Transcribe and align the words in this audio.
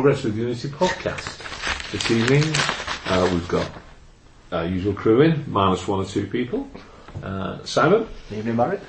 Welcome 0.00 0.22
to 0.22 0.28
the 0.30 0.32
Progress 0.32 0.64
with 0.64 0.64
Unity 0.64 0.68
podcast. 0.68 1.92
This 1.92 2.10
evening 2.10 2.42
uh, 3.06 3.28
we've 3.30 3.46
got 3.48 3.70
our 4.50 4.64
usual 4.64 4.94
crew 4.94 5.20
in, 5.20 5.44
minus 5.46 5.86
one 5.86 6.00
or 6.00 6.06
two 6.06 6.26
people. 6.26 6.70
Uh, 7.22 7.62
Simon, 7.64 8.06
Evening, 8.30 8.56
Barry. 8.56 8.80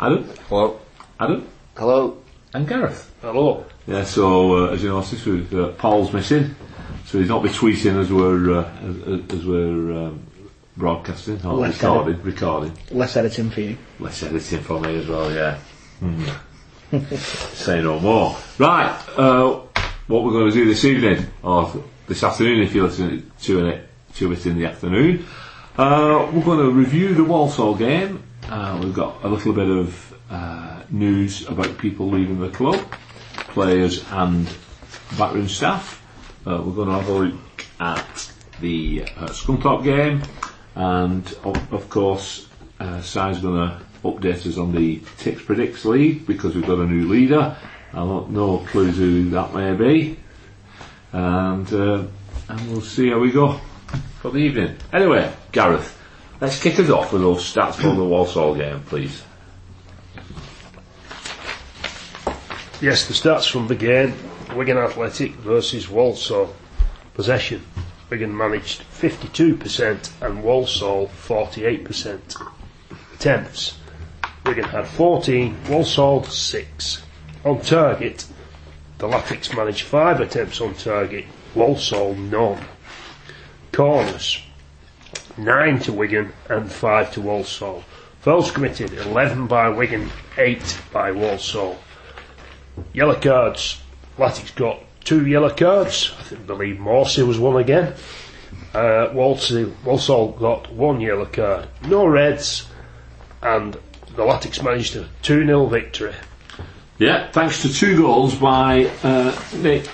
Adam, 0.00 0.28
Hello. 0.48 0.80
Adam, 1.20 1.46
Hello. 1.76 2.18
and 2.52 2.66
Gareth. 2.66 3.14
Hello. 3.20 3.64
Yeah, 3.86 4.02
so 4.02 4.66
uh, 4.66 4.72
as 4.72 4.82
you 4.82 4.88
noticed, 4.88 5.24
we've, 5.24 5.54
uh, 5.54 5.68
Paul's 5.72 6.12
missing, 6.12 6.56
so 7.04 7.18
he's 7.20 7.28
not 7.28 7.44
be 7.44 7.48
tweeting 7.50 8.00
as 8.00 8.10
we're 8.12 8.58
uh, 8.58 8.70
as, 8.82 9.38
as 9.38 9.46
we're 9.46 9.92
um, 10.06 10.26
broadcasting 10.76 11.40
or 11.46 11.54
Less 11.54 11.80
recording. 11.80 12.20
Recording. 12.22 12.76
Less 12.90 13.16
editing 13.16 13.50
for 13.50 13.60
you. 13.60 13.78
Less 14.00 14.20
editing 14.24 14.62
for 14.62 14.80
me 14.80 14.96
as 14.96 15.06
well. 15.06 15.32
Yeah. 15.32 15.58
Hmm. 16.00 16.24
Say 17.54 17.82
no 17.82 18.00
more. 18.00 18.36
Right. 18.58 19.00
Uh, 19.16 19.60
what 20.06 20.22
we're 20.22 20.32
going 20.32 20.50
to 20.50 20.52
do 20.52 20.64
this 20.66 20.84
evening, 20.84 21.26
or 21.42 21.72
this 22.06 22.22
afternoon, 22.22 22.62
if 22.62 22.74
you're 22.74 22.86
listening 22.86 23.30
to 23.42 23.66
it 23.66 23.88
to 24.14 24.32
it 24.32 24.46
in 24.46 24.56
the 24.56 24.64
afternoon, 24.64 25.26
uh, 25.76 26.30
we're 26.32 26.44
going 26.44 26.58
to 26.58 26.70
review 26.70 27.14
the 27.14 27.24
Walsall 27.24 27.74
game. 27.74 28.22
Uh, 28.48 28.80
we've 28.82 28.94
got 28.94 29.22
a 29.24 29.28
little 29.28 29.52
bit 29.52 29.68
of 29.68 30.14
uh, 30.30 30.82
news 30.90 31.46
about 31.48 31.76
people 31.78 32.08
leaving 32.08 32.40
the 32.40 32.48
club, 32.50 32.80
players 33.48 34.04
and 34.12 34.48
backroom 35.18 35.48
staff. 35.48 36.02
Uh, 36.46 36.62
we're 36.64 36.72
going 36.72 36.88
to 36.88 36.94
have 36.94 37.08
a 37.08 37.12
look 37.12 37.66
at 37.80 38.32
the 38.60 39.02
uh, 39.16 39.26
Scunthorpe 39.26 39.84
game, 39.84 40.22
and 40.76 41.26
of, 41.42 41.72
of 41.72 41.90
course, 41.90 42.46
uh, 42.78 43.00
Si's 43.02 43.40
going 43.40 43.68
to 43.68 43.80
update 44.04 44.46
us 44.46 44.56
on 44.56 44.72
the 44.72 45.00
Tips 45.18 45.42
Predicts 45.42 45.84
League 45.84 46.26
because 46.26 46.54
we've 46.54 46.66
got 46.66 46.78
a 46.78 46.86
new 46.86 47.08
leader. 47.08 47.56
I 47.96 48.00
have 48.00 48.08
got 48.08 48.30
no 48.30 48.58
clue 48.58 48.90
who 48.90 49.30
that 49.30 49.54
may 49.54 49.72
be, 49.72 50.18
and 51.12 51.72
uh, 51.72 52.04
and 52.46 52.70
we'll 52.70 52.82
see 52.82 53.08
how 53.08 53.18
we 53.18 53.30
go 53.30 53.58
for 54.20 54.30
the 54.30 54.38
evening. 54.38 54.76
Anyway, 54.92 55.32
Gareth, 55.50 55.98
let's 56.38 56.62
kick 56.62 56.78
us 56.78 56.90
off 56.90 57.14
with 57.14 57.22
those 57.22 57.42
stats 57.42 57.76
from 57.76 57.96
the 57.96 58.04
Walsall 58.04 58.54
game, 58.54 58.82
please. 58.82 59.22
Yes, 62.82 63.08
the 63.08 63.14
stats 63.14 63.50
from 63.50 63.66
the 63.66 63.74
game 63.74 64.14
Wigan 64.54 64.76
Athletic 64.76 65.32
versus 65.36 65.88
Walsall. 65.88 66.54
Possession 67.14 67.62
Wigan 68.10 68.36
managed 68.36 68.82
52% 68.92 70.10
and 70.20 70.42
Walsall 70.42 71.08
48%. 71.26 72.52
Attempts 73.14 73.78
Wigan 74.44 74.64
had 74.64 74.86
14, 74.86 75.56
Walsall 75.70 76.24
6. 76.24 77.05
On 77.46 77.60
target, 77.60 78.26
the 78.98 79.06
Latics 79.06 79.56
managed 79.56 79.82
5 79.82 80.20
attempts 80.20 80.60
on 80.60 80.74
target, 80.74 81.26
Walsall 81.54 82.16
none. 82.16 82.58
Corners 83.70 84.42
9 85.36 85.78
to 85.78 85.92
Wigan 85.92 86.32
and 86.48 86.72
5 86.72 87.12
to 87.12 87.20
Walsall. 87.20 87.84
Fouls 88.20 88.50
committed 88.50 88.92
11 88.94 89.46
by 89.46 89.68
Wigan, 89.68 90.10
8 90.36 90.80
by 90.92 91.12
Walsall. 91.12 91.78
Yellow 92.92 93.14
cards. 93.14 93.80
Latics 94.18 94.52
got 94.56 94.80
two 95.04 95.24
yellow 95.24 95.50
cards. 95.50 96.12
I 96.18 96.22
think, 96.24 96.48
believe 96.48 96.78
Morsy 96.78 97.24
was 97.24 97.38
one 97.38 97.58
again. 97.62 97.94
Uh, 98.74 99.10
Walsall, 99.12 99.72
Walsall 99.84 100.32
got 100.32 100.72
one 100.72 101.00
yellow 101.00 101.26
card. 101.26 101.68
No 101.86 102.08
reds, 102.08 102.66
and 103.40 103.74
the 104.16 104.24
Latics 104.24 104.60
managed 104.60 104.96
a 104.96 105.08
2 105.22 105.46
0 105.46 105.66
victory. 105.66 106.12
Yeah, 106.98 107.30
thanks 107.30 107.60
to 107.60 107.70
two 107.70 107.98
goals 107.98 108.34
by 108.36 108.86
uh, 109.02 109.38
Nick, 109.56 109.86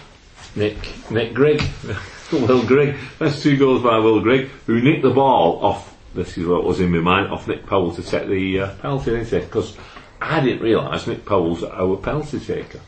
Nick, 0.54 1.10
Nick 1.10 1.34
Grigg, 1.34 1.60
Will 2.32 2.64
Grigg. 2.64 2.96
That's 3.18 3.42
two 3.42 3.56
goals 3.56 3.82
by 3.82 3.98
Will 3.98 4.20
Grigg, 4.20 4.50
who 4.66 4.80
nicked 4.80 5.02
the 5.02 5.10
ball 5.10 5.64
off. 5.64 5.96
This 6.14 6.38
is 6.38 6.46
what 6.46 6.62
was 6.62 6.78
in 6.78 6.92
my 6.92 7.00
mind 7.00 7.32
off 7.32 7.48
Nick 7.48 7.66
Powell 7.66 7.92
to 7.96 8.04
take 8.04 8.28
the 8.28 8.60
uh, 8.60 8.74
penalty, 8.76 9.10
didn't 9.10 9.26
he? 9.26 9.40
Because 9.40 9.76
I 10.20 10.38
didn't 10.38 10.62
realise 10.62 11.08
Nick 11.08 11.26
Powell's 11.26 11.64
our 11.64 11.96
penalty 11.96 12.38
taker, 12.38 12.78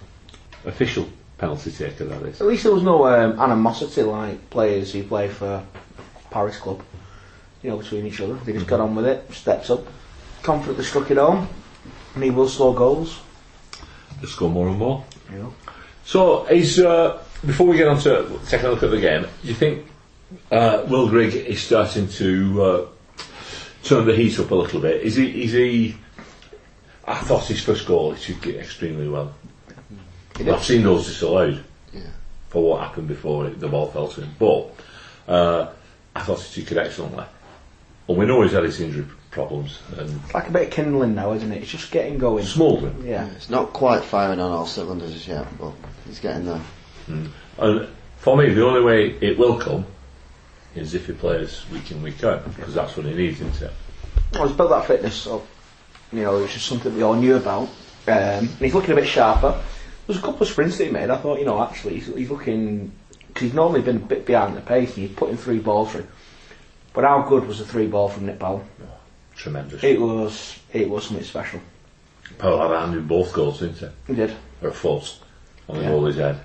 official 0.64 1.08
penalty 1.36 1.72
taker. 1.72 2.04
That 2.04 2.22
is. 2.22 2.41
At 2.41 2.46
least 2.46 2.62
there 2.62 2.72
was 2.72 2.84
no 2.84 3.08
um, 3.08 3.41
animosity 3.41 4.02
like 4.04 4.48
players 4.48 4.92
who 4.92 5.02
play 5.02 5.26
for 5.26 5.66
Paris 6.31 6.56
club, 6.58 6.84
you 7.64 7.70
know, 7.70 7.78
between 7.78 8.06
each 8.06 8.20
other. 8.20 8.34
They 8.34 8.52
just 8.52 8.69
got 8.69 8.78
on 8.78 8.94
with 8.94 9.06
it, 9.06 9.32
steps 9.32 9.70
up, 9.70 9.84
confidently 10.44 10.84
struck 10.84 11.10
it 11.10 11.16
home, 11.16 11.48
and 12.14 12.22
he 12.22 12.31
will 12.31 12.48
score 12.48 12.76
goals. 12.76 13.19
Score 14.27 14.51
more 14.51 14.69
and 14.69 14.79
more. 14.79 15.05
Know. 15.31 15.55
So, 16.05 16.45
is 16.47 16.79
uh, 16.81 17.23
before 17.47 17.67
we 17.67 17.77
get 17.77 17.89
on 17.89 17.99
to 18.01 18.39
taking 18.47 18.67
a 18.67 18.71
look 18.71 18.83
at 18.83 18.91
the 18.91 19.01
game, 19.01 19.23
do 19.43 19.49
you 19.49 19.55
think 19.55 19.87
uh, 20.51 20.85
Will 20.89 21.09
Grigg 21.09 21.35
is 21.35 21.62
starting 21.62 22.09
to 22.09 22.62
uh, 22.62 22.87
turn 23.83 24.07
the 24.07 24.15
heat 24.15 24.39
up 24.39 24.51
a 24.51 24.55
little 24.55 24.81
bit? 24.81 25.03
Is 25.03 25.17
he? 25.17 25.43
Is 25.45 25.53
he? 25.53 25.97
I 27.07 27.17
thought 27.19 27.45
his 27.47 27.62
first 27.62 27.87
goal 27.87 28.12
he 28.12 28.33
took 28.35 28.47
it 28.47 28.57
extremely 28.57 29.09
well. 29.09 29.35
I've 30.41 30.65
seen 30.65 30.83
those 30.83 31.06
disallowed 31.06 31.62
Yeah. 31.93 32.01
for 32.49 32.62
what 32.62 32.81
happened 32.83 33.09
before 33.09 33.47
it, 33.47 33.61
the 33.61 33.69
ball 33.69 33.89
fell 33.89 34.09
to 34.09 34.23
him, 34.23 34.35
but 34.39 34.71
uh, 35.29 35.69
I 36.17 36.21
thought 36.23 36.41
he 36.41 36.62
took 36.62 36.73
it 36.73 36.79
excellently. 36.79 37.25
And 38.09 38.17
we 38.19 38.27
know 38.27 38.43
he's 38.43 38.53
had 38.53 38.65
his 38.65 38.81
injury 38.81 39.05
problems 39.34 39.81
and 39.99 40.21
It's 40.25 40.33
like 40.34 40.49
a 40.49 40.53
bit 40.53 40.69
of 40.69 40.71
kindling 40.71 41.15
now, 41.15 41.33
isn't 41.33 41.53
it? 41.53 41.62
It's 41.62 41.71
just 41.71 41.91
getting 41.91 42.17
going. 42.19 42.45
smouldering. 42.45 43.05
Yeah. 43.05 43.27
It's 43.34 43.50
not 43.50 43.72
quite 43.72 44.03
firing 44.03 44.41
on 44.41 44.50
all 44.53 44.65
cylinders 44.67 45.15
as 45.15 45.27
yet, 45.28 45.47
but 45.59 45.72
he's 46.06 46.21
getting 46.21 46.47
there. 46.47 46.61
And 47.59 47.89
for 48.19 48.37
me, 48.37 48.49
the 48.55 48.65
only 48.65 48.81
way 48.83 49.11
it 49.21 49.37
will 49.37 49.59
come 49.59 49.84
is 50.75 50.94
if 50.94 51.06
he 51.06 51.12
plays 51.12 51.65
week 51.71 51.91
in, 51.91 52.03
week 52.03 52.23
out, 52.25 52.44
because 52.56 52.75
that's 52.75 52.97
what 52.97 53.06
he 53.06 53.12
needs, 53.15 53.41
isn't 53.41 53.62
it? 53.62 53.73
Well, 54.33 54.47
he's 54.49 54.56
built 54.56 54.71
that 54.71 54.87
fitness 54.87 55.27
up. 55.27 55.44
You 56.12 56.23
know, 56.23 56.43
it's 56.43 56.55
just 56.55 56.67
something 56.67 56.94
we 56.94 57.03
all 57.03 57.15
knew 57.15 57.37
about. 57.37 57.62
Um, 57.62 57.69
and 58.06 58.49
he's 58.61 58.75
looking 58.75 58.93
a 58.93 58.97
bit 58.97 59.09
sharper. 59.09 59.61
There's 60.06 60.19
a 60.19 60.23
couple 60.23 60.43
of 60.43 60.49
sprints 60.49 60.78
that 60.78 60.84
he 60.84 60.91
made. 60.91 61.11
I 61.11 61.17
thought, 61.17 61.39
you 61.39 61.44
know, 61.44 61.62
actually, 61.62 61.94
he's, 61.94 62.06
he's 62.15 62.31
looking. 62.31 62.93
Because 63.28 63.43
he's 63.43 63.55
normally 63.55 63.83
been 63.83 63.97
a 63.97 64.00
bit 64.00 64.27
behind 64.27 64.56
the 64.56 64.61
pace 64.61 64.97
and 64.97 65.09
he's 65.09 65.17
putting 65.17 65.37
three 65.37 65.59
balls 65.59 65.91
through. 65.91 66.06
But 66.93 67.03
how 67.03 67.23
good 67.23 67.49
was 67.49 67.59
the 67.59 67.65
three 67.65 67.89
ball 67.89 68.09
from 68.09 68.27
Nick 68.27 68.39
Powell? 68.39 68.65
Tremendous. 69.37 69.83
It 69.83 70.00
was, 70.00 70.59
it 70.72 70.89
was 70.89 71.06
something 71.06 71.25
special. 71.25 71.61
A 72.41 72.81
hand 72.81 72.95
in 72.95 73.06
both 73.06 73.33
goals, 73.33 73.61
didn't 73.61 73.77
he? 73.78 73.87
He 74.06 74.15
did. 74.15 74.34
Or 74.62 74.69
a 74.69 74.72
foot 74.72 75.19
on 75.69 75.77
the 75.77 75.83
Yeah. 75.83 75.91
goalie's 75.91 76.17
head. 76.17 76.41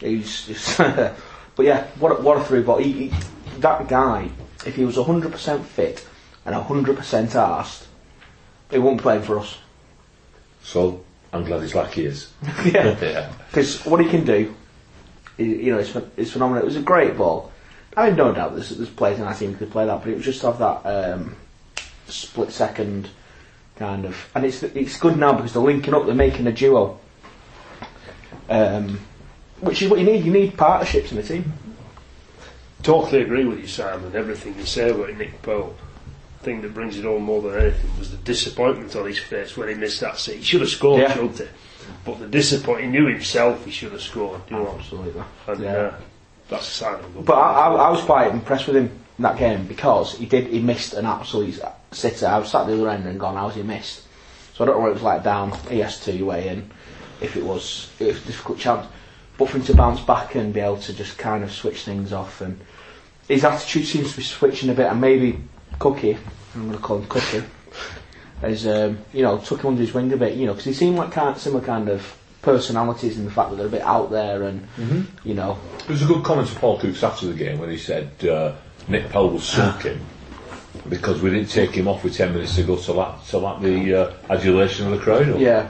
He's, 0.00 0.46
he's 0.46 0.76
but 0.76 1.64
yeah, 1.64 1.86
what 1.98 2.12
a, 2.12 2.22
what 2.22 2.38
a 2.38 2.44
three 2.44 2.62
ball. 2.62 2.78
He, 2.78 3.08
he, 3.08 3.12
that 3.58 3.88
guy, 3.88 4.30
if 4.64 4.76
he 4.76 4.84
was 4.84 4.96
100% 4.96 5.64
fit 5.64 6.06
and 6.44 6.54
100% 6.54 7.34
asked, 7.34 7.86
he 8.70 8.78
wouldn't 8.78 9.02
play 9.02 9.20
for 9.20 9.38
us. 9.38 9.58
So 10.62 11.04
I'm 11.32 11.44
glad 11.44 11.62
he's 11.62 11.74
lucky 11.74 12.02
he 12.02 12.06
is. 12.08 12.32
yeah. 12.64 12.96
yeah. 13.00 13.32
Because 13.48 13.84
what 13.86 14.00
he 14.00 14.08
can 14.08 14.24
do, 14.24 14.54
you 15.38 15.72
know, 15.72 15.78
it's, 15.78 15.94
it's 16.16 16.32
phenomenal. 16.32 16.62
It 16.62 16.66
was 16.66 16.76
a 16.76 16.82
great 16.82 17.16
ball. 17.16 17.52
I 17.96 18.06
have 18.06 18.16
no 18.16 18.32
doubt 18.34 18.54
there's, 18.54 18.70
there's 18.70 18.90
players 18.90 19.18
in 19.18 19.24
our 19.24 19.34
team 19.34 19.52
who 19.52 19.58
could 19.58 19.70
play 19.70 19.86
that, 19.86 20.00
but 20.00 20.08
it 20.10 20.16
was 20.16 20.24
just 20.24 20.40
to 20.42 20.52
have 20.52 20.58
that 20.58 20.86
um, 20.86 21.36
split 22.08 22.52
second 22.52 23.08
kind 23.76 24.04
of. 24.04 24.30
And 24.34 24.44
it's 24.44 24.62
it's 24.62 24.98
good 24.98 25.16
now 25.16 25.32
because 25.32 25.52
they're 25.52 25.62
linking 25.62 25.94
up, 25.94 26.06
they're 26.06 26.14
making 26.14 26.46
a 26.46 26.52
duo. 26.52 26.98
Um, 28.48 29.00
which 29.60 29.82
is 29.82 29.90
what 29.90 29.98
you 29.98 30.06
need. 30.06 30.24
You 30.24 30.32
need 30.32 30.56
partnerships 30.56 31.10
in 31.10 31.16
the 31.16 31.22
team. 31.22 31.52
Totally 32.82 33.22
agree 33.22 33.44
with 33.44 33.58
you, 33.58 33.66
Simon. 33.66 34.14
Everything 34.14 34.54
you 34.56 34.64
say 34.64 34.90
about 34.90 35.14
Nick 35.16 35.42
Powell. 35.42 35.74
Thing 36.42 36.60
that 36.60 36.74
brings 36.74 36.96
it 36.96 37.04
home 37.04 37.22
more 37.24 37.42
than 37.42 37.60
anything 37.60 37.90
was 37.98 38.12
the 38.12 38.18
disappointment 38.18 38.94
on 38.94 39.06
his 39.06 39.18
face 39.18 39.56
when 39.56 39.68
he 39.68 39.74
missed 39.74 40.00
that 40.00 40.18
set. 40.18 40.36
He 40.36 40.42
should 40.42 40.60
have 40.60 40.70
scored, 40.70 41.00
Yeah. 41.00 41.12
shouldn't 41.14 41.38
he? 41.38 41.46
But 42.04 42.20
the 42.20 42.28
disappointment, 42.28 42.94
he 42.94 43.00
knew 43.00 43.08
himself 43.08 43.64
he 43.64 43.70
should 43.72 43.90
have 43.92 44.02
scored. 44.02 44.42
You 44.50 44.56
know, 44.58 44.76
Absolutely. 44.78 45.22
and 45.48 45.60
Yeah. 45.60 45.72
uh, 45.72 45.94
that's 46.48 46.68
a 46.68 46.70
sign 46.70 46.94
of 46.94 47.16
a 47.16 47.22
But 47.22 47.34
I, 47.38 47.52
I. 47.66 47.74
I 47.88 47.90
was 47.90 48.02
quite 48.02 48.30
impressed 48.30 48.68
with 48.68 48.76
him 48.76 48.90
in 49.18 49.22
that 49.22 49.38
game 49.38 49.66
because 49.66 50.14
he 50.18 50.26
did 50.26 50.46
he 50.48 50.60
missed 50.60 50.94
an 50.94 51.06
absolute 51.06 51.58
sitter. 51.96 52.26
I 52.26 52.38
was 52.38 52.50
sat 52.50 52.62
at 52.62 52.66
the 52.68 52.74
other 52.74 52.90
end 52.90 53.06
and 53.06 53.18
gone, 53.18 53.36
how's 53.36 53.54
he 53.54 53.62
missed? 53.62 54.02
So 54.54 54.64
I 54.64 54.66
don't 54.66 54.76
know 54.76 54.82
what 54.82 54.90
it 54.90 54.94
was 54.94 55.02
like 55.02 55.22
down 55.22 55.52
ES2 55.52 56.22
way 56.22 56.48
and 56.48 56.70
if 57.20 57.36
it 57.36 57.44
was 57.44 57.90
it 57.98 58.06
was 58.06 58.22
a 58.22 58.26
difficult 58.26 58.58
chance. 58.58 58.86
But 59.38 59.50
for 59.50 59.58
him 59.58 59.64
to 59.64 59.74
bounce 59.74 60.00
back 60.00 60.34
and 60.34 60.52
be 60.52 60.60
able 60.60 60.78
to 60.78 60.94
just 60.94 61.18
kind 61.18 61.44
of 61.44 61.52
switch 61.52 61.82
things 61.82 62.12
off 62.12 62.40
and 62.40 62.58
his 63.28 63.44
attitude 63.44 63.86
seems 63.86 64.12
to 64.12 64.16
be 64.16 64.22
switching 64.22 64.70
a 64.70 64.74
bit 64.74 64.86
and 64.86 65.00
maybe 65.00 65.40
Cookie, 65.78 66.16
I'm 66.54 66.68
going 66.68 66.72
to 66.72 66.82
call 66.82 66.98
him 66.98 67.06
Cookie, 67.06 67.42
has 68.40 68.66
um, 68.66 68.98
you 69.12 69.22
know 69.22 69.38
took 69.38 69.60
him 69.60 69.68
under 69.68 69.80
his 69.80 69.92
wing 69.92 70.12
a 70.12 70.16
bit, 70.16 70.36
you 70.36 70.46
know, 70.46 70.52
because 70.52 70.64
he 70.64 70.72
seemed 70.72 70.96
like 70.96 71.12
kind 71.12 71.36
similar 71.36 71.64
kind 71.64 71.88
of 71.88 72.16
personalities 72.40 73.18
in 73.18 73.24
the 73.24 73.30
fact 73.30 73.50
that 73.50 73.56
they're 73.56 73.66
a 73.66 73.70
bit 73.70 73.82
out 73.82 74.10
there 74.10 74.44
and 74.44 74.68
you 75.24 75.34
know 75.34 75.58
There 75.80 75.88
was 75.88 76.02
a 76.02 76.06
good 76.06 76.24
comment 76.24 76.48
from 76.48 76.60
Paul 76.60 76.78
Cooks 76.78 77.02
after 77.02 77.26
the 77.26 77.34
game 77.34 77.58
when 77.58 77.70
he 77.70 77.76
said 77.76 78.24
uh, 78.24 78.54
Nick 78.86 79.10
Powell 79.10 79.30
was 79.30 79.42
sulking 79.48 80.00
because 80.88 81.20
we 81.22 81.30
didn't 81.30 81.50
take 81.50 81.70
him 81.70 81.88
off 81.88 82.04
with 82.04 82.14
10 82.16 82.32
minutes 82.34 82.56
to 82.56 82.62
go 82.62 82.76
to 82.76 82.92
lap, 82.92 83.24
to 83.28 83.38
lap 83.38 83.60
the 83.60 83.94
uh, 83.94 84.14
adulation 84.30 84.86
of 84.86 84.92
the 84.92 84.98
crowd. 84.98 85.28
up. 85.28 85.38
yeah 85.38 85.68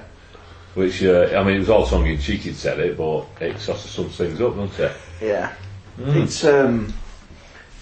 Which, 0.74 1.02
uh, 1.02 1.30
I 1.36 1.42
mean, 1.42 1.56
it 1.56 1.60
was 1.60 1.70
all 1.70 1.86
tongue 1.86 2.06
in 2.06 2.18
cheek, 2.18 2.40
he'd 2.42 2.56
said 2.56 2.78
it, 2.80 2.96
but 2.96 3.26
it 3.40 3.58
sort 3.58 3.78
of 3.78 3.90
sums 3.90 4.16
things 4.16 4.40
up, 4.40 4.56
doesn't 4.56 4.78
it? 4.78 4.92
Yeah. 5.20 5.52
It's 5.98 6.44
um, 6.44 6.92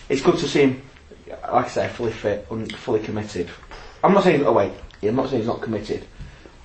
it's 0.08 0.22
good 0.22 0.38
to 0.38 0.46
see 0.48 0.60
him, 0.62 0.82
like 1.28 1.66
I 1.66 1.68
say, 1.68 1.88
fully 1.88 2.12
fit, 2.12 2.46
and 2.50 2.72
fully 2.76 3.00
committed. 3.00 3.48
I'm 4.04 4.12
not 4.14 4.22
saying. 4.22 4.44
Oh 4.46 4.52
wait, 4.52 4.70
yeah, 5.00 5.10
I'm 5.10 5.16
not 5.16 5.30
saying 5.30 5.40
he's 5.42 5.48
not 5.48 5.60
committed, 5.60 6.04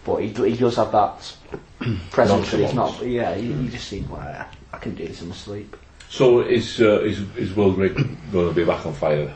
but 0.05 0.17
he 0.17 0.27
he 0.27 0.55
does 0.55 0.75
have 0.75 0.91
that 0.91 1.35
presence. 2.11 2.51
that 2.51 2.59
he's 2.59 2.73
not. 2.75 3.03
Yeah, 3.03 3.33
he, 3.33 3.51
he 3.51 3.69
just 3.69 3.87
seems 3.87 4.07
like 4.11 4.27
"Ah, 4.27 4.47
I 4.73 4.77
can 4.77 4.93
do 4.93 5.07
this 5.07 5.23
in 5.23 5.29
my 5.29 5.35
sleep. 5.35 5.75
So 6.09 6.41
is 6.41 6.79
uh, 6.81 6.99
is 7.01 7.21
is 7.35 7.55
Will 7.55 7.71
Grigg 7.73 7.95
going 8.31 8.49
to 8.49 8.53
be 8.53 8.63
back 8.65 8.85
on 8.85 8.93
fire? 8.93 9.33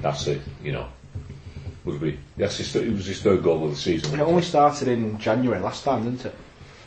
That's 0.00 0.26
it. 0.26 0.40
You 0.62 0.72
know, 0.72 0.86
would 1.84 2.00
be. 2.00 2.18
That's 2.36 2.56
his. 2.58 2.72
Th- 2.72 2.86
it 2.86 2.92
was 2.92 3.06
his 3.06 3.20
third 3.22 3.42
goal 3.42 3.64
of 3.64 3.70
the 3.70 3.76
season. 3.76 4.18
It 4.18 4.22
only 4.22 4.42
started 4.42 4.88
in 4.88 5.18
January 5.18 5.60
last 5.60 5.84
time, 5.84 6.04
didn't 6.04 6.24
it? 6.26 6.34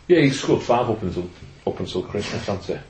Yeah, 0.07 0.19
he 0.22 0.30
scored 0.31 0.62
five 0.62 0.90
up 0.90 1.01
until 1.01 1.30
up 1.66 1.80
until 1.80 2.04
Christmas, 2.04 2.45
hasn't 2.45 2.66
he? 2.66 2.84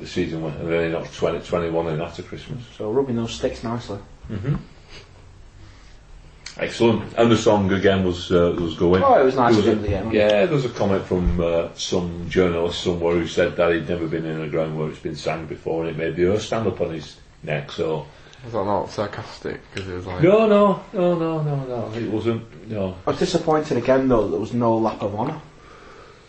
The 0.00 0.06
season 0.06 0.42
went, 0.42 0.56
and 0.56 0.70
then 0.72 0.86
he 0.86 0.90
knocked 0.92 1.14
20, 1.14 1.40
21 1.46 1.88
in 1.88 2.00
after 2.00 2.22
Christmas. 2.22 2.62
So 2.78 2.90
rubbing 2.90 3.16
those 3.16 3.34
sticks 3.34 3.62
nicely. 3.62 3.98
Mhm. 4.30 4.58
Excellent. 6.58 7.14
And 7.16 7.30
the 7.30 7.36
song 7.36 7.72
again 7.72 8.04
was 8.04 8.30
uh, 8.30 8.54
was 8.58 8.74
going. 8.74 9.02
Oh, 9.02 9.18
it 9.20 9.24
was 9.24 9.36
nice 9.36 9.54
There 9.56 9.64
to 9.64 9.72
a- 9.72 9.74
the 9.82 9.96
end. 9.96 10.12
Yeah, 10.12 10.28
there 10.46 10.48
was 10.54 10.66
a 10.66 10.70
comment 10.70 11.04
from 11.04 11.40
uh, 11.40 11.68
some 11.74 12.28
journalist 12.28 12.82
somewhere 12.82 13.14
who 13.14 13.26
said 13.26 13.56
that 13.56 13.72
he'd 13.72 13.88
never 13.88 14.06
been 14.06 14.26
in 14.26 14.40
a 14.42 14.48
ground 14.48 14.78
where 14.78 14.88
it's 14.88 14.98
been 14.98 15.16
sang 15.16 15.46
before, 15.46 15.82
and 15.84 15.90
it 15.90 15.96
made 15.96 16.16
the 16.16 16.26
earth 16.26 16.42
stand 16.42 16.66
up 16.66 16.80
on 16.80 16.90
his 16.92 17.16
neck. 17.42 17.72
So 17.72 18.06
Was 18.44 18.52
that 18.52 18.64
not 18.64 18.90
sarcastic? 18.90 19.60
Because 19.72 19.88
it 19.88 19.94
was 19.94 20.06
like. 20.06 20.22
no, 20.22 20.46
no, 20.46 20.82
no, 20.92 21.14
no, 21.18 21.42
no, 21.42 21.64
no. 21.64 21.92
It 21.94 22.10
wasn't. 22.10 22.68
No. 22.68 22.96
I 23.06 23.10
was 23.10 23.18
disappointed 23.18 23.76
again 23.76 24.08
though 24.08 24.24
that 24.24 24.30
there 24.30 24.40
was 24.40 24.52
no 24.52 24.76
lap 24.76 25.00
of 25.02 25.14
honour 25.14 25.40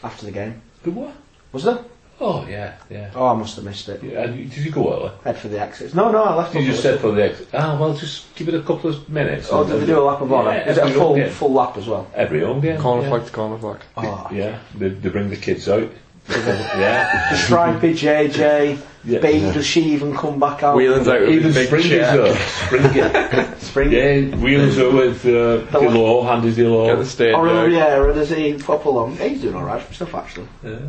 after 0.04 0.26
the 0.26 0.32
game. 0.32 0.62
The 0.84 0.92
what? 0.92 1.16
Was 1.52 1.64
there? 1.64 1.84
Oh 2.20 2.46
yeah, 2.48 2.76
yeah. 2.90 3.12
Oh, 3.16 3.28
I 3.28 3.34
must 3.34 3.56
have 3.56 3.66
missed 3.66 3.90
it. 3.90 4.04
yeah 4.04 4.24
and 4.24 4.50
did 4.50 4.64
you 4.64 4.72
go 4.72 4.94
early? 4.94 5.12
Head 5.24 5.38
for 5.38 5.48
the 5.48 5.60
exits. 5.60 5.94
No, 5.94 6.12
no, 6.12 6.24
I 6.24 6.36
left. 6.36 6.54
You 6.54 6.64
just 6.64 6.84
said 6.84 7.00
for 7.00 7.12
the 7.12 7.32
ex- 7.32 7.42
ah 7.54 7.78
well, 7.80 7.96
just 7.96 8.34
give 8.36 8.48
it 8.48 8.54
a 8.54 8.62
couple 8.62 8.92
of 8.92 9.10
minutes. 9.10 9.50
Oh, 9.52 9.62
and 9.62 9.72
did 9.72 9.82
they 9.82 9.86
do 9.88 10.00
a 10.00 10.04
lap 10.06 10.22
of 10.22 10.32
honour? 10.32 10.52
Yeah, 10.52 10.70
Is 10.70 10.78
it 10.78 10.86
a 10.86 10.94
full 10.94 11.30
full 11.30 11.54
lap 11.54 11.78
as 11.78 11.88
well? 11.88 12.08
Every 12.14 12.42
home 12.42 12.62
game. 12.62 12.80
Corner 12.80 13.04
yeah. 13.04 13.10
flag 13.10 13.26
to 13.26 13.32
corner 13.32 13.58
flag. 13.58 13.82
Oh. 13.98 14.30
Yeah, 14.32 14.60
they, 14.76 14.90
they 14.90 15.10
bring 15.10 15.30
the 15.30 15.38
kids 15.38 15.68
out. 15.68 15.90
Yeah. 16.30 17.34
Stripey, 17.36 17.94
JJ, 17.94 18.80
Yeah. 19.06 19.20
Babe, 19.20 19.54
does 19.54 19.66
she 19.66 19.82
even 19.94 20.16
come 20.16 20.40
back 20.40 20.64
out? 20.64 20.76
Whelan's 20.78 21.08
out 21.10 21.20
with 21.22 21.30
Even 21.30 21.44
his 21.52 21.56
big 21.56 21.68
Spring 21.68 21.82
is 21.84 21.90
chair. 21.90 22.18
there. 22.18 22.48
Spring 22.48 22.92
it. 22.96 23.60
Spring. 23.62 23.92
Yeah, 23.92 24.36
Wheels 24.38 24.78
are 24.80 24.92
with 24.92 25.26
uh, 25.26 25.66
Dilo, 25.78 26.26
Andy 26.26 26.50
Get 26.50 26.56
the 26.56 26.62
Dilo. 26.64 27.06
stage 27.06 27.36
Or 27.36 27.50
out. 27.50 27.70
yeah, 27.72 27.96
does 28.14 28.30
he 28.30 28.54
pop 28.54 28.86
along? 28.86 29.18
He's 29.18 29.42
doing 29.42 29.56
alright 29.56 29.82
for 29.82 29.94
stuff 29.94 30.16
actually. 30.16 30.48
Yeah. 30.64 30.80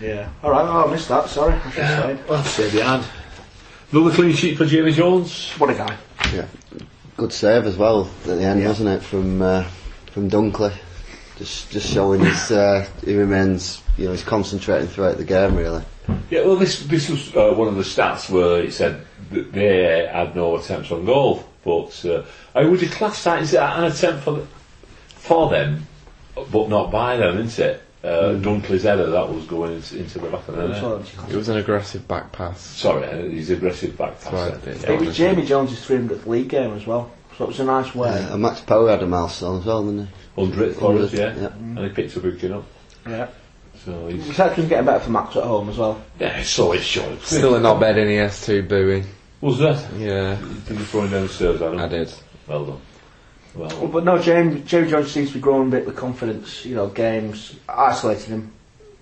Yeah. 0.00 0.28
Alright, 0.42 0.66
oh, 0.68 0.88
I 0.88 0.90
missed 0.90 1.08
that, 1.08 1.28
sorry. 1.28 1.54
I 1.54 1.70
should 1.70 1.84
have 1.84 2.02
said. 2.18 2.28
Well, 2.28 2.42
stay 2.44 2.70
behind. 2.72 3.04
Another 3.92 4.10
clean 4.14 4.34
sheet 4.34 4.58
for 4.58 4.66
Jamie 4.66 4.92
Jones. 4.92 5.50
What 5.52 5.70
a 5.70 5.74
guy. 5.74 5.96
Yeah. 6.34 6.46
Good 7.16 7.32
save 7.32 7.64
as 7.66 7.76
well 7.76 8.10
at 8.22 8.24
the 8.38 8.42
end, 8.42 8.60
Yeah. 8.60 8.68
wasn't 8.68 8.88
it, 8.88 9.02
from 9.04 9.40
uh, 9.40 9.62
from 10.10 10.28
Dunkley? 10.28 10.72
Just 11.38 11.70
just 11.70 11.92
showing 11.92 12.20
his 12.20 12.50
uh, 12.50 12.84
he 13.04 13.14
remains 13.16 13.80
you 13.96 14.06
know 14.06 14.12
he's 14.12 14.24
concentrating 14.24 14.88
throughout 14.88 15.16
the 15.16 15.24
game 15.24 15.56
really. 15.56 15.84
Yeah, 16.30 16.44
well, 16.44 16.56
this 16.56 16.80
this 16.86 17.08
was 17.08 17.34
uh, 17.34 17.52
one 17.54 17.68
of 17.68 17.76
the 17.76 17.82
stats 17.82 18.28
where 18.28 18.62
it 18.62 18.72
said 18.72 19.04
that 19.30 19.52
they 19.52 20.06
had 20.06 20.36
no 20.36 20.56
attempts 20.56 20.90
on 20.90 21.04
goal. 21.04 21.44
But 21.64 22.04
uh, 22.04 22.24
I 22.54 22.64
would 22.64 22.82
you 22.82 22.88
class 22.88 23.24
that 23.24 23.40
as 23.40 23.54
an 23.54 23.84
attempt 23.84 24.24
for 24.24 24.46
for 25.08 25.48
them, 25.48 25.86
but 26.34 26.68
not 26.68 26.90
by 26.90 27.16
them, 27.16 27.38
isn't 27.38 27.64
it? 27.64 27.82
Uh, 28.02 28.34
Dunkley's 28.34 28.82
header 28.82 29.06
that 29.06 29.32
was 29.32 29.46
going 29.46 29.76
into, 29.76 29.98
into 29.98 30.18
the 30.18 30.28
back 30.28 30.46
of 30.46 30.56
the 30.56 30.68
net. 30.68 31.30
It 31.30 31.36
was 31.36 31.48
an 31.48 31.56
aggressive 31.56 32.06
back 32.06 32.32
pass. 32.32 32.60
Sorry, 32.60 33.06
uh, 33.06 33.16
his 33.16 33.48
aggressive 33.48 33.96
back 33.96 34.20
pass. 34.20 34.30
Right, 34.30 34.60
then. 34.60 34.78
yeah. 34.78 34.92
It 34.92 35.00
was 35.00 35.16
Jamie 35.16 35.46
Jones' 35.46 35.86
300th 35.86 36.26
league 36.26 36.48
game 36.50 36.74
as 36.74 36.86
well. 36.86 37.10
So 37.38 37.44
it 37.44 37.48
was 37.48 37.60
a 37.60 37.64
nice 37.64 37.94
way. 37.94 38.10
Uh, 38.10 38.34
and 38.34 38.42
Max 38.42 38.60
Power 38.60 38.90
had 38.90 39.02
a 39.02 39.06
milestone 39.06 39.60
as 39.60 39.64
well, 39.64 39.82
didn't 39.84 40.06
he? 40.06 40.12
100 40.34 40.76
for 40.76 40.98
us, 40.98 41.12
Hundred, 41.12 41.18
yeah. 41.18 41.42
yeah. 41.42 41.54
And 41.54 41.78
he 41.78 41.88
picked 41.88 42.14
up 42.14 42.22
Buchan 42.24 42.52
up. 42.52 42.64
Yeah. 43.06 43.28
So 43.84 44.06
he's. 44.08 44.26
Reception's 44.26 44.68
getting 44.68 44.86
better 44.86 45.00
for 45.00 45.10
Max 45.10 45.36
at 45.36 45.44
home 45.44 45.68
as 45.68 45.78
well. 45.78 46.02
Yeah, 46.18 46.42
so 46.42 46.72
it's 46.72 46.84
short. 46.84 47.20
Still 47.22 47.56
a 47.56 47.60
not 47.60 47.80
bad 47.80 47.98
in 47.98 48.08
ES2 48.08 48.66
booing. 48.68 49.04
Was 49.40 49.58
that? 49.58 49.92
Yeah, 49.98 50.36
Did 50.66 50.78
you 50.78 50.84
throw 50.84 51.02
him 51.02 51.10
downstairs, 51.10 51.60
Adam? 51.60 51.78
I 51.78 51.88
did. 51.88 52.12
Well 52.46 52.64
done. 52.64 52.80
Well, 53.54 53.68
Well, 53.78 53.88
but 53.88 54.04
no, 54.04 54.18
James, 54.18 54.68
Jamie 54.68 54.90
Jones 54.90 55.10
seems 55.12 55.28
to 55.28 55.34
be 55.34 55.40
growing 55.40 55.68
a 55.68 55.70
bit 55.70 55.86
with 55.86 55.96
confidence. 55.96 56.64
You 56.64 56.74
know, 56.76 56.86
games 56.88 57.54
isolated 57.68 58.28
him, 58.30 58.52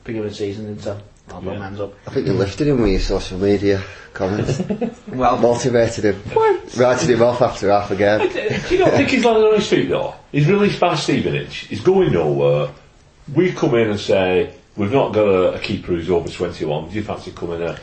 beginning 0.05 0.27
of 0.27 0.33
the 0.33 0.37
season 0.37 0.67
into. 0.67 1.01
I'll 1.31 1.41
put 1.41 1.53
Yeah. 1.53 1.71
my 1.71 1.79
up. 1.79 1.95
I 2.07 2.11
think 2.11 2.27
you 2.27 2.33
lifted 2.33 2.67
him 2.67 2.83
with 2.83 2.91
your 2.91 3.01
social 3.01 3.39
media 3.39 3.83
comments. 4.13 4.61
Well, 5.09 5.39
Motivated 5.39 6.05
him. 6.05 6.17
What? 6.33 6.77
Writing 6.77 7.09
him 7.11 7.23
off 7.23 7.41
after 7.41 7.71
half 7.71 7.91
a 7.91 7.97
game. 7.97 8.29
do 8.29 8.75
you 8.75 8.81
not 8.85 8.93
think 8.95 9.11
he's 9.11 9.25
landed 9.25 9.47
on 9.47 9.55
his 9.55 9.69
feet 9.69 9.89
though? 9.91 10.15
He's 10.33 10.49
released 10.49 10.81
by 10.81 10.97
Stevenage. 10.97 11.55
He's 11.69 11.81
going 11.83 12.13
nowhere. 12.13 12.71
We 13.33 13.53
come 13.53 13.75
in 13.77 13.91
and 13.91 14.01
say 14.01 14.53
we've 14.77 14.93
not 14.93 15.13
got 15.13 15.27
a, 15.27 15.55
a 15.55 15.59
keeper 15.59 15.89
who's 15.89 16.11
over 16.11 16.29
21. 16.29 16.89
Do 16.89 16.95
you 16.95 17.03
fancy 17.03 17.33
coming 17.33 17.63
a, 17.63 17.79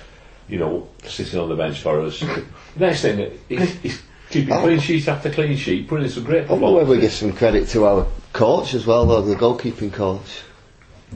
you 0.48 0.58
know, 0.58 0.88
sitting 1.04 1.40
on 1.40 1.50
the 1.50 1.56
bench 1.56 1.82
for 1.82 2.02
us? 2.02 2.24
Next 2.76 3.02
thing, 3.02 3.40
he's, 3.48 3.72
he's 3.80 4.02
keeping 4.30 4.56
clean 4.56 4.80
sheet 4.80 5.08
after 5.08 5.30
clean 5.30 5.58
sheet, 5.58 5.88
putting 5.88 6.06
in 6.06 6.12
some 6.12 6.24
great 6.24 6.50
I 6.50 6.54
wonder 6.54 6.80
whether 6.80 6.92
we 6.92 7.00
give 7.00 7.12
some 7.12 7.34
credit 7.34 7.68
to 7.70 7.86
our 7.86 8.08
coach 8.34 8.74
as 8.74 8.86
well, 8.86 9.06
though, 9.06 9.22
the 9.22 9.36
goalkeeping 9.36 9.94
coach. 9.94 10.44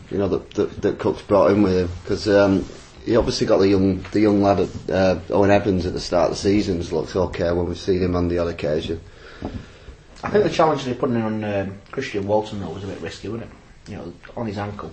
You 0.10 0.18
know 0.18 0.28
that 0.28 0.52
that, 0.52 0.82
that 0.82 1.00
Cook's 1.00 1.22
brought 1.22 1.52
in 1.52 1.62
with 1.62 1.78
him 1.78 1.90
because 2.02 2.28
um, 2.28 2.66
he 3.06 3.16
obviously 3.16 3.46
got 3.46 3.58
the 3.58 3.68
young 3.68 4.02
the 4.12 4.22
young 4.22 4.42
lad 4.42 4.62
at, 4.62 4.90
uh, 4.90 5.20
Owen 5.30 5.52
Evans 5.52 5.86
at 5.86 5.94
the 5.94 6.00
start 6.00 6.32
of 6.32 6.36
the 6.36 6.42
season. 6.42 6.78
Has 6.78 6.92
looked 6.92 7.16
okay 7.16 7.52
when 7.52 7.68
we've 7.68 7.78
seen 7.78 8.02
him 8.02 8.16
on 8.16 8.28
the 8.28 8.40
odd 8.40 8.48
occasion. 8.48 9.00
I 10.24 10.30
think 10.30 10.46
the 10.46 10.50
challenge 10.50 10.86
they're 10.86 10.96
putting 10.96 11.18
in 11.18 11.22
on 11.22 11.44
um, 11.44 11.78
Christian 11.92 12.26
Walton 12.26 12.60
though 12.60 12.70
was 12.70 12.84
a 12.84 12.88
bit 12.88 13.02
risky, 13.02 13.28
wasn't 13.28 13.52
it? 13.52 13.92
You 13.92 13.98
know, 13.98 14.14
on 14.36 14.48
his 14.48 14.58
ankle, 14.58 14.92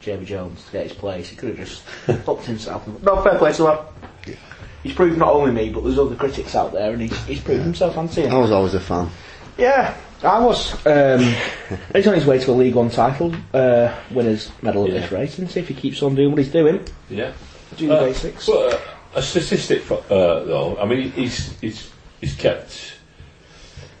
Jamie 0.00 0.24
Jones 0.24 0.64
to 0.66 0.72
get 0.72 0.84
his 0.88 0.92
place. 0.94 1.28
He 1.28 1.36
could 1.36 1.50
have 1.56 1.68
just 1.68 1.82
hooked 2.24 2.44
himself. 2.44 2.86
No 3.02 3.22
fair 3.22 3.38
play 3.38 3.52
to 3.52 3.66
him. 3.72 4.36
He's 4.82 4.94
proved 4.94 5.18
not 5.18 5.32
only 5.34 5.52
me, 5.52 5.68
but 5.70 5.82
there's 5.84 5.98
other 5.98 6.16
critics 6.16 6.54
out 6.54 6.72
there, 6.72 6.92
and 6.92 7.02
he's, 7.02 7.24
he's 7.26 7.40
proved 7.40 7.62
himself, 7.64 7.94
hasn't 7.94 8.14
he? 8.14 8.26
I 8.30 8.38
was 8.38 8.50
always 8.50 8.72
a 8.72 8.80
fan. 8.80 9.10
Yeah, 9.58 9.94
I 10.22 10.38
was. 10.42 10.74
Um, 10.86 11.34
he's 11.94 12.06
on 12.06 12.14
his 12.14 12.24
way 12.24 12.38
to 12.38 12.50
a 12.50 12.52
League 12.52 12.74
One 12.74 12.88
title, 12.88 13.34
uh, 13.52 13.94
winners 14.10 14.50
medal 14.62 14.84
at 14.86 14.92
Yeah. 14.92 15.00
this 15.00 15.12
race, 15.12 15.38
and 15.38 15.50
see 15.50 15.60
if 15.60 15.68
he 15.68 15.74
keeps 15.74 16.02
on 16.02 16.14
doing 16.14 16.30
what 16.30 16.38
he's 16.38 16.50
doing. 16.50 16.82
Yeah. 17.10 17.32
Do 17.76 17.88
the 17.88 17.94
Uh, 17.96 18.00
basics. 18.04 18.46
But 18.46 18.72
uh, 18.74 18.78
a 19.16 19.22
statistic, 19.22 19.82
for, 19.82 19.98
uh, 20.08 20.44
though, 20.44 20.78
I 20.80 20.86
mean, 20.86 21.12
he's, 21.12 21.58
he's, 21.60 21.90
he's 22.22 22.34
kept. 22.34 22.94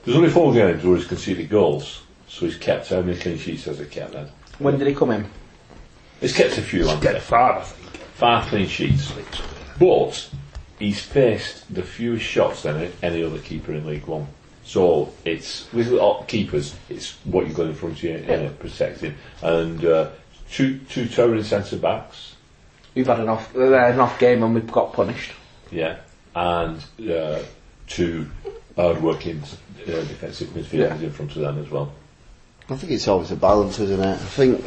There's 0.04 0.16
only 0.16 0.30
four 0.30 0.54
games 0.54 0.82
where 0.82 0.96
he's 0.96 1.06
conceded 1.06 1.50
goals, 1.50 2.00
so 2.26 2.46
he's 2.46 2.56
kept 2.56 2.88
how 2.88 3.02
many 3.02 3.18
clean 3.18 3.36
sheets 3.36 3.64
has 3.64 3.78
he 3.80 3.84
kept 3.84 4.12
then? 4.12 4.28
When 4.58 4.78
did 4.78 4.88
he 4.88 4.94
come 4.94 5.10
in? 5.10 5.26
He's 6.20 6.34
kept 6.34 6.58
a 6.58 6.62
few, 6.62 6.80
hasn't 6.84 7.02
he? 7.02 7.08
Get 7.12 7.22
far, 7.22 7.58
I 7.58 7.62
think. 7.62 8.02
Five 8.14 8.46
clean 8.48 8.68
sheets. 8.68 9.12
But 9.78 10.28
he's 10.78 11.00
faced 11.00 11.72
the 11.74 11.82
fewest 11.82 12.24
shots 12.24 12.62
than 12.62 12.76
any- 12.76 12.92
any 13.02 13.24
other 13.24 13.38
keeper 13.38 13.72
in 13.72 13.86
League 13.86 14.06
One. 14.06 14.26
So 14.64 15.12
it's 15.24 15.66
with 15.72 15.92
all 15.94 16.24
keepers, 16.24 16.74
it's 16.90 17.14
what 17.24 17.46
you've 17.46 17.56
got 17.56 17.66
in 17.66 17.74
front 17.74 17.96
of 17.96 18.02
you 18.02 18.24
Yeah. 18.28 18.34
uh, 18.34 18.48
protecting, 18.50 19.14
and 19.42 19.82
uh, 19.84 20.08
two 20.52 20.78
two 20.90 21.08
towering 21.08 21.42
centre 21.44 21.76
backs, 21.76 22.34
We've 22.94 23.06
had 23.06 23.20
an 23.20 23.28
off, 23.28 23.54
uh, 23.56 23.72
an 23.72 24.00
off 24.00 24.18
game 24.18 24.42
and 24.42 24.54
we've 24.54 24.70
got 24.70 24.92
punished. 24.92 25.30
yeah, 25.70 25.96
and 26.34 26.84
uh, 27.10 27.38
two 27.86 28.28
hard-working 28.76 29.42
uh, 29.42 29.86
defensive 29.86 30.48
midfielders 30.48 31.02
in 31.02 31.10
front 31.12 31.34
of 31.36 31.42
them 31.42 31.58
as 31.62 31.70
well. 31.70 31.92
I 32.68 32.76
think 32.76 32.92
it's 32.92 33.08
always 33.08 33.30
a 33.30 33.36
balance, 33.36 33.78
isn't 33.78 34.00
it? 34.00 34.06
I 34.06 34.16
think 34.16 34.64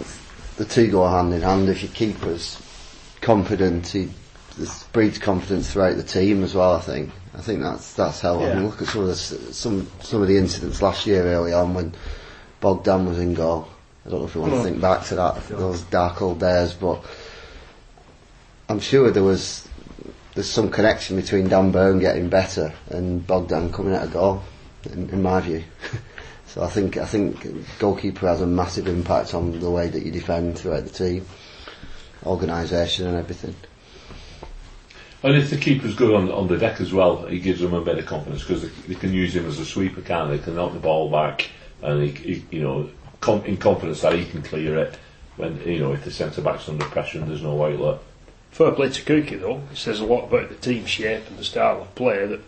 the 0.57 0.65
two 0.65 0.89
go 0.89 1.07
hand 1.07 1.33
in 1.33 1.41
hand. 1.41 1.69
If 1.69 1.83
your 1.83 1.91
keeper's 1.91 2.61
confident, 3.21 3.87
he 3.87 4.09
breeds 4.91 5.17
confidence 5.17 5.71
throughout 5.71 5.97
the 5.97 6.03
team 6.03 6.43
as 6.43 6.53
well. 6.53 6.75
I 6.75 6.81
think. 6.81 7.11
I 7.35 7.41
think 7.41 7.61
that's 7.61 7.93
that's 7.93 8.21
helped. 8.21 8.43
I 8.43 8.53
mean, 8.53 8.67
look 8.67 8.81
at 8.81 8.87
some 8.87 9.01
of 9.01 9.07
the 9.07 9.15
some 9.15 9.87
some 10.01 10.21
of 10.21 10.27
the 10.27 10.37
incidents 10.37 10.81
last 10.81 11.07
year 11.07 11.23
early 11.23 11.53
on 11.53 11.73
when 11.73 11.93
Bogdan 12.61 13.07
was 13.07 13.19
in 13.19 13.33
goal. 13.33 13.67
I 14.05 14.09
don't 14.09 14.19
know 14.19 14.25
if 14.25 14.35
you 14.35 14.41
want 14.41 14.53
to 14.53 14.57
hmm. 14.59 14.63
think 14.63 14.81
back 14.81 15.05
to 15.05 15.15
that 15.15 15.47
those 15.47 15.81
dark 15.83 16.21
old 16.21 16.39
days, 16.39 16.73
but 16.73 17.03
I'm 18.69 18.79
sure 18.79 19.09
there 19.11 19.23
was 19.23 19.67
there's 20.35 20.49
some 20.49 20.69
connection 20.69 21.15
between 21.15 21.47
Dan 21.47 21.71
Burn 21.71 21.99
getting 21.99 22.29
better 22.29 22.73
and 22.89 23.25
Bogdan 23.25 23.71
coming 23.71 23.93
out 23.93 24.03
of 24.03 24.13
goal, 24.13 24.43
in, 24.91 25.09
in 25.09 25.21
my 25.21 25.39
view. 25.39 25.63
so 26.53 26.61
I 26.61 26.67
think 26.67 26.97
I 26.97 27.05
think 27.05 27.79
goalkeeper 27.79 28.27
has 28.27 28.41
a 28.41 28.45
massive 28.45 28.87
impact 28.87 29.33
on 29.33 29.59
the 29.59 29.71
way 29.71 29.87
that 29.87 30.03
you 30.03 30.11
defend 30.11 30.59
throughout 30.59 30.83
the 30.83 30.91
team, 30.91 31.25
organisation 32.23 33.07
and 33.07 33.17
everything. 33.17 33.55
And 35.23 35.35
if 35.35 35.49
the 35.49 35.57
keeper's 35.57 35.95
good 35.95 36.13
on, 36.13 36.29
on 36.31 36.47
the 36.47 36.57
deck 36.57 36.79
as 36.79 36.93
well, 36.93 37.25
he 37.25 37.39
gives 37.39 37.61
them 37.61 37.73
a 37.73 37.81
bit 37.81 37.97
of 37.97 38.05
confidence 38.05 38.43
because 38.43 38.61
they, 38.61 38.93
they 38.93 38.95
can 38.95 39.13
use 39.13 39.35
him 39.35 39.47
as 39.47 39.57
a 39.57 39.65
sweeper, 39.65 40.01
can't 40.01 40.29
they? 40.29 40.37
They 40.37 40.43
can 40.43 40.55
knock 40.55 40.73
the 40.73 40.79
ball 40.79 41.09
back 41.09 41.49
and 41.81 42.03
he, 42.03 42.11
he 42.11 42.45
you 42.51 42.61
know 42.61 42.89
com- 43.19 43.43
in 43.45 43.57
confidence 43.57 44.01
that 44.01 44.13
he 44.13 44.25
can 44.25 44.43
clear 44.43 44.77
it 44.77 44.95
when 45.37 45.59
you 45.67 45.79
know 45.79 45.93
if 45.93 46.03
the 46.03 46.11
centre 46.11 46.41
back's 46.41 46.69
under 46.69 46.85
pressure 46.85 47.17
and 47.17 47.27
there's 47.27 47.41
no 47.41 47.65
outlet. 47.65 47.99
Fair 48.51 48.71
play 48.73 48.89
to 48.89 49.01
Cookie 49.01 49.37
though. 49.37 49.63
It 49.71 49.77
says 49.77 50.01
a 50.01 50.05
lot 50.05 50.25
about 50.25 50.49
the 50.49 50.55
team 50.55 50.85
shape 50.85 51.27
and 51.27 51.39
the 51.39 51.43
style 51.43 51.81
of 51.81 51.95
play 51.95 52.27
that 52.27 52.41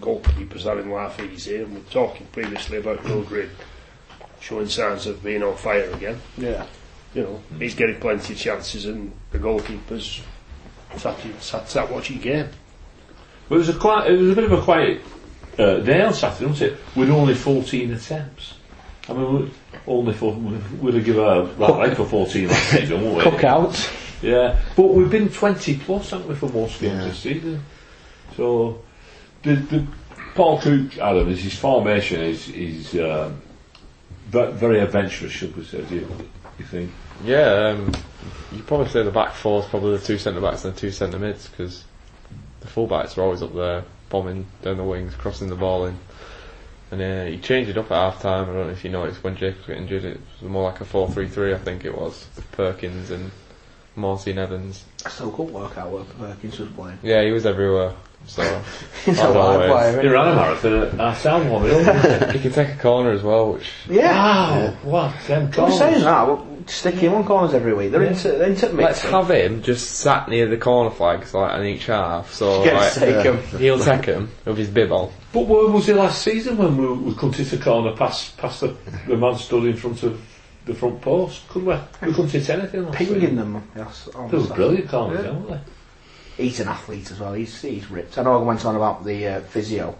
goalkeepers 0.00 0.62
having 0.62 0.90
life 0.90 1.18
easy. 1.20 1.56
And 1.56 1.72
we 1.74 1.80
we're 1.80 1.90
talking 1.90 2.26
previously 2.32 2.78
about 2.78 3.02
Will 3.04 3.22
Grigg 3.22 3.50
showing 4.40 4.68
signs 4.68 5.06
of 5.06 5.22
being 5.22 5.42
on 5.42 5.56
fire 5.56 5.90
again. 5.92 6.20
Yeah. 6.36 6.66
You 7.14 7.22
know, 7.22 7.42
he's 7.58 7.74
getting 7.74 7.98
plenty 7.98 8.34
of 8.34 8.38
chances, 8.38 8.84
and 8.84 9.10
the 9.30 9.38
goalkeepers 9.38 10.20
sat, 10.96 11.16
sat, 11.40 11.68
sat 11.68 11.90
watching 11.90 12.18
game. 12.20 12.48
But 13.48 13.54
it 13.54 13.58
was 13.58 13.68
a 13.70 13.74
quite, 13.74 14.10
it 14.10 14.18
was 14.18 14.30
a 14.32 14.34
bit 14.34 14.44
of 14.44 14.52
a 14.52 14.60
quiet 14.62 15.00
uh, 15.58 15.76
day 15.78 16.02
on 16.02 16.12
Saturday, 16.12 16.46
wasn't 16.50 16.72
it? 16.72 16.78
With 16.94 17.10
only 17.10 17.34
14 17.34 17.92
attempts. 17.92 18.54
I 19.08 19.12
mean, 19.14 19.32
we 19.44 19.50
only 19.86 20.12
for 20.12 20.32
we'd 20.34 20.94
have 20.94 21.04
given 21.04 21.22
a 21.22 21.44
well, 21.44 21.78
like 21.78 21.94
for 21.96 22.04
14 22.06 22.48
last 22.48 22.70
season, 22.70 23.02
wouldn't 23.02 23.16
we? 23.16 23.22
Cookouts. 23.38 24.22
Yeah, 24.22 24.58
but 24.76 24.88
we've 24.94 25.10
been 25.10 25.28
20 25.28 25.78
plus, 25.78 26.10
haven't 26.10 26.28
we, 26.28 26.34
for 26.34 26.48
most 26.48 26.80
games 26.80 26.94
Yeah. 26.98 27.04
this 27.08 27.18
season? 27.18 27.62
So, 28.36 28.82
the, 29.46 29.54
the 29.54 29.86
Paul 30.34 30.60
Cook, 30.60 30.98
Adam, 30.98 31.28
is 31.28 31.42
his 31.42 31.58
formation 31.58 32.20
is 32.20 32.48
is 32.50 32.94
um, 32.98 33.40
very 34.28 34.80
adventurous, 34.80 35.32
should 35.32 35.56
we 35.56 35.64
say? 35.64 35.82
Do 35.82 35.94
you, 35.94 36.28
you 36.58 36.64
think? 36.64 36.90
Yeah, 37.24 37.68
um, 37.68 37.92
you 38.52 38.62
probably 38.62 38.88
say 38.88 39.02
the 39.02 39.10
back 39.10 39.32
four 39.32 39.62
is 39.62 39.68
probably 39.68 39.96
the 39.96 40.04
two 40.04 40.18
centre 40.18 40.40
backs 40.40 40.64
and 40.64 40.74
the 40.74 40.80
two 40.80 40.90
centre 40.90 41.18
mids 41.18 41.48
because 41.48 41.84
the 42.60 42.66
full 42.66 42.86
backs 42.86 43.16
are 43.16 43.22
always 43.22 43.42
up 43.42 43.54
there 43.54 43.84
bombing 44.10 44.46
down 44.62 44.76
the 44.76 44.84
wings, 44.84 45.14
crossing 45.14 45.48
the 45.48 45.56
ball 45.56 45.86
in. 45.86 45.98
And 46.90 47.02
uh, 47.02 47.24
he 47.24 47.38
changed 47.38 47.70
it 47.70 47.78
up 47.78 47.90
at 47.90 47.96
half 47.96 48.22
time. 48.22 48.48
I 48.48 48.52
don't 48.52 48.66
know 48.66 48.72
if 48.72 48.84
you 48.84 48.90
noticed 48.90 49.24
when 49.24 49.36
Jacobs 49.36 49.66
got 49.66 49.76
injured, 49.76 50.04
it 50.04 50.20
was 50.40 50.50
more 50.50 50.70
like 50.70 50.80
a 50.80 50.84
4 50.84 51.10
3 51.10 51.28
3, 51.28 51.54
I 51.54 51.58
think 51.58 51.84
it 51.84 51.96
was, 51.96 52.26
with 52.36 52.50
Perkins 52.52 53.10
and 53.10 53.30
Morsy 53.96 54.30
and 54.30 54.38
Evans. 54.38 54.84
I 55.04 55.08
still 55.08 55.32
couldn't 55.32 55.52
work 55.52 55.76
out 55.78 55.90
where 55.90 56.04
Perkins 56.04 56.58
was 56.58 56.68
playing. 56.70 56.98
Yeah, 57.02 57.24
he 57.24 57.32
was 57.32 57.46
everywhere. 57.46 57.94
So 58.26 58.42
He's 59.04 59.20
a 59.20 59.28
live 59.28 59.36
always. 59.36 59.70
player. 59.70 59.92
He 59.92 59.98
isn't 60.08 60.10
ran 60.12 60.28
a 60.32 60.34
marathon 60.34 60.72
at 60.82 61.00
our 61.00 61.14
sound 61.14 61.50
one, 61.50 61.62
didn't 61.62 62.30
he 62.32 62.40
can 62.40 62.52
take 62.52 62.70
a 62.70 62.76
corner 62.76 63.12
as 63.12 63.22
well, 63.22 63.52
which? 63.54 63.70
Yeah. 63.88 64.70
Wow, 64.72 64.76
what? 64.82 65.26
Them 65.26 65.50
I'm 65.56 65.70
saying 65.72 66.02
that. 66.02 66.26
We'll 66.26 66.46
stick 66.66 66.96
him 66.96 67.14
on 67.14 67.24
corners 67.24 67.54
every 67.54 67.72
week. 67.72 67.92
They're 67.92 68.02
into, 68.02 68.28
they're 68.32 68.48
into 68.50 68.66
let's 68.70 69.04
mixing. 69.04 69.10
have 69.12 69.30
him 69.30 69.62
just 69.62 69.92
sat 70.00 70.28
near 70.28 70.48
the 70.48 70.56
corner 70.56 70.90
flags 70.90 71.32
like 71.34 71.52
on 71.52 71.64
each 71.64 71.86
half. 71.86 72.32
So 72.32 72.64
Get 72.64 72.74
like, 72.74 72.92
to 72.94 73.00
take 73.00 73.24
him. 73.24 73.42
he'll 73.60 73.78
take 73.78 74.04
him 74.06 74.28
with 74.44 74.58
his 74.58 74.68
bib 74.70 74.90
on. 74.90 75.12
But 75.32 75.46
where 75.46 75.68
was 75.68 75.88
it 75.88 75.94
last 75.96 76.22
season 76.22 76.56
when 76.58 76.76
we, 76.76 76.88
we 77.10 77.14
couldn't 77.14 77.36
hit 77.36 77.52
a 77.52 77.58
corner 77.62 77.92
past, 77.94 78.36
past 78.38 78.60
the, 78.62 78.76
the 79.06 79.16
man 79.16 79.36
stood 79.36 79.66
in 79.66 79.76
front 79.76 80.02
of 80.02 80.20
the 80.64 80.74
front 80.74 81.00
post? 81.00 81.48
Could 81.48 81.64
we? 81.64 81.74
We 82.02 82.12
couldn't 82.12 82.30
hit 82.32 82.50
anything 82.50 82.86
last 82.86 82.96
Pinging 82.98 83.20
season. 83.20 83.36
them. 83.36 83.68
Yes, 83.76 84.08
on 84.16 84.28
They 84.32 84.38
were 84.38 84.46
brilliant 84.48 84.88
corners, 84.88 85.24
Yeah. 85.24 85.30
weren't 85.30 85.48
they? 85.64 85.72
He's 86.36 86.60
an 86.60 86.68
athlete 86.68 87.10
as 87.10 87.18
well. 87.20 87.32
He's 87.32 87.60
he's 87.62 87.90
ripped. 87.90 88.18
I 88.18 88.22
know 88.22 88.34
I 88.38 88.42
went 88.42 88.64
on 88.66 88.76
about 88.76 89.04
the 89.04 89.26
uh, 89.26 89.40
physio, 89.40 89.96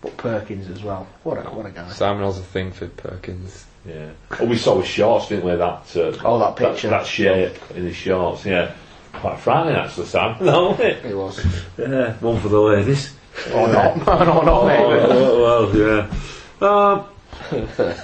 but 0.00 0.16
Perkins 0.16 0.68
as 0.70 0.82
well. 0.82 1.06
What 1.24 1.36
a 1.38 1.50
what 1.50 1.66
a 1.66 1.70
guy. 1.70 1.88
Simon 1.90 2.22
has 2.24 2.38
a 2.38 2.42
thing 2.42 2.72
for 2.72 2.86
Perkins. 2.88 3.66
Yeah. 3.86 4.10
Oh, 4.40 4.44
we 4.46 4.56
saw 4.56 4.78
his 4.80 4.88
shorts, 4.88 5.28
didn't 5.28 5.44
we? 5.44 5.52
That 5.56 5.96
uh, 5.96 6.16
Oh, 6.24 6.38
that 6.38 6.56
picture. 6.56 6.88
that, 6.90 7.06
shape 7.06 7.56
in 7.74 7.84
his 7.84 7.96
shorts. 7.96 8.44
Yeah, 8.44 8.72
quite 9.12 9.38
frightening 9.40 9.76
actually, 9.76 10.06
Sam. 10.06 10.36
No, 10.44 10.70
wasn't 10.70 10.80
it? 10.88 11.04
He 11.04 11.14
was. 11.14 11.44
Yeah, 11.78 12.12
one 12.14 12.40
for 12.40 12.48
the 12.48 12.60
ladies. 12.60 13.14
or 13.54 13.68
not. 13.68 13.96
no, 14.06 14.18
no, 14.24 14.40
not 14.42 14.48
Oh, 14.48 14.66
maybe. 14.66 15.12
well, 15.12 15.70
well, 15.70 15.76
yeah. 15.76 16.14
Um, 16.60 17.04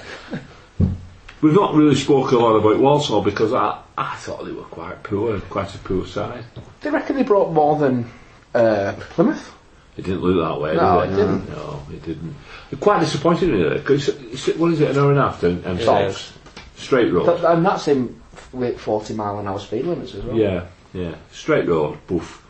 we've 1.45 1.53
not 1.53 1.75
really 1.75 1.95
spoken 1.95 2.37
a 2.37 2.39
lot 2.39 2.55
about 2.55 2.79
Walsall 2.79 3.21
because 3.21 3.53
I, 3.53 3.79
I 3.97 4.15
thought 4.15 4.45
they 4.45 4.51
were 4.51 4.63
quite 4.63 5.03
poor, 5.03 5.39
quite 5.41 5.73
a 5.75 5.77
poor 5.77 6.05
side. 6.07 6.43
They 6.81 6.89
reckon 6.89 7.15
they 7.15 7.23
brought 7.23 7.53
more 7.53 7.77
than 7.77 8.09
uh, 8.55 8.93
Plymouth. 9.11 9.53
It 9.95 10.05
didn't 10.05 10.21
look 10.21 10.43
that 10.43 10.59
way, 10.61 10.75
No, 10.75 11.01
did 11.05 11.13
it 11.13 11.15
didn't. 11.15 11.49
No, 11.49 11.83
it 11.91 12.03
didn't. 12.03 12.35
They're 12.69 12.79
quite 12.79 12.99
disappointed 12.99 13.49
in 13.51 13.61
it. 13.61 13.85
'cause 13.85 14.09
it's, 14.09 14.47
it's, 14.47 14.57
what 14.57 14.71
is 14.73 14.81
it, 14.81 14.89
an 14.91 14.97
hour 14.97 15.11
and 15.11 15.19
a 15.19 15.21
half 15.21 15.43
and, 15.43 15.63
and 15.65 15.79
It 15.79 15.83
stops? 15.83 16.33
Straight 16.77 17.13
road. 17.13 17.27
That, 17.27 17.45
and 17.55 17.65
that's 17.65 17.87
in 17.87 18.19
with 18.51 18.79
40 18.79 19.13
mile 19.13 19.39
an 19.39 19.47
hour 19.47 19.59
speed 19.59 19.85
limits 19.85 20.13
as 20.15 20.23
well. 20.23 20.35
yeah, 20.35 20.65
yeah. 20.93 21.15
Straight 21.31 21.67
road, 21.67 21.99
boof. 22.07 22.41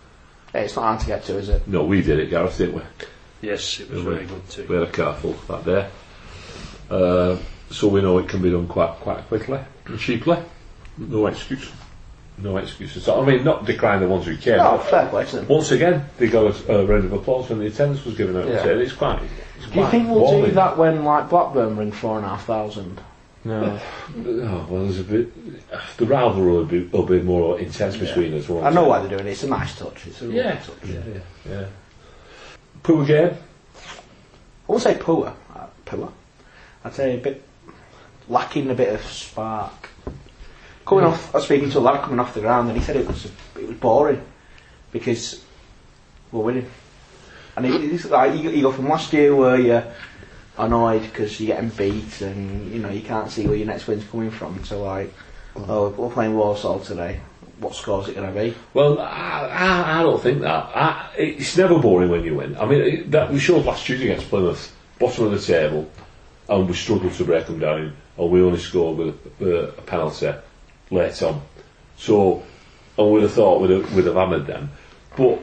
Hey, 0.54 0.66
it's 0.66 0.76
not 0.76 0.84
hard 0.84 1.00
to 1.02 1.06
get 1.08 1.24
to, 1.26 1.38
is 1.38 1.50
it? 1.50 1.68
No, 1.68 1.84
we 1.84 2.02
did 2.02 2.18
it, 2.20 2.30
Gareth, 2.30 2.58
didn't 2.58 2.76
we? 2.76 2.82
Yes, 3.42 3.80
it 3.82 3.90
was 3.92 4.04
Yeah. 4.04 4.10
very 4.10 4.26
good 4.26 4.50
too. 4.50 4.66
We 4.70 4.76
had 4.76 4.84
a 4.88 4.92
careful 4.92 5.34
that 5.50 5.66
day. 5.66 5.88
Uh, 6.90 7.38
so 7.72 7.88
we 7.88 8.02
know 8.02 8.18
it 8.20 8.30
can 8.30 8.42
be 8.42 8.52
done 8.52 8.68
quite 8.68 8.92
quite 9.02 9.28
quickly 9.28 9.60
and 9.86 10.00
cheaply. 10.00 10.38
No 10.98 11.28
excuse. 11.28 11.72
No 12.38 12.58
excuses. 12.58 13.08
I 13.08 13.24
mean, 13.26 13.46
not 13.46 13.66
decrying 13.66 14.02
the 14.02 14.08
ones 14.10 14.26
who 14.26 14.36
came. 14.36 14.58
No, 14.58 14.78
fair 14.78 15.08
play 15.08 15.24
to 15.26 15.38
them. 15.38 15.48
Once 15.48 15.72
again, 15.72 16.06
they 16.18 16.28
got 16.28 16.54
a, 16.68 16.78
a 16.80 16.86
round 16.86 17.06
of 17.06 17.14
applause 17.14 17.50
when 17.50 17.60
the 17.60 17.68
attendance 17.68 18.04
was 18.04 18.16
given 18.16 18.36
out. 18.36 18.48
Yeah. 18.48 18.66
It's 18.66 18.92
quite. 18.92 19.22
It's 19.58 19.72
Do 19.72 19.80
you 19.80 19.88
think 19.88 20.10
we'll 20.10 20.20
warming. 20.20 20.46
do 20.50 20.52
that 20.56 20.78
when 20.78 21.06
like 21.06 21.30
Blackburn 21.30 21.78
ring 21.78 21.92
four 21.94 22.18
and 22.18 22.26
a 22.26 22.30
half 22.30 22.46
thousand? 22.46 23.00
No. 23.46 23.80
Oh, 24.18 24.68
well, 24.70 24.84
there's 24.84 25.00
a 25.00 25.04
bit. 25.04 25.98
The 25.98 26.06
rivalry 26.06 26.52
will 26.52 26.66
be, 26.66 26.82
will 26.88 27.06
be 27.06 27.22
more 27.22 27.58
intense 27.60 27.96
between 27.96 28.34
us. 28.34 28.50
won't 28.50 28.66
I 28.66 28.70
know 28.72 28.86
it? 28.86 28.90
why 28.90 29.00
they're 29.00 29.10
doing 29.18 29.28
it. 29.28 29.32
It's 29.32 29.44
a 29.44 29.48
nice 29.48 29.78
touch. 29.78 30.06
It's 30.08 30.22
a 30.22 30.28
real 30.28 30.36
Yeah. 30.36 30.56
touch. 30.56 30.76
Yeah, 30.86 31.00
yeah, 31.08 31.20
yeah. 31.50 31.66
Poor 32.84 33.06
game. 33.06 33.38
I 33.38 34.72
won't 34.72 34.82
say 34.84 34.98
poor. 35.00 35.34
Uh, 35.56 35.68
poor. 35.86 36.12
I'd 36.84 36.94
say 36.96 37.16
a 37.16 37.18
bit 37.20 37.44
lacking 38.30 38.70
a 38.70 38.76
bit 38.76 38.94
of 38.94 39.04
spark. 39.06 39.90
Coming 40.86 41.06
off, 41.06 41.34
I 41.34 41.38
was 41.40 41.46
speaking 41.46 41.70
to 41.72 41.80
a 41.80 41.82
lad 41.82 42.04
coming 42.04 42.20
off 42.20 42.34
the 42.34 42.42
ground, 42.42 42.70
and 42.70 42.78
he 42.78 42.84
said 42.84 42.96
it 42.96 43.08
was 43.08 43.26
it 43.26 43.68
was 43.68 43.78
boring 43.78 44.24
because 44.92 45.44
we're 46.32 46.44
winning. 46.44 46.70
And 47.56 47.66
it, 47.66 47.84
it's 47.84 48.06
like 48.06 48.40
you, 48.40 48.50
you 48.52 48.62
go 48.62 48.72
from 48.72 48.90
last 48.90 49.12
year 49.14 49.36
where 49.36 49.60
you're 49.60 49.86
annoyed 50.58 51.02
because 51.02 51.40
you're 51.40 51.56
getting 51.56 51.70
beat, 51.70 52.22
and 52.22 52.72
you 52.72 52.80
know 52.80 52.90
you 52.90 53.02
can't 53.02 53.32
see 53.32 53.48
where 53.48 53.56
your 53.56 53.68
next 53.68 53.88
win's 53.88 54.04
coming 54.06 54.30
from. 54.30 54.62
To 54.64 54.78
like, 54.78 55.14
oh, 55.56 55.90
we're 55.90 56.12
playing 56.12 56.36
Warsaw 56.36 56.80
today. 56.80 57.20
What 57.60 57.74
score's 57.74 58.10
it 58.10 58.16
going 58.16 58.32
to 58.32 58.38
be? 58.38 58.54
Well, 58.74 59.00
I, 59.00 59.48
I, 59.50 60.00
I 60.00 60.04
don't 60.04 60.22
think 60.22 60.42
that. 60.42 60.70
I, 60.76 61.10
it's 61.18 61.56
never 61.56 61.80
boring 61.80 62.10
when 62.10 62.24
you 62.24 62.36
win. 62.36 62.58
I 62.58 62.66
mean, 62.66 62.82
it, 62.82 63.12
that 63.12 63.32
we 63.32 63.40
showed 63.40 63.66
last 63.66 63.86
Tuesday 63.86 64.12
against 64.12 64.28
Plymouth, 64.28 64.76
bottom 65.00 65.26
of 65.26 65.32
the 65.32 65.40
table, 65.40 65.90
and 66.50 66.68
we 66.68 66.76
struggled 66.76 67.14
to 67.14 67.24
break 67.24 67.46
them 67.46 67.60
down, 67.60 67.96
and 68.18 68.32
we 68.32 68.42
only 68.42 68.60
scored 68.60 68.98
with 68.98 69.42
a, 69.42 69.70
a 69.78 69.82
penalty 69.82 70.32
late 70.92 71.22
on. 71.24 71.42
So, 71.98 72.44
and 72.98 73.12
we'd 73.12 73.24
have 73.24 73.34
thought 73.34 73.62
we'd 73.62 73.72
have, 73.72 73.94
we'd 73.96 74.06
have 74.06 74.16
hammered 74.16 74.48
them. 74.48 74.72
But 75.18 75.40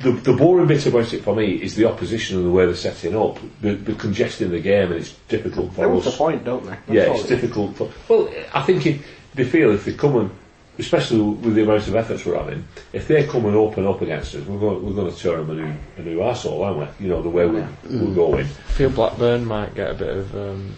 the, 0.00 0.12
the 0.12 0.32
boring 0.34 0.66
bit 0.68 0.86
about 0.86 1.12
it 1.12 1.22
for 1.22 1.34
me 1.34 1.54
is 1.54 1.74
the 1.74 1.86
opposition 1.86 2.36
and 2.38 2.46
the 2.46 2.50
way 2.50 2.66
they're 2.66 2.74
setting 2.76 3.16
up. 3.16 3.38
They're, 3.60 3.74
they're 3.74 3.94
congesting 3.96 4.50
the 4.50 4.60
game, 4.60 4.92
and 4.92 5.00
it's 5.00 5.12
difficult 5.28 5.72
for 5.74 5.88
want 5.88 6.06
us. 6.06 6.12
the 6.12 6.18
point, 6.18 6.44
don't 6.44 6.64
they? 6.64 6.70
That's 6.70 6.88
Yeah, 6.88 7.12
it's 7.12 7.20
it 7.24 7.24
is. 7.24 7.40
difficult. 7.40 7.76
For, 7.76 7.90
well, 8.08 8.32
I 8.54 8.62
think 8.62 8.86
if 8.86 9.06
they 9.34 9.44
feel 9.44 9.70
if 9.72 9.84
they 9.86 9.94
come 9.94 10.16
and, 10.16 10.30
especially 10.78 11.20
with 11.20 11.54
the 11.56 11.62
amount 11.64 11.88
of 11.88 11.96
efforts 11.96 12.24
we're 12.24 12.38
having, 12.38 12.64
if 12.92 13.08
they 13.08 13.26
come 13.26 13.46
and 13.46 13.56
open 13.56 13.86
up 13.86 14.00
against 14.00 14.34
us, 14.36 14.46
we're 14.46 14.60
going, 14.60 14.84
we're 14.86 14.92
going 14.94 15.12
to 15.12 15.18
turn 15.18 15.46
them 15.46 15.58
a 15.58 15.62
new, 15.62 15.74
a 15.96 16.02
new 16.02 16.18
arsehole, 16.18 16.64
aren't 16.64 16.78
we? 17.00 17.04
You 17.06 17.10
know, 17.10 17.22
the 17.22 17.28
way 17.30 17.46
we, 17.46 17.60
we're 17.90 18.14
going. 18.14 18.44
I 18.44 18.72
feel 18.72 18.90
Blackburn 18.90 19.44
might 19.44 19.74
get 19.74 19.90
a 19.90 19.94
bit 19.94 20.16
of. 20.16 20.36
Um, 20.36 20.76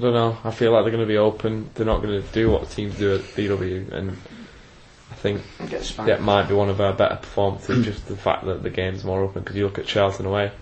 I 0.00 0.02
don't 0.02 0.14
know. 0.14 0.38
I 0.44 0.50
feel 0.50 0.72
like 0.72 0.84
they're 0.84 0.92
going 0.92 1.06
to 1.06 1.06
be 1.06 1.18
open. 1.18 1.68
They're 1.74 1.84
not 1.84 2.00
going 2.00 2.22
to 2.22 2.28
do 2.32 2.50
what 2.50 2.70
teams 2.70 2.96
do 2.96 3.16
at 3.16 3.20
DW, 3.20 3.92
and 3.92 4.16
I 5.10 5.14
think 5.14 5.42
that 6.06 6.22
might 6.22 6.48
be 6.48 6.54
one 6.54 6.70
of 6.70 6.80
our 6.80 6.94
better 6.94 7.16
performances. 7.16 7.84
just 7.84 8.06
the 8.08 8.16
fact 8.16 8.46
that 8.46 8.62
the 8.62 8.70
game's 8.70 9.04
more 9.04 9.20
open. 9.20 9.42
Because 9.42 9.56
you 9.56 9.64
look 9.64 9.78
at 9.78 9.84
Charlton 9.84 10.24
away. 10.24 10.52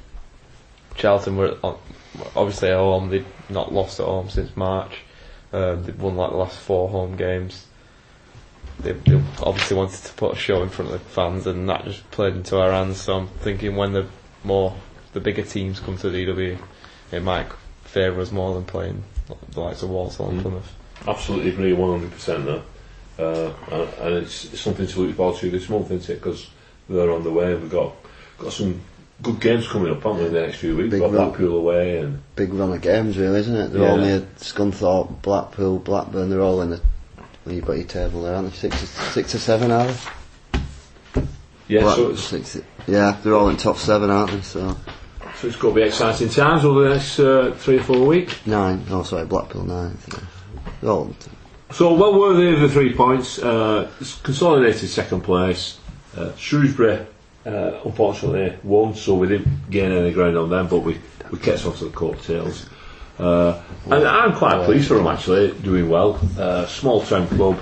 Charlton 0.97 1.37
were 1.37 1.57
obviously 2.35 2.71
at 2.71 2.78
home. 2.78 3.11
They've 3.11 3.25
not 3.49 3.73
lost 3.73 4.00
at 4.00 4.07
home 4.07 4.28
since 4.28 4.57
March. 4.57 5.02
Um, 5.52 5.85
they've 5.85 6.02
won 6.02 6.16
like 6.16 6.33
the 6.33 6.37
last 6.37 6.59
four 6.59 6.88
home 6.88 7.14
games. 7.16 7.66
They, 8.80 8.90
they 8.90 9.23
obviously 9.40 9.76
wanted 9.76 10.02
to 10.02 10.12
put 10.14 10.33
a 10.33 10.37
show 10.37 10.64
in 10.64 10.68
front 10.68 10.90
of 10.90 10.99
the 10.99 11.11
fans, 11.11 11.47
and 11.47 11.68
that 11.68 11.85
just 11.85 12.11
played 12.11 12.35
into 12.35 12.59
our 12.59 12.73
hands. 12.73 13.00
So 13.02 13.18
I'm 13.18 13.28
thinking 13.28 13.76
when 13.76 13.92
the 13.92 14.09
more 14.42 14.75
the 15.12 15.21
bigger 15.21 15.42
teams 15.45 15.78
come 15.78 15.97
to 15.99 16.09
DW, 16.09 16.59
it 17.12 17.23
might 17.23 17.47
favour 17.85 18.21
us 18.21 18.33
more 18.33 18.52
than 18.52 18.64
playing 18.64 19.04
the 19.52 19.61
likes 19.61 19.82
of 19.82 19.90
Walsall 19.90 20.30
and 20.30 20.40
Plymouth. 20.42 20.75
Absolutely 21.06 21.50
agree, 21.50 21.73
100% 21.73 22.44
there. 22.44 22.62
Uh, 23.18 23.52
and, 23.73 23.82
and 24.00 24.14
it's, 24.25 24.44
it's 24.52 24.61
something 24.61 24.87
to 24.87 25.00
look 25.00 25.16
forward 25.16 25.38
to 25.40 25.50
this 25.50 25.68
month, 25.68 25.90
isn't 25.90 26.08
it? 26.11 26.20
Because 26.20 26.49
they're 26.88 27.11
on 27.11 27.25
the 27.25 27.32
way. 27.32 27.54
We've 27.54 27.70
got 27.70 27.92
got 28.38 28.52
some 28.52 28.80
good 29.23 29.40
games 29.40 29.66
coming 29.66 29.90
up, 29.90 30.02
haven't 30.02 30.18
we, 30.18 30.26
in 30.26 30.32
the 30.32 30.40
next 30.42 30.58
few 30.58 30.76
weeks? 30.76 30.90
Big 30.90 31.00
got 31.00 31.12
run. 31.12 31.28
Blackpool 31.30 31.56
away 31.58 31.99
and 31.99 32.23
Big 32.37 32.52
run 32.54 32.73
of 32.73 32.80
games, 32.80 33.18
really, 33.18 33.40
isn't 33.40 33.56
it? 33.56 33.68
They're 33.73 33.82
Yeah. 33.82 33.90
all 33.90 33.97
near 33.97 34.20
Scunthorpe, 34.38 35.20
Blackpool, 35.23 35.78
Blackburn. 35.80 36.30
They're 36.30 36.40
all 36.40 36.62
in 36.62 36.70
the. 36.70 36.80
Well, 37.44 37.54
you've 37.54 37.64
got 37.64 37.76
your 37.78 37.87
table 37.87 38.23
there, 38.23 38.35
aren't 38.37 38.50
they? 38.52 38.56
Six, 38.56 38.82
or- 38.82 38.87
six 39.12 39.35
or 39.35 39.38
seven, 39.38 39.70
are 39.73 39.87
they? 39.87 40.61
yeah, 41.68 41.80
Black- 41.82 41.97
so 41.97 42.11
it's, 42.11 42.23
six, 42.23 42.61
yeah, 42.87 43.16
they're 43.23 43.35
all 43.35 43.49
in 43.49 43.56
top 43.56 43.76
seven, 43.78 44.11
aren't 44.11 44.30
they? 44.32 44.40
So 44.42 44.76
So 45.40 45.47
it's 45.47 45.57
going 45.57 45.73
to 45.75 45.80
be 45.80 45.87
exciting 45.87 46.30
times 46.30 46.64
over 46.64 46.83
the 46.88 46.95
next 46.95 47.21
uh, 47.21 47.54
three 47.57 47.78
or 47.78 47.85
four 47.85 48.04
weeks. 48.04 48.45
Nine. 48.45 48.85
Oh, 48.90 49.04
sorry, 49.04 49.25
Blackpool 49.25 49.62
nine. 49.62 49.97
Oh, 50.83 51.14
So 51.71 51.95
well 51.95 52.18
worthy 52.18 52.52
of 52.54 52.61
the 52.61 52.68
three 52.68 52.92
points. 52.92 53.38
Uh, 53.38 53.88
consolidated 54.25 54.88
second 54.88 55.21
place. 55.21 55.78
Uh, 56.16 56.35
Shrewsbury, 56.35 57.07
uh, 57.47 57.78
unfortunately, 57.85 58.59
won, 58.64 58.97
so 58.97 59.14
we 59.14 59.28
didn't 59.28 59.71
gain 59.71 59.92
any 59.92 60.12
ground 60.12 60.37
on 60.37 60.50
them, 60.50 60.66
but 60.66 60.80
we, 60.80 60.99
we 61.30 61.38
kept 61.38 61.64
off 61.66 61.78
to 61.78 61.85
the 61.85 61.90
coattails. 61.90 62.66
Uh, 63.16 63.62
and 63.85 64.04
I'm 64.09 64.35
quite 64.35 64.64
pleased 64.64 64.88
for 64.88 64.95
them 64.95 65.07
actually, 65.07 65.52
doing 65.52 65.88
well. 65.88 66.18
Uh, 66.37 66.66
small 66.66 67.00
town 67.02 67.28
club, 67.28 67.61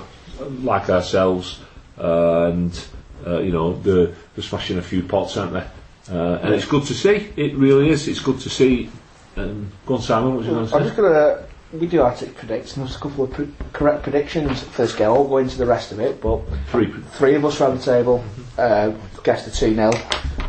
like 0.63 0.89
ourselves, 0.89 1.61
uh, 1.99 2.45
and 2.53 2.87
uh, 3.27 3.41
you 3.41 3.53
know 3.53 3.75
they're, 3.81 4.15
they're 4.35 4.45
smashing 4.45 4.79
a 4.79 4.83
few 4.83 5.03
pots, 5.03 5.37
aren't 5.37 5.53
they? 5.53 5.67
Uh, 6.11 6.39
and 6.43 6.55
it's 6.55 6.67
good 6.67 6.85
to 6.85 6.95
see. 6.95 7.33
It 7.37 7.55
really 7.57 7.91
is. 7.91 8.07
It's 8.09 8.21
good 8.21 8.41
to 8.41 8.51
see. 8.51 8.91
Um, 9.37 9.71
go 9.85 9.95
on, 9.97 10.03
Simon. 10.03 10.31
What 10.31 10.39
was 10.39 10.47
you 10.47 10.53
going 10.53 10.73
I'm 10.73 10.83
just 10.83 10.97
gonna. 10.97 11.47
We 11.73 11.89
do 11.89 12.01
our 12.03 12.15
tick 12.15 12.35
predicts, 12.37 12.77
and 12.77 12.87
there's 12.87 12.97
a 12.97 13.01
couple 13.01 13.25
of 13.25 13.33
pre- 13.33 13.53
correct 13.73 14.05
predictions 14.05 14.63
for 14.63 14.83
this 14.83 14.95
game. 14.95 15.09
I 15.09 15.13
won't 15.13 15.29
go 15.29 15.39
into 15.39 15.59
the 15.59 15.67
rest 15.67 15.91
of 15.91 15.99
it, 15.99 16.21
but 16.21 16.41
Three. 16.71 16.93
three 17.13 17.35
of 17.35 17.45
us 17.45 17.61
round 17.61 17.81
the 17.81 17.85
table 17.85 18.25
uh, 18.57 18.93
guessed 19.25 19.49
a 19.49 19.51
2 19.51 19.75
0. 19.75 19.91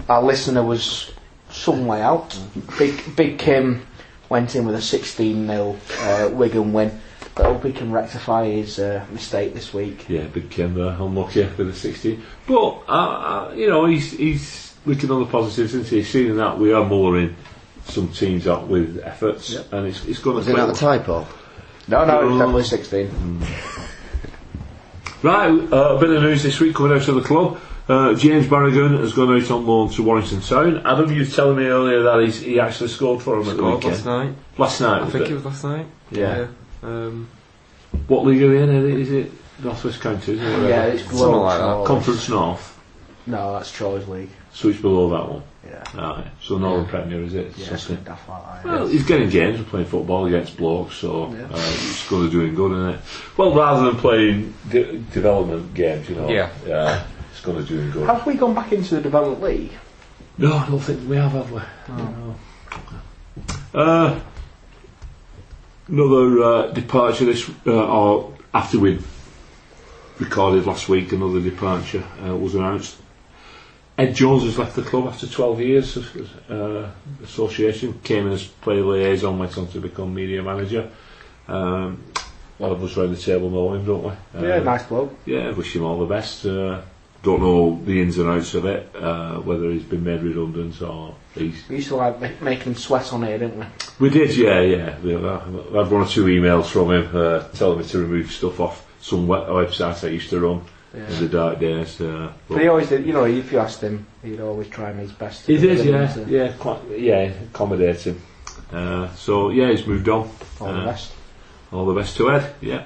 Our 0.08 0.22
listener 0.22 0.64
was 0.64 1.12
some 1.50 1.88
way 1.88 2.02
out. 2.02 2.40
Big 2.78 3.16
Big 3.16 3.40
Kim 3.40 3.86
went 4.30 4.56
in 4.56 4.66
with 4.66 4.76
a 4.76 4.82
16 4.82 5.48
0 5.48 5.76
uh, 6.00 6.30
Wigan 6.32 6.72
win. 6.72 7.00
But 7.36 7.46
I 7.46 7.54
hope 7.54 7.66
he 7.66 7.72
can 7.72 7.92
rectify 7.92 8.46
his 8.46 8.80
uh, 8.80 9.06
mistake 9.12 9.54
this 9.54 9.74
week. 9.74 10.10
Yeah, 10.10 10.24
big 10.24 10.50
Kim 10.50 10.74
there, 10.74 10.96
unlucky 11.00 11.44
with 11.44 11.68
the 11.68 11.74
16. 11.74 12.24
But, 12.48 12.56
uh, 12.56 12.92
uh, 12.92 13.54
you 13.56 13.68
know, 13.68 13.86
he's, 13.86 14.12
he's 14.12 14.67
looking 14.88 15.12
on 15.12 15.20
the 15.22 15.28
positives, 15.28 15.74
isn't 15.76 15.88
he? 15.88 15.98
He's 15.98 16.10
seeing 16.10 16.36
that 16.38 16.58
we 16.58 16.74
are 16.74 16.84
mulling 16.86 17.36
some 17.86 18.08
teams 18.10 18.48
up 18.48 18.68
with 18.68 19.00
efforts, 19.04 19.56
and 19.72 19.88
it's, 19.88 20.04
it's 20.06 20.20
going 20.20 20.38
was 20.38 20.46
to 20.48 20.54
it 20.54 20.58
not 20.58 20.70
a 20.70 20.74
typo? 20.74 21.26
No, 21.88 22.04
no, 22.06 22.22
it 22.22 22.26
was 22.26 22.36
Oh. 22.36 22.40
definitely 22.40 22.64
16. 22.64 23.42
Right, 25.24 25.50
uh, 25.50 25.96
a 25.96 26.00
bit 26.00 26.12
of 26.12 26.22
news 26.22 26.44
this 26.44 26.60
week 26.60 26.76
coming 26.76 26.96
out 26.96 27.08
of 27.08 27.16
the 27.16 27.22
club. 27.22 27.60
Uh, 27.90 28.14
James 28.14 28.46
Barragan 28.46 29.00
has 29.00 29.14
gone 29.14 29.36
out 29.36 29.50
on 29.50 29.66
loan 29.66 29.90
to 29.92 30.04
Warrington 30.04 30.42
Town. 30.42 30.86
Adam, 30.86 31.12
you 31.12 31.22
were 31.22 31.26
telling 31.26 31.58
me 31.58 31.66
earlier 31.66 32.04
that 32.04 32.22
he's, 32.22 32.40
he 32.42 32.60
actually 32.60 32.90
scored 32.90 33.24
for 33.24 33.40
him 33.42 33.50
at 33.50 33.58
the 33.58 33.64
weekend. 33.64 33.94
last 33.94 34.06
night. 34.06 34.36
Last 34.58 34.82
night, 34.82 35.02
I 35.02 35.10
think 35.10 35.26
it? 35.26 35.32
it 35.32 35.34
was 35.36 35.46
last 35.46 35.64
night. 35.64 35.88
Yeah. 36.12 36.48
Um, 36.84 37.28
What 38.08 38.26
league 38.26 38.42
are 38.44 38.50
they 38.50 38.62
in? 38.62 39.00
Is 39.02 39.12
it 39.12 39.32
North 39.64 39.84
West 39.84 40.02
Counties? 40.02 40.40
Is 40.40 40.42
it? 40.42 40.70
Yeah, 40.70 40.84
it's 40.86 41.04
below 41.04 41.20
Something 41.20 41.40
like 41.42 41.60
that. 41.60 41.86
Conference 41.88 42.30
North, 42.30 42.80
No, 43.26 43.54
that's 43.54 43.72
Troy's 43.72 44.08
league. 44.08 44.30
So 44.58 44.70
it's 44.70 44.82
below 44.82 45.10
that 45.12 45.30
one. 45.32 45.44
Yeah. 45.64 45.84
Right, 46.02 46.26
so 46.42 46.58
Northern 46.58 46.88
Premier, 46.88 47.22
is 47.22 47.36
it? 47.36 47.56
Yeah, 47.58 47.76
Something. 47.76 47.98
something 48.06 48.06
like 48.34 48.64
that. 48.64 48.66
Well, 48.66 48.88
he's 48.88 49.06
getting 49.06 49.30
games 49.30 49.58
and 49.60 49.68
playing 49.68 49.86
football 49.86 50.26
against 50.26 50.58
blokes, 50.58 50.96
so 50.96 51.32
Yeah. 51.32 51.44
uh, 51.44 51.50
it's 51.54 52.10
going 52.10 52.26
to 52.26 52.32
do 52.32 52.42
him 52.42 52.56
good, 52.56 52.72
isn't 52.72 52.90
it? 52.96 53.00
Well, 53.38 53.54
rather 53.54 53.86
than 53.86 53.98
playing 53.98 54.54
de- 54.70 54.98
development 55.14 55.74
games, 55.76 56.10
you 56.10 56.16
know, 56.16 56.28
Yeah. 56.30 56.50
uh, 56.74 57.04
it's 57.32 57.42
going 57.42 57.58
to 57.58 57.64
do 57.64 57.80
him 57.80 57.92
good. 57.92 58.08
Have 58.08 58.26
we 58.26 58.34
gone 58.34 58.56
back 58.56 58.72
into 58.72 58.96
the 58.96 59.02
development 59.02 59.44
league? 59.44 59.72
No, 60.40 60.56
I 60.56 60.66
don't 60.68 60.80
think 60.80 61.08
we 61.08 61.18
have, 61.18 61.34
have 61.34 61.52
we? 61.52 61.62
No. 61.90 62.36
Uh, 63.76 64.20
another 65.88 66.44
uh, 66.44 66.68
departure 66.72 67.26
this, 67.26 67.48
uh, 67.68 67.72
or 67.86 68.34
after 68.54 68.80
we 68.80 69.00
recorded 70.20 70.66
last 70.66 70.90
week, 70.90 71.12
another 71.12 71.42
departure 71.42 72.04
uh, 72.26 72.36
was 72.36 72.56
announced. 72.56 72.98
Ed 73.98 74.14
Jones 74.14 74.44
has 74.44 74.60
left 74.60 74.76
the 74.76 74.84
club 74.84 75.08
after 75.08 75.26
12 75.26 75.60
years 75.62 75.98
of 75.98 76.52
uh, 76.52 76.88
association, 77.24 78.00
came 78.04 78.28
in 78.28 78.34
as 78.34 78.44
player 78.46 78.84
liaison, 78.84 79.40
went 79.40 79.58
on 79.58 79.68
to 79.70 79.80
become 79.80 80.14
media 80.14 80.44
manager. 80.44 80.90
Um, 81.48 82.04
a 82.60 82.64
lot 82.64 82.72
of 82.74 82.84
us 82.84 82.96
around 82.96 83.16
the 83.16 83.22
table 83.22 83.50
know 83.50 83.74
him, 83.74 83.86
don't 83.86 84.04
we? 84.04 84.48
yeah, 84.48 84.56
Uh, 84.56 84.60
nice 84.64 84.84
bloke. 84.86 85.14
yeah, 85.26 85.50
wish 85.52 85.76
him 85.76 85.84
all 85.84 85.98
the 86.00 86.06
best. 86.06 86.46
Uh, 86.46 86.82
don't 87.24 87.42
know 87.42 87.80
the 87.86 88.00
ins 88.00 88.20
and 88.20 88.30
outs 88.30 88.54
of 88.54 88.66
it, 88.66 88.88
uh, 88.96 89.38
whether 89.38 89.72
he's 89.72 89.84
been 89.84 90.04
made 90.04 90.22
redundant 90.22 90.80
or 90.84 91.16
he's. 91.34 91.68
We 91.68 91.78
used 91.78 91.88
to 91.90 91.96
like 91.96 92.22
ma- 92.22 92.30
make 92.42 92.60
him 92.64 92.76
sweat 92.76 93.12
on 93.14 93.24
here, 93.24 93.40
didn't 93.40 93.60
we? 93.60 93.66
We 94.00 94.10
did, 94.12 94.36
yeah, 94.38 94.62
yeah. 94.62 94.96
We 95.04 95.16
uh, 95.16 95.40
had 95.40 95.92
one 95.92 96.04
or 96.04 96.08
two 96.08 96.26
emails 96.26 96.68
from 96.68 96.92
him 96.92 97.10
uh, 97.16 97.48
telling 97.50 97.80
me 97.80 97.86
to 97.86 97.98
remove 98.00 98.32
stuff 98.32 98.60
off 98.60 98.86
some 99.02 99.26
web- 99.28 99.48
website 99.48 100.04
I 100.08 100.12
used 100.12 100.30
to 100.30 100.40
run 100.40 100.62
in 100.94 101.02
a 101.26 101.28
dark 101.28 101.60
days. 101.60 102.00
Uh, 102.02 102.32
But 102.50 102.62
he 102.62 102.68
always 102.68 102.90
did, 102.90 103.06
you 103.06 103.14
know, 103.14 103.26
if 103.26 103.52
you 103.52 103.60
asked 103.60 103.82
him, 103.82 104.06
he'd 104.24 104.40
always 104.40 104.68
try 104.70 104.94
his 104.94 105.12
best. 105.12 105.46
he 105.48 105.58
did, 105.58 105.86
yeah, 105.86 106.14
to 106.14 106.26
yeah, 106.30 106.52
quite, 106.60 106.80
yeah, 106.98 107.32
accommodating. 107.52 108.22
Uh, 108.72 109.08
so 109.16 109.50
yeah, 109.50 109.70
he's 109.72 109.86
moved 109.88 110.10
on. 110.10 110.30
All 110.60 110.68
the 110.74 110.80
Uh, 110.80 110.86
best. 110.86 111.12
All 111.72 111.86
the 111.86 111.94
best 111.94 112.16
to 112.18 112.32
Ed, 112.32 112.54
yeah. 112.62 112.84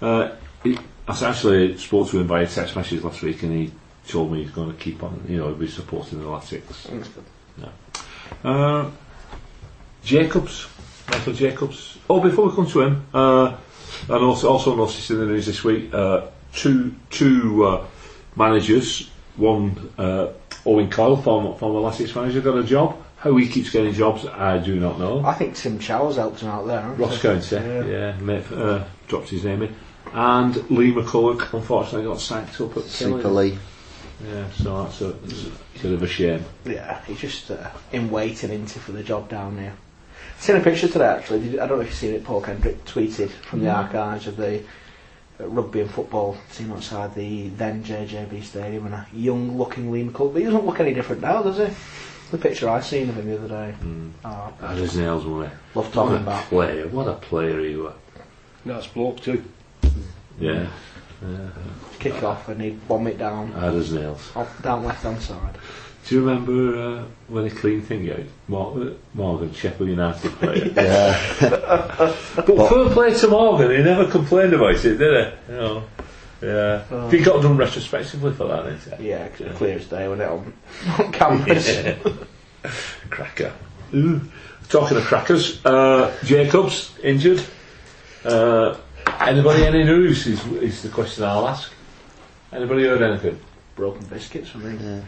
Uh, 0.00 0.30
he, 0.62 0.78
I 1.08 1.24
actually 1.24 1.76
spoke 1.78 2.08
to 2.10 2.18
him 2.20 2.26
via 2.26 2.46
text 2.46 2.74
message 2.76 3.02
last 3.02 3.22
week 3.22 3.42
and 3.42 3.52
he 3.52 3.72
told 4.08 4.30
me 4.32 4.42
he's 4.42 4.50
going 4.52 4.68
to 4.72 4.76
keep 4.78 5.02
on, 5.02 5.24
you 5.28 5.38
know, 5.38 5.46
he'll 5.48 5.54
be 5.54 5.68
supporting 5.68 6.18
the 6.20 6.24
Latics. 6.24 6.86
Uh, 8.44 8.90
Jacobs, 10.04 10.66
Michael 11.10 11.32
Jacobs. 11.32 11.98
Oh, 12.08 12.20
before 12.20 12.48
we 12.48 12.54
come 12.54 12.66
to 12.66 12.80
him, 12.82 13.06
uh, 13.12 13.56
and 14.08 14.24
also, 14.24 14.48
also 14.50 14.74
noticed 14.76 15.10
in 15.10 15.18
the 15.18 15.26
news 15.26 15.46
this 15.46 15.64
week, 15.64 15.92
uh, 15.92 16.22
two 16.56 16.94
two 17.10 17.64
uh, 17.64 17.86
managers, 18.34 19.10
one 19.36 19.92
uh, 19.98 20.32
Owen 20.64 20.90
Coyle, 20.90 21.16
former, 21.16 21.54
former 21.56 21.80
Latics 21.80 22.16
manager, 22.16 22.40
got 22.40 22.58
a 22.58 22.64
job. 22.64 22.96
How 23.18 23.34
he 23.36 23.48
keeps 23.48 23.70
getting 23.70 23.92
jobs, 23.92 24.26
I 24.26 24.58
do 24.58 24.78
not 24.78 24.98
know. 24.98 25.24
I 25.24 25.34
think 25.34 25.54
Tim 25.56 25.78
Chowers 25.78 26.16
helped 26.16 26.40
him 26.40 26.48
out 26.48 26.66
there. 26.66 26.82
Ross 26.98 27.16
he? 27.16 27.22
County, 27.22 27.56
Yeah. 27.56 28.16
yeah, 28.20 28.56
uh, 28.56 28.84
dropped 29.08 29.30
his 29.30 29.44
name 29.44 29.62
in. 29.62 29.74
And 30.12 30.54
Lee 30.70 30.92
McCulloch, 30.92 31.52
unfortunately, 31.52 32.06
got 32.06 32.20
sacked 32.20 32.60
up 32.60 32.76
at 32.76 32.84
Super 32.84 33.28
Lee. 33.28 33.58
Yeah, 34.24 34.50
so 34.50 34.82
that's 34.82 35.00
a, 35.00 35.10
it's 35.24 35.44
a 35.44 35.82
bit 35.82 35.92
of 35.92 36.02
a 36.02 36.06
shame. 36.06 36.44
Yeah, 36.64 37.02
he's 37.04 37.20
just 37.20 37.50
uh, 37.50 37.70
in 37.92 38.10
waiting 38.10 38.50
into 38.50 38.78
for 38.78 38.92
the 38.92 39.02
job 39.02 39.28
down 39.28 39.56
there. 39.56 39.74
seen 40.38 40.56
a 40.56 40.60
picture 40.60 40.88
today 40.88 41.06
actually. 41.06 41.40
Did 41.40 41.58
I 41.58 41.66
don't 41.66 41.78
know 41.78 41.82
if 41.82 41.88
you've 41.88 41.96
seen 41.96 42.14
it. 42.14 42.24
Paul 42.24 42.40
Kendrick 42.40 42.82
tweeted 42.84 43.30
from 43.30 43.60
the 43.60 43.70
archives 43.70 44.26
of 44.26 44.36
the 44.36 44.62
rugby 45.38 45.80
and 45.82 45.90
football 45.90 46.36
team 46.54 46.72
outside 46.72 47.14
the 47.14 47.48
then 47.50 47.82
JJB 47.84 48.42
Stadium, 48.42 48.86
and 48.86 48.94
a 48.94 49.06
young-looking 49.12 49.90
Lee 49.90 50.04
McCulloch. 50.04 50.32
But 50.32 50.38
he 50.40 50.44
doesn't 50.44 50.64
look 50.66 50.80
any 50.80 50.94
different 50.94 51.22
now, 51.22 51.42
does 51.42 51.58
he? 51.58 51.74
The 52.30 52.38
picture 52.38 52.68
I 52.68 52.80
seen 52.80 53.08
of 53.08 53.16
him 53.16 53.26
the 53.26 53.38
other 53.38 53.48
day. 53.48 53.72
Hmm. 53.72 54.10
Oh, 54.24 54.52
Had 54.60 54.78
his 54.78 54.96
nails 54.96 55.24
on 55.24 55.44
it. 55.44 55.50
love 55.74 55.86
What 55.86 55.92
talking 55.92 56.16
a 56.16 56.20
about. 56.20 56.44
player, 56.46 56.88
what 56.88 57.06
a 57.08 57.14
player 57.14 57.60
he 57.60 57.76
was. 57.76 57.94
Nice 58.64 58.86
bloke 58.88 59.20
too. 59.20 59.44
Yeah, 60.40 60.66
Kick 61.98 62.22
off 62.22 62.48
and 62.48 62.60
he'd 62.60 62.86
bomb 62.88 63.06
it 63.06 63.16
down, 63.18 63.52
had 63.52 63.72
his 63.74 63.92
nails. 63.92 64.30
off, 64.36 64.60
down 64.62 64.84
left 64.84 65.02
hand 65.02 65.20
side. 65.22 65.56
Do 66.06 66.14
you 66.14 66.20
remember 66.20 66.80
uh, 66.80 67.04
when 67.26 67.44
he 67.44 67.50
cleaned 67.50 67.86
thing 67.86 68.08
out? 68.12 68.20
Morgan, 68.46 68.96
Morgan 69.12 69.52
Sheffield 69.52 69.90
United 69.90 70.30
player. 70.32 70.72
Yeah. 70.76 71.36
but 72.36 72.68
fair 72.68 72.88
play 72.90 73.12
to 73.14 73.28
Morgan, 73.28 73.72
he 73.72 73.82
never 73.82 74.08
complained 74.08 74.54
about 74.54 74.84
it, 74.84 74.98
did 74.98 74.98
he? 74.98 75.52
You 75.52 75.58
know, 75.58 75.84
yeah. 76.40 76.84
Oh. 76.90 77.08
He 77.08 77.18
got 77.18 77.42
done 77.42 77.56
retrospectively 77.56 78.32
for 78.34 78.46
that, 78.46 78.64
didn't 78.64 79.00
he? 79.00 79.08
Yeah, 79.08 79.28
clear 79.28 79.78
as 79.78 79.86
day 79.86 80.06
when 80.06 80.20
it 80.20 80.28
on, 80.28 80.52
on 80.98 81.12
cameras. 81.12 81.68
Cracker. 83.10 83.52
Ooh. 83.94 84.20
Talking 84.68 84.98
of 84.98 85.04
crackers, 85.04 85.64
uh, 85.64 86.16
Jacobs 86.24 86.92
injured. 87.02 87.42
Uh, 88.24 88.76
anybody 89.20 89.64
any 89.64 89.84
news? 89.84 90.26
Is, 90.26 90.44
is 90.46 90.82
the 90.82 90.88
question 90.88 91.24
I'll 91.24 91.48
ask. 91.48 91.72
Anybody 92.52 92.84
heard 92.84 93.02
anything? 93.02 93.40
Broken 93.76 94.06
biscuits 94.06 94.48
for 94.48 94.58
me. 94.58 94.70
yeah. 94.82 95.00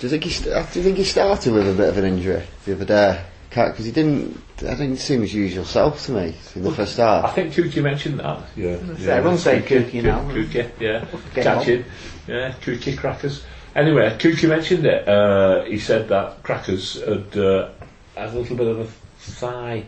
Do 0.00 0.06
you 0.06 0.08
think 0.08 0.24
he? 0.24 0.30
St- 0.30 0.72
do 0.72 0.78
you 0.80 0.84
think 0.84 0.96
he 0.98 1.04
started 1.04 1.52
with 1.52 1.68
a 1.70 1.74
bit 1.74 1.88
of 1.88 1.96
an 1.96 2.04
injury 2.04 2.42
the 2.64 2.72
other 2.72 2.84
day? 2.84 3.24
Because 3.48 3.84
he 3.86 3.92
didn't. 3.92 4.42
I 4.60 4.74
didn't 4.74 4.96
seem 4.96 5.20
his 5.22 5.32
usual 5.32 5.64
self 5.64 6.04
to 6.06 6.12
me 6.12 6.34
in 6.56 6.62
the 6.62 6.72
first 6.72 6.98
I 6.98 7.30
think 7.30 7.54
Kuki 7.54 7.80
mentioned 7.80 8.18
that. 8.20 8.42
Yeah, 8.56 8.76
Yeah, 8.98 9.14
everyone's 9.14 9.42
saying 9.42 9.62
Kuki 9.62 10.02
now. 10.02 10.28
Kuki, 10.28 10.68
yeah, 10.80 11.06
Get 11.34 11.44
catching, 11.44 11.84
yeah, 12.26 12.52
Kuki 12.60 12.96
crackers. 12.96 13.44
Anyway, 13.74 14.14
Kuki 14.18 14.46
mentioned 14.46 14.84
it. 14.86 15.06
Uh, 15.08 15.62
he 15.64 15.78
said 15.78 16.08
that 16.08 16.42
crackers 16.42 17.00
had 17.00 17.38
uh, 17.38 17.70
had 18.16 18.34
a 18.34 18.38
little 18.38 18.56
bit 18.56 18.66
of 18.66 18.80
a 18.80 18.86
thigh 19.18 19.84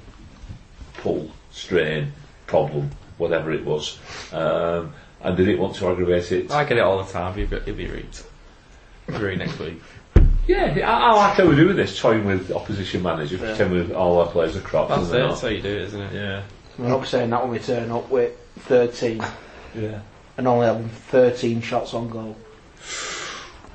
pull, 0.95 1.31
strain, 1.51 2.13
problem, 2.47 2.91
whatever 3.19 3.53
it 3.53 3.65
was, 3.65 3.99
um, 4.33 4.93
and 5.23 5.37
didn't 5.37 5.59
want 5.59 5.75
to 5.77 5.89
aggravate 5.89 6.33
it. 6.33 6.51
I 6.51 6.65
get 6.65 6.79
it 6.79 6.81
all 6.81 7.03
the 7.03 7.11
time. 7.13 7.39
You'll 7.39 7.49
be, 7.49 7.59
you'll 7.67 7.77
be 7.77 7.89
right. 7.89 8.25
You'll 9.09 9.19
be 9.19 9.25
right 9.25 9.39
next 9.39 9.59
week. 9.59 9.81
Yeah, 10.47 10.79
I, 10.89 11.11
I 11.11 11.13
like 11.13 11.35
how 11.37 11.47
we're 11.47 11.57
doing 11.57 11.77
this, 11.77 12.01
toying 12.01 12.25
with 12.25 12.51
opposition 12.53 13.03
managers, 13.03 13.41
Yeah. 13.41 13.49
pretend 13.49 13.73
with 13.73 13.93
all 13.93 14.19
our 14.21 14.29
players 14.29 14.57
are 14.57 14.61
crops. 14.61 14.89
That's 14.89 15.11
and 15.11 15.19
it. 15.19 15.29
That's 15.29 15.41
how 15.43 15.49
you 15.49 15.61
do 15.61 15.69
it, 15.69 15.83
isn't 15.83 16.01
it? 16.01 16.13
Yeah, 16.15 16.43
I'll 16.87 17.01
be 17.01 17.07
saying 17.07 17.31
that 17.31 17.43
when 17.43 17.51
we 17.51 17.59
turn 17.59 17.91
up 17.91 18.09
with 18.09 18.35
13 18.61 19.23
yeah. 19.75 20.01
and 20.39 20.49
only 20.49 20.67
having 20.67 20.89
13 20.89 21.61
shots 21.61 21.93
on 21.93 22.09
goal. 22.09 22.35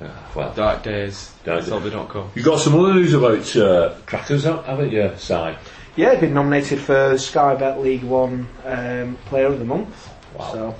well, 0.34 0.52
Dark 0.54 0.82
days. 0.82 1.30
Dark 1.44 1.66
Let's 1.68 1.84
they 1.84 1.90
don't 1.90 2.08
come. 2.08 2.30
you've 2.34 2.44
got 2.44 2.58
some 2.58 2.78
other 2.78 2.94
news 2.94 3.14
about 3.14 3.56
uh, 3.56 3.94
crackers, 4.06 4.42
haven't 4.44 4.90
you, 4.90 5.12
Si? 5.16 5.54
Yeah, 5.96 6.10
he's 6.10 6.20
been 6.20 6.34
nominated 6.34 6.80
for 6.80 7.16
Sky 7.18 7.54
Bet 7.54 7.80
League 7.80 8.02
One 8.02 8.48
um, 8.64 9.16
Player 9.26 9.46
of 9.46 9.60
the 9.60 9.64
Month. 9.64 10.10
Wow. 10.36 10.52
So 10.52 10.74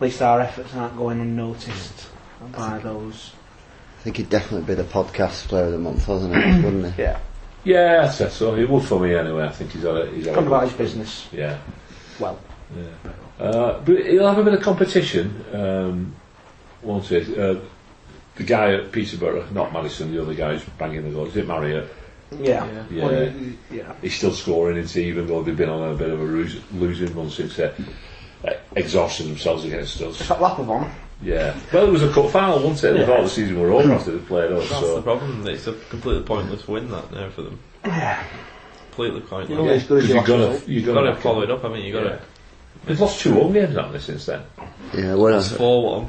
at 0.00 0.04
least 0.04 0.22
our 0.22 0.40
efforts 0.40 0.74
aren't 0.74 0.96
going 0.96 1.20
unnoticed 1.20 2.08
by 2.56 2.78
those. 2.78 3.32
I 3.98 4.02
think 4.02 4.16
he'd 4.16 4.30
definitely 4.30 4.66
be 4.66 4.72
the 4.80 4.88
podcast 4.88 5.48
player 5.48 5.64
of 5.66 5.72
the 5.72 5.78
month, 5.78 6.08
wasn't 6.08 6.34
it? 6.34 6.64
Wouldn't 6.64 6.94
he? 6.94 7.02
Yeah, 7.02 7.18
Yeah, 7.64 8.04
I'd 8.04 8.14
say 8.14 8.30
so. 8.30 8.54
It 8.54 8.66
would 8.70 8.82
for 8.84 8.98
me 8.98 9.14
anyway. 9.14 9.44
I 9.44 9.50
think 9.50 9.72
he's 9.72 9.82
had 9.82 9.94
a, 9.94 10.06
he's 10.10 10.24
had 10.24 10.32
a 10.32 10.36
gone 10.36 10.46
about 10.46 10.62
his 10.64 10.72
business 10.72 11.28
Yeah. 11.32 11.58
well. 12.18 12.38
Uh, 13.38 13.78
but 13.80 14.06
he'll 14.06 14.26
have 14.26 14.38
a 14.38 14.42
bit 14.42 14.54
of 14.54 14.62
competition, 14.62 15.44
um, 15.52 16.14
won't 16.80 17.04
he? 17.04 17.18
Uh, 17.38 17.56
the 18.36 18.44
guy 18.44 18.72
at 18.76 18.92
Peterborough, 18.92 19.46
not 19.50 19.70
Maddison, 19.74 20.12
the 20.12 20.22
other 20.22 20.32
guy 20.32 20.54
who's 20.54 20.64
banging 20.78 21.02
the 21.04 21.10
goal, 21.10 21.26
is 21.26 21.36
it 21.36 21.46
Marriott? 21.46 21.92
Yeah, 22.32 22.64
Yeah. 22.64 22.84
Yeah. 22.90 23.04
Well, 23.04 23.32
yeah. 23.70 23.92
He's 24.00 24.14
still 24.14 24.32
scoring, 24.32 24.78
isn't 24.78 24.98
even 25.02 25.26
though 25.26 25.42
they've 25.42 25.54
been 25.56 25.68
on 25.68 25.92
a 25.92 25.94
bit 25.94 26.08
of 26.08 26.20
a 26.20 26.24
lose, 26.24 26.58
losing 26.72 27.14
run 27.14 27.28
since 27.28 27.56
then. 27.56 27.72
uh, 27.76 27.82
exhausted 28.74 29.24
themselves 29.26 29.64
against 29.64 30.00
us. 30.00 30.20
It's 30.20 30.28
that 30.28 30.40
lap 30.40 30.58
of 30.58 30.70
honour. 30.70 30.92
Yeah. 31.22 31.54
Well, 31.72 31.86
it 31.88 31.90
was 31.92 32.02
a 32.02 32.10
cup 32.12 32.30
final, 32.30 32.60
wasn't 32.60 32.84
it? 32.84 32.92
They 32.94 33.00
Yeah. 33.00 33.06
thought 33.06 33.22
the 33.24 33.28
season 33.28 33.60
were 33.60 33.72
over 33.72 33.92
after 33.92 34.12
they 34.12 34.18
played 34.24 34.52
us. 34.52 34.68
That's 34.70 34.80
the 34.80 35.02
problem. 35.02 35.46
It's 35.46 35.66
a 35.66 35.74
completely 35.90 36.22
pointless 36.22 36.66
win 36.66 36.90
that 36.90 37.12
now 37.12 37.28
for 37.30 37.42
them. 37.42 37.58
Yeah. 37.84 38.22
Completely 38.90 39.20
pointless. 39.20 39.50
You're 39.50 39.60
only 39.60 39.74
as 39.74 39.84
good 39.84 39.98
as 40.04 40.08
Because 40.08 40.08
your 40.08 40.16
you've 40.16 40.26
got 40.26 40.36
to, 40.36 40.52
you've 40.72 40.86
You've 40.86 40.86
got 40.86 40.94
got 40.94 41.10
to 41.10 41.14
to 41.16 41.20
follow 41.20 41.42
it 41.42 41.50
up. 41.50 41.64
I 41.64 41.68
mean, 41.68 41.84
you've 41.84 41.94
got 42.02 42.04
Yeah. 42.10 42.18
They've 42.86 42.98
lost 43.00 43.20
two 43.20 43.34
home 43.34 43.52
games, 43.52 43.74
haven't 43.76 43.92
they, 43.92 43.98
since 43.98 44.24
then? 44.26 44.42
Yeah, 44.94 45.14
well, 45.14 45.42
to 45.42 45.48
four 45.50 46.00
one. 46.00 46.08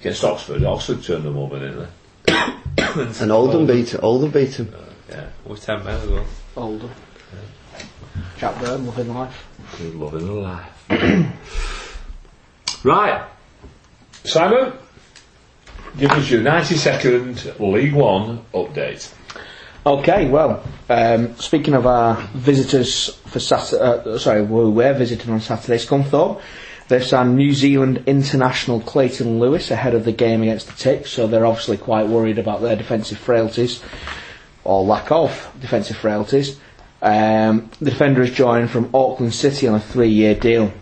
Against 0.00 0.24
Oxford. 0.24 0.64
Oxford 0.64 1.02
turned 1.02 1.24
them 1.24 1.36
over, 1.36 1.58
didn't 1.58 1.88
they? 2.26 2.32
and 3.20 3.30
Oldham 3.32 3.66
beat 3.66 3.94
Oldham 4.02 4.30
beat 4.30 4.54
him. 4.54 4.72
Uh, 4.74 4.80
yeah. 5.10 5.26
with 5.44 5.62
ten 5.62 5.84
men 5.84 6.00
as 6.00 6.08
well. 6.08 6.24
Older. 6.56 6.88
Jack 6.88 7.65
Byrne, 8.40 8.86
loving 8.86 9.14
life. 9.14 9.46
Good 9.78 9.94
loving 9.94 10.26
the 10.26 10.32
life. 10.32 10.74
right. 12.84 13.26
Simon, 14.24 14.72
give 15.98 16.10
us 16.10 16.30
your 16.30 16.42
90 16.42 16.76
second 16.76 17.54
League 17.58 17.94
One 17.94 18.44
update. 18.52 19.12
Okay, 19.86 20.28
well, 20.28 20.64
um, 20.88 21.36
speaking 21.36 21.74
of 21.74 21.86
our 21.86 22.16
visitors 22.34 23.14
for 23.26 23.38
Saturday, 23.38 23.82
uh, 23.82 24.18
sorry, 24.18 24.42
we 24.42 24.68
were 24.70 24.92
visiting 24.92 25.32
on 25.32 25.40
Saturday, 25.40 25.76
Scunthorpe. 25.76 26.40
They've 26.88 27.04
signed 27.04 27.36
New 27.36 27.52
Zealand 27.52 28.02
international 28.06 28.80
Clayton 28.80 29.38
Lewis 29.38 29.70
ahead 29.70 29.94
of 29.94 30.04
the 30.04 30.12
game 30.12 30.42
against 30.42 30.66
the 30.66 30.72
Ticks, 30.74 31.10
so 31.10 31.26
they're 31.26 31.46
obviously 31.46 31.76
quite 31.76 32.08
worried 32.08 32.38
about 32.38 32.62
their 32.62 32.76
defensive 32.76 33.18
frailties, 33.18 33.82
or 34.64 34.84
lack 34.84 35.10
of 35.10 35.52
defensive 35.60 35.96
frailties. 35.96 36.58
Um, 37.02 37.70
the 37.80 37.90
defender 37.90 38.24
has 38.24 38.34
joined 38.34 38.70
from 38.70 38.90
Auckland 38.94 39.34
City 39.34 39.68
on 39.68 39.74
a 39.74 39.80
three-year 39.80 40.34
deal. 40.34 40.72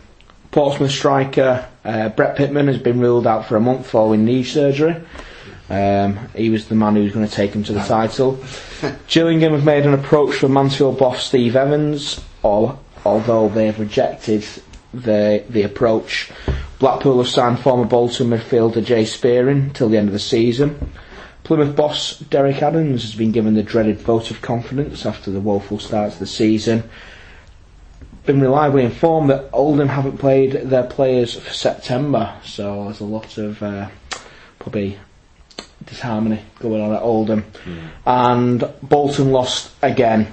Portsmouth 0.50 0.92
striker 0.92 1.68
uh, 1.85 2.09
Brett 2.11 2.37
Pitman 2.37 2.68
has 2.68 2.79
been 2.79 3.00
ruled 3.00 3.27
out 3.27 3.46
for 3.46 3.57
a 3.57 3.61
month 3.61 3.87
following 3.87 4.24
knee 4.24 4.42
surgery. 4.44 4.96
Um, 5.68 6.18
he 6.35 6.50
was 6.50 6.68
the 6.68 6.74
man 6.74 6.94
who 6.96 7.03
was 7.03 7.12
going 7.12 7.27
to 7.27 7.33
take 7.33 7.53
him 7.53 7.64
to 7.64 7.72
the 7.72 7.81
title. 7.81 8.42
Gillingham 9.09 9.53
have 9.53 9.64
made 9.64 9.87
an 9.87 9.94
approach 9.94 10.37
for 10.37 10.48
Mansfield 10.48 10.98
boss 10.98 11.24
Steve 11.24 11.57
Evans, 11.57 12.20
al- 12.44 12.81
although 13.05 13.48
they 13.48 13.66
have 13.66 13.81
rejected 13.81 14.44
the 14.92 15.42
the 15.48 15.62
approach. 15.62 16.31
Blackpool 16.79 17.18
have 17.18 17.29
signed 17.29 17.61
former 17.61 17.85
Bolton 17.85 18.31
midfielder 18.31 18.85
Jay 18.85 19.05
Spearing 19.05 19.72
till 19.72 19.88
the 19.88 19.96
end 19.96 20.09
of 20.09 20.12
the 20.12 20.18
season. 20.18 20.90
Plymouth 21.44 21.76
boss 21.76 22.18
Derek 22.18 22.62
Adams 22.62 23.02
has 23.02 23.14
been 23.14 23.30
given 23.30 23.54
the 23.54 23.62
dreaded 23.62 23.98
vote 24.00 24.30
of 24.30 24.40
confidence 24.40 25.04
after 25.04 25.30
the 25.30 25.40
woeful 25.40 25.78
start 25.78 26.14
to 26.14 26.18
the 26.18 26.26
season. 26.26 26.88
Been 28.24 28.40
reliably 28.40 28.83
informed 28.83 29.28
that 29.28 29.50
Oldham 29.52 29.88
haven't 29.88 30.16
played 30.16 30.52
their 30.52 30.85
players 30.85 31.35
for 31.35 31.52
September, 31.52 32.35
so 32.42 32.85
there's 32.85 33.00
a 33.00 33.04
lot 33.04 33.37
of 33.37 33.62
uh, 33.62 33.90
probably 34.59 34.98
disharmony 35.85 36.40
going 36.59 36.80
on 36.80 36.94
at 36.94 37.02
Oldham. 37.02 37.44
And 38.07 38.64
Bolton 38.83 39.30
lost 39.30 39.70
again 39.83 40.33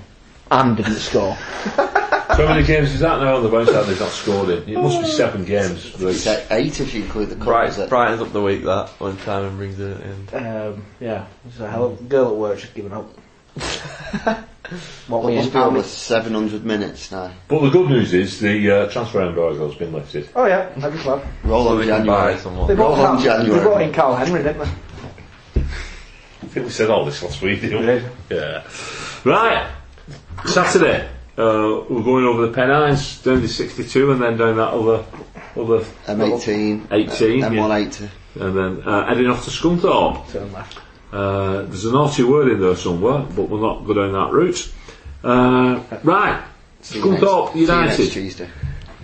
and 0.50 0.78
didn't 0.78 0.96
score. 0.96 1.38
So 2.36 2.48
how 2.48 2.54
many 2.54 2.66
games 2.66 2.94
is 2.94 3.00
that 3.02 3.20
now 3.20 3.36
on 3.36 3.44
the 3.44 3.50
bounce 3.50 3.72
that 3.72 3.86
they've 3.88 4.00
not 4.00 4.10
scored 4.12 4.50
in? 4.50 4.70
It 4.70 4.78
must 4.78 5.02
be 5.02 5.08
seven 5.08 5.44
games. 5.46 5.94
It's 6.00 6.26
like 6.26 6.46
eight 6.52 6.80
if 6.80 6.94
you 6.94 7.04
include 7.04 7.30
the 7.30 7.36
cup. 7.36 7.46
Bright, 7.46 7.70
is 7.70 7.78
it? 7.80 7.90
brightens 7.90 8.22
up 8.22 8.32
the 8.32 8.42
week 8.42 8.64
that 8.64 8.90
when 9.00 9.18
Simon 9.20 9.58
brings 9.58 9.80
it 9.80 9.98
in. 10.02 10.28
Um, 10.46 10.86
yeah, 11.00 11.28
there's 11.44 11.60
a 11.60 11.70
hell 11.70 11.86
of 11.86 12.00
a 12.00 12.04
girl 12.04 12.30
at 12.30 12.36
work 12.36 12.60
just 12.60 12.74
given 12.74 12.94
up. 12.94 13.06
what 13.54 14.46
What 15.08 15.24
we 15.26 15.36
must 15.36 15.52
be 15.52 15.58
how 15.60 15.82
700 15.82 16.64
minutes 16.64 17.12
now. 17.12 17.32
But 17.50 17.62
the 17.62 17.70
good 17.70 17.90
news 17.90 18.14
is 18.14 18.40
the 18.40 18.72
uh, 18.72 18.90
transfer 18.90 19.22
embargo 19.22 19.68
has 19.68 19.78
been 19.78 19.92
lifted. 19.92 20.30
Oh 20.36 20.46
yeah, 20.46 20.72
every 20.82 21.00
club. 21.00 21.24
Roll 21.44 21.66
So 21.66 21.70
on 21.72 21.78
we 21.80 21.86
can 21.88 22.06
buy 22.06 22.38
January. 22.38 22.68
They 22.68 22.76
brought, 22.76 22.98
Roll 22.98 23.06
on 23.06 23.24
Carl, 23.24 23.44
they 23.44 23.60
brought 23.60 23.82
in 23.82 23.94
Karl 23.94 24.16
Henry, 24.16 24.44
didn't 24.44 24.60
they? 24.60 25.62
I 25.62 26.48
think 26.54 26.66
we 26.66 26.72
said 26.72 26.90
all 26.90 27.04
this 27.06 27.22
last 27.22 27.42
week, 27.42 27.62
didn't 27.62 27.86
we? 28.30 28.36
Yeah. 28.36 28.64
Right. 29.26 29.70
Saturday. 30.46 31.10
Uh, 31.38 31.84
we're 31.90 32.04
going 32.04 32.26
over 32.26 32.46
the 32.48 32.54
Pennines, 32.54 33.22
down 33.24 33.42
to 33.42 33.48
62 33.48 34.12
and 34.12 34.22
then 34.22 34.38
down 34.38 34.58
that 34.58 34.70
other, 34.70 35.06
other 35.56 35.80
M18. 36.08 36.88
18. 36.92 37.40
yeah. 37.40 37.50
M180. 37.50 38.10
And 38.40 38.58
then 38.58 38.82
uh, 38.88 39.08
heading 39.08 39.28
off 39.28 39.46
to 39.46 39.50
Scunthorpe. 39.52 40.30
Turn 40.32 40.52
left. 40.52 40.78
Uh, 41.12 41.64
there's 41.64 41.86
a 41.86 41.92
naughty 41.92 42.24
word 42.24 42.52
in 42.52 42.60
there 42.62 42.76
somewhere, 42.76 43.20
but 43.36 43.44
we'll 43.50 43.62
not 43.62 43.86
go 43.86 43.94
down 43.94 44.14
that 44.14 44.32
route. 44.32 44.72
Uh, 45.24 45.82
right. 46.04 46.44
See 46.82 47.00
you 47.00 47.12
next- 47.12 47.24
Scunthorpe 47.24 47.54
see 47.54 47.60
you 47.62 47.68
next 47.68 47.98
United 48.00 48.12
Tuesday. 48.12 48.50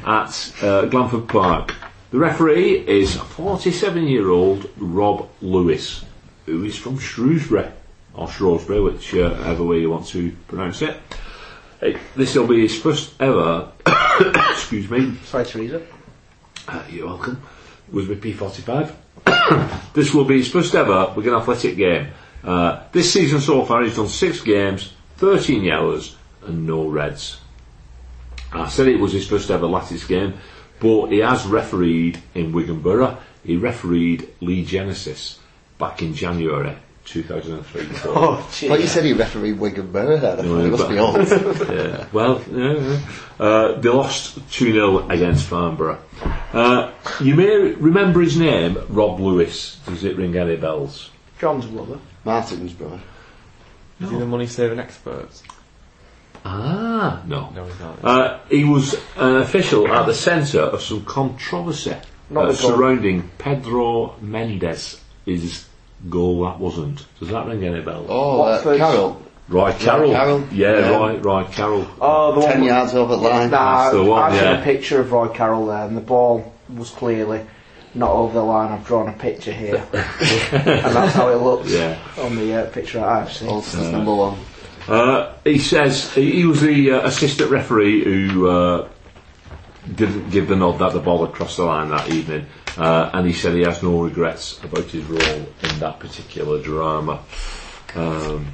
at 0.05 0.53
uh, 0.61 0.85
Glanford 0.85 1.27
Park. 1.27 1.75
The 2.11 2.17
referee 2.19 2.87
is 2.87 3.15
47 3.15 4.07
year 4.07 4.29
old 4.29 4.69
Rob 4.77 5.29
Lewis, 5.41 6.05
who 6.45 6.63
is 6.63 6.77
from 6.77 6.97
Shrewsbury, 6.97 7.67
or 8.13 8.29
Shrewsbury, 8.29 8.79
whichever 8.81 9.63
way 9.63 9.79
you 9.81 9.89
want 9.89 10.07
to 10.07 10.31
pronounce 10.47 10.81
it. 10.81 10.97
This 12.15 12.35
will 12.35 12.47
be 12.47 12.61
his 12.61 12.79
first 12.81 13.13
ever, 13.21 13.71
excuse 14.51 14.89
me, 14.89 15.15
Sorry, 15.25 15.45
Teresa. 15.45 15.81
uh, 16.67 16.83
you're 16.89 17.05
welcome. 17.05 17.41
Was 17.91 18.07
with 18.07 18.21
P45. 18.21 18.93
this 19.93 20.13
will 20.13 20.25
be 20.25 20.37
his 20.39 20.51
first 20.51 20.73
ever 20.75 21.13
Wigan 21.15 21.35
Athletic 21.35 21.77
game. 21.77 22.07
Uh, 22.43 22.83
this 22.91 23.13
season 23.13 23.39
so 23.39 23.63
far, 23.63 23.83
he's 23.83 23.95
done 23.95 24.07
six 24.07 24.41
games, 24.41 24.93
13 25.17 25.63
yellows, 25.63 26.15
and 26.45 26.65
no 26.65 26.87
reds. 26.87 27.39
I 28.51 28.67
said 28.69 28.87
it 28.87 28.99
was 28.99 29.13
his 29.13 29.27
first 29.27 29.51
ever 29.51 29.67
Latics 29.67 30.07
game, 30.07 30.33
but 30.79 31.07
he 31.07 31.19
has 31.19 31.45
refereed 31.45 32.19
in 32.33 32.51
Wigan 32.53 32.81
Borough. 32.81 33.17
He 33.43 33.55
refereed 33.57 34.27
Leigh 34.41 34.65
Genesis 34.65 35.39
back 35.77 36.01
in 36.01 36.13
January 36.13 36.75
2003. 37.07 37.95
So, 37.95 38.13
Oh, 38.15 38.49
gee. 38.53 38.69
Well, 38.69 38.79
you 38.79 38.87
said 38.87 39.05
he 39.05 39.13
refereed 39.13 39.57
Wigan 39.59 39.91
Borough 39.91 40.17
there. 40.17 40.39
I 40.39 40.43
he 40.43 40.69
must 40.69 40.89
be 40.89 40.99
old. 40.99 41.17
yeah. 41.69 42.05
Well, 42.11 42.41
yeah, 42.51 42.73
yeah. 42.73 42.99
Uh, 43.39 43.79
they 43.79 43.89
lost 43.89 44.39
2 44.51 44.73
0 44.73 45.09
against 45.09 45.47
Farnborough. 45.47 45.99
Uh, 46.53 46.91
you 47.21 47.35
may 47.35 47.55
remember 47.73 48.21
his 48.21 48.37
name, 48.37 48.77
Rob 48.89 49.19
Lewis. 49.19 49.79
Does 49.85 50.03
it 50.03 50.17
ring 50.17 50.35
any 50.35 50.57
bells? 50.57 51.09
John's 51.39 51.65
brother. 51.65 51.99
Martin's 52.25 52.73
brother. 52.73 52.99
Is 54.01 54.09
he 54.09 54.15
the 54.17 54.25
money 54.25 54.47
saving 54.47 54.79
experts? 54.79 55.43
Ah, 56.45 57.21
no. 57.25 57.49
No, 57.51 57.65
he's 57.65 57.79
not. 57.79 58.03
Uh, 58.03 58.39
he 58.49 58.63
was 58.63 58.93
an 59.15 59.37
official 59.37 59.87
at 59.87 60.05
the 60.05 60.13
centre 60.13 60.61
of 60.61 60.81
some 60.81 61.03
controversy 61.05 61.95
uh, 62.35 62.53
surrounding 62.53 63.29
Pedro 63.37 64.15
Mendes. 64.21 65.01
His 65.25 65.65
goal 66.09 66.43
that 66.45 66.59
wasn't. 66.59 67.05
Does 67.19 67.29
that 67.29 67.45
ring 67.47 67.63
any 67.63 67.81
bells? 67.81 68.07
Oh, 68.09 68.35
uh, 68.35 68.37
Watford. 68.37 68.77
Carroll. 68.77 69.21
Roy 69.49 69.71
Carroll. 69.73 70.11
Carroll. 70.11 70.43
Yeah, 70.51 70.79
Yeah. 70.79 70.89
Roy, 70.89 71.17
Roy 71.19 71.43
Carroll. 71.45 71.87
Oh, 72.01 72.33
the 72.33 72.39
one. 72.41 72.49
10 72.51 72.63
yards 72.63 72.93
over 72.95 73.15
the 73.15 73.21
line. 73.21 73.49
Nah, 73.49 73.83
That's 73.83 73.95
the 73.95 74.03
one, 74.03 74.23
I've 74.23 74.33
seen 74.33 74.43
yeah. 74.43 74.59
a 74.59 74.63
picture 74.63 74.99
of 74.99 75.11
Roy 75.11 75.27
Carroll 75.29 75.67
there, 75.67 75.85
and 75.85 75.95
the 75.95 76.01
ball 76.01 76.53
was 76.75 76.89
clearly 76.89 77.45
not 77.95 78.11
over 78.11 78.33
the 78.33 78.43
line. 78.43 78.71
I've 78.73 78.85
drawn 78.85 79.07
a 79.07 79.13
picture 79.13 79.53
here, 79.53 79.75
and 79.93 80.95
that's 80.95 81.13
how 81.13 81.29
it 81.29 81.37
looks 81.41 81.71
Yeah. 81.71 81.97
on 82.19 82.35
the 82.35 82.53
uh, 82.53 82.69
picture 82.71 82.99
that 82.99 83.07
I've 83.07 83.31
seen. 83.31 83.47
Ulster's 83.49 83.89
number 83.91 84.13
one. 84.13 84.37
Uh, 84.87 85.33
he 85.45 85.57
says 85.59 86.13
he, 86.13 86.31
he 86.31 86.45
was 86.45 86.61
the 86.61 86.91
uh, 86.91 87.07
assistant 87.07 87.49
referee 87.49 88.03
who 88.03 88.47
uh, 88.49 88.87
didn't 89.95 90.29
give 90.29 90.47
the 90.47 90.55
nod 90.55 90.77
that 90.79 90.93
the 90.93 90.99
ball 90.99 91.25
had 91.25 91.33
crossed 91.35 91.57
the 91.57 91.65
line 91.65 91.89
that 91.89 92.09
evening, 92.09 92.45
uh, 92.77 93.09
and 93.13 93.25
he 93.27 93.33
said 93.33 93.53
he 93.53 93.61
has 93.61 93.81
no 93.83 94.01
regrets 94.03 94.61
about 94.63 94.85
his 94.85 95.03
role 95.05 95.19
in 95.63 95.79
that 95.79 95.99
particular 95.99 96.61
drama. 96.61 97.23
Um, 97.95 98.47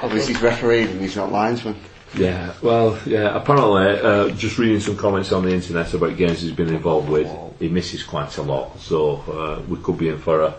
Obviously 0.00 0.34
he's 0.34 0.42
refereed 0.42 0.88
and 0.90 1.00
he's 1.00 1.16
not 1.16 1.32
linesman. 1.32 1.74
yeah, 2.16 2.52
well, 2.62 2.98
yeah. 3.04 3.36
Apparently, 3.36 4.00
uh, 4.00 4.28
just 4.30 4.56
reading 4.58 4.80
some 4.80 4.96
comments 4.96 5.32
on 5.32 5.44
the 5.44 5.52
internet 5.52 5.92
about 5.92 6.16
games 6.16 6.40
he's 6.40 6.52
been 6.52 6.68
involved 6.72 7.08
with, 7.08 7.28
he 7.58 7.68
misses 7.68 8.04
quite 8.04 8.36
a 8.38 8.42
lot. 8.42 8.78
So 8.80 9.16
uh, 9.28 9.62
we 9.68 9.76
could 9.78 9.98
be 9.98 10.08
in 10.08 10.18
for 10.18 10.42
a 10.42 10.54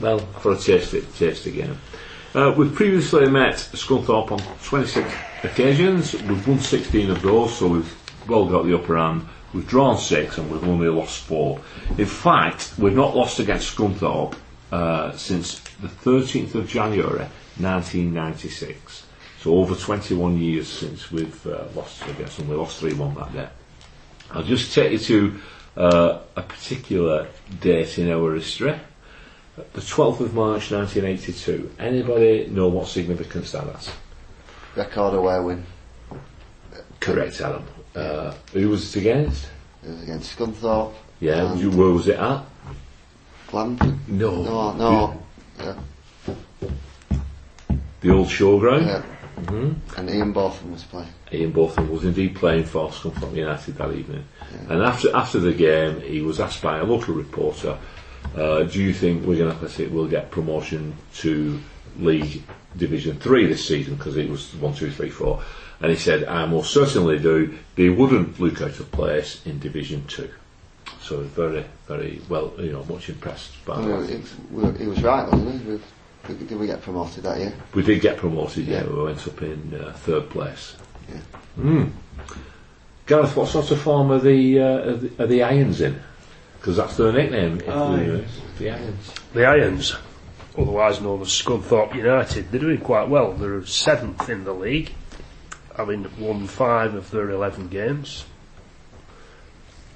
well, 0.00 0.18
for 0.20 0.52
a 0.52 0.56
tasty, 0.56 1.02
tasty 1.18 1.52
game. 1.52 1.78
Uh, 2.34 2.54
we've 2.56 2.74
previously 2.74 3.28
met 3.28 3.56
Scunthorpe 3.56 4.32
on 4.32 4.38
26 4.64 5.06
occasions. 5.44 6.14
We've 6.14 6.48
won 6.48 6.58
16 6.58 7.10
of 7.10 7.20
those, 7.20 7.54
so 7.58 7.68
we've 7.68 8.01
well 8.28 8.46
got 8.46 8.64
the 8.64 8.74
upper 8.76 8.96
hand. 8.96 9.26
We've 9.52 9.66
drawn 9.66 9.98
six 9.98 10.38
and 10.38 10.50
we've 10.50 10.64
only 10.64 10.88
lost 10.88 11.20
four. 11.22 11.60
In 11.98 12.06
fact, 12.06 12.72
we've 12.78 12.94
not 12.94 13.14
lost 13.14 13.38
against 13.38 13.76
Scunthorpe 13.76 14.34
uh, 14.70 15.12
since 15.12 15.58
the 15.80 15.88
13th 15.88 16.54
of 16.54 16.68
January 16.68 17.26
1996. 17.58 19.04
So 19.40 19.56
over 19.56 19.74
21 19.74 20.38
years 20.38 20.68
since 20.68 21.10
we've 21.10 21.46
uh, 21.46 21.64
lost 21.74 22.08
against 22.08 22.38
them. 22.38 22.48
We 22.48 22.56
lost 22.56 22.78
3 22.78 22.94
1 22.94 23.14
that 23.14 23.32
day. 23.32 23.48
I'll 24.30 24.42
just 24.42 24.74
take 24.74 24.92
you 24.92 24.98
to 24.98 25.40
uh, 25.76 26.18
a 26.36 26.42
particular 26.42 27.28
date 27.60 27.98
in 27.98 28.10
our 28.10 28.34
history. 28.34 28.78
The 29.56 29.80
12th 29.80 30.20
of 30.20 30.34
March 30.34 30.70
1982. 30.70 31.74
Anybody 31.78 32.46
know 32.46 32.68
what 32.68 32.88
significance 32.88 33.52
that 33.52 33.64
has? 33.64 33.90
Record 34.76 35.14
away 35.14 35.40
win. 35.40 35.66
Correct, 37.00 37.40
Adam. 37.40 37.66
Uh, 37.94 38.32
who 38.52 38.68
was 38.70 38.94
it 38.96 39.00
against? 39.00 39.46
It 39.84 39.90
was 39.90 40.02
against 40.02 40.36
Scunthorpe. 40.38 40.92
Yeah, 41.20 41.54
you- 41.54 41.70
where 41.70 41.90
was 41.90 42.08
it 42.08 42.18
at? 42.18 42.42
Glanton. 43.48 44.00
No. 44.08 44.42
No, 44.42 44.72
no. 44.72 45.22
Yeah. 45.58 45.74
The 48.00 48.10
old 48.10 48.28
showground. 48.28 48.86
yeah. 48.86 49.02
And 49.96 50.08
Ian 50.10 50.32
Botham 50.32 50.72
was 50.72 50.84
playing. 50.84 51.08
Ian 51.32 51.50
Botham 51.52 51.90
was 51.90 52.04
indeed 52.04 52.34
playing 52.36 52.64
for 52.64 52.88
Scunthorpe 52.90 53.34
United 53.34 53.76
that 53.76 53.92
evening. 53.92 54.24
And 54.68 54.82
after 54.82 55.14
after 55.14 55.38
the 55.40 55.52
game, 55.52 56.00
he 56.00 56.20
was 56.20 56.38
asked 56.40 56.62
by 56.62 56.78
a 56.78 56.84
local 56.84 57.14
reporter, 57.14 57.76
uh, 58.36 58.62
"Do 58.64 58.80
you 58.82 58.92
think 58.92 59.26
Wigan 59.26 59.48
Athletic 59.48 59.92
will 59.92 60.06
get 60.06 60.30
promotion 60.30 60.94
to 61.16 61.60
League 61.98 62.42
Division 62.76 63.18
Three 63.18 63.46
this 63.46 63.64
season?" 63.66 63.96
Because 63.96 64.16
it 64.16 64.30
was 64.30 64.54
one, 64.54 64.74
two, 64.74 64.90
three, 64.90 65.10
four, 65.10 65.40
and 65.82 65.90
he 65.90 65.96
said, 65.96 66.24
"I 66.24 66.46
most 66.46 66.72
certainly 66.72 67.18
do. 67.18 67.58
They 67.74 67.90
wouldn't 67.90 68.40
look 68.40 68.62
out 68.62 68.78
of 68.80 68.90
place 68.92 69.40
in 69.44 69.58
Division 69.58 70.04
Two." 70.06 70.30
So 71.02 71.18
very, 71.20 71.64
very 71.88 72.20
well, 72.28 72.52
you 72.58 72.72
know, 72.72 72.84
much 72.88 73.08
impressed 73.08 73.62
by 73.66 73.78
Well, 73.80 74.00
that. 74.02 74.10
it- 74.10 74.80
he 74.80 74.86
was 74.86 75.02
right, 75.02 75.24
wasn't 75.30 75.60
he? 75.62 75.68
We- 75.68 75.74
we- 76.28 76.46
Did 76.46 76.58
we 76.60 76.66
get 76.68 76.80
promoted 76.80 77.24
that 77.24 77.38
year? 77.38 77.52
We 77.74 77.82
did 77.82 78.00
get 78.00 78.16
promoted, 78.16 78.66
yeah. 78.68 78.84
Yeah. 78.84 78.90
We 78.92 79.02
went 79.02 79.26
up 79.26 79.42
in 79.42 79.74
uh, 79.84 79.92
third 79.92 80.30
place. 80.30 80.76
Yeah. 81.10 81.18
Mm. 81.60 81.90
Gareth, 83.06 83.34
what 83.36 83.48
sort 83.48 83.70
of 83.72 83.80
form 83.80 84.12
are 84.12 84.20
the 84.20 84.60
uh, 84.60 84.64
are 84.64 84.96
the, 84.96 85.22
are 85.24 85.26
the 85.26 85.42
Irons 85.42 85.80
in? 85.80 86.00
Because 86.60 86.76
that's 86.76 86.96
their 86.96 87.12
nickname. 87.12 87.60
Oh, 87.66 87.96
the, 87.96 88.04
yes. 88.18 88.40
the 88.58 88.70
Irons. 88.70 89.12
The 89.34 89.44
Irons, 89.44 89.96
otherwise 90.56 91.00
known 91.00 91.20
as 91.22 91.28
Scunthorpe 91.28 91.96
United, 91.96 92.52
they're 92.52 92.60
doing 92.60 92.78
quite 92.78 93.08
well. 93.08 93.32
They're 93.32 93.66
seventh 93.66 94.28
in 94.28 94.44
the 94.44 94.54
league, 94.54 94.92
having 95.76 96.06
won 96.18 96.46
five 96.46 96.94
of 96.94 97.10
their 97.10 97.30
11 97.30 97.68
games 97.68 98.24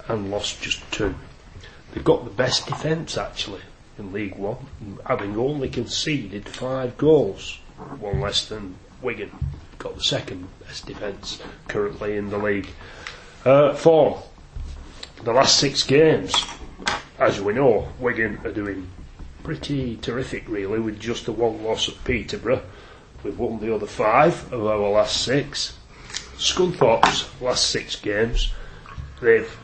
and 0.08 0.30
lost 0.30 0.62
just 0.62 0.80
two. 0.92 1.14
They've 1.92 2.04
got 2.04 2.24
the 2.24 2.30
best 2.30 2.66
defence 2.66 3.16
actually 3.16 3.62
in 3.98 4.12
League 4.12 4.36
One, 4.36 4.58
having 5.06 5.36
only 5.36 5.68
conceded 5.68 6.48
five 6.48 6.96
goals, 6.98 7.58
one 7.98 8.20
less 8.20 8.46
than 8.46 8.76
Wigan. 9.00 9.30
Got 9.78 9.96
the 9.96 10.02
second 10.02 10.48
best 10.64 10.86
defence 10.86 11.40
currently 11.68 12.16
in 12.16 12.30
the 12.30 12.38
league. 12.38 12.68
Uh, 13.44 13.74
for 13.74 14.22
the 15.22 15.32
last 15.32 15.58
six 15.58 15.82
games, 15.82 16.34
as 17.18 17.40
we 17.40 17.54
know, 17.54 17.88
Wigan 17.98 18.38
are 18.44 18.52
doing 18.52 18.88
pretty 19.42 19.96
terrific, 19.96 20.44
really, 20.48 20.80
with 20.80 21.00
just 21.00 21.24
the 21.26 21.32
one 21.32 21.62
loss 21.62 21.88
at 21.88 22.04
Peterborough. 22.04 22.62
We've 23.22 23.38
won 23.38 23.61
the 23.61 23.74
other 23.74 23.87
five 23.87 24.52
of 24.52 24.64
our 24.66 24.90
last 24.90 25.22
six. 25.22 25.76
Scunthorpe's 26.38 27.29
last 27.40 27.70
six 27.70 27.96
games, 27.96 28.52
they've 29.20 29.57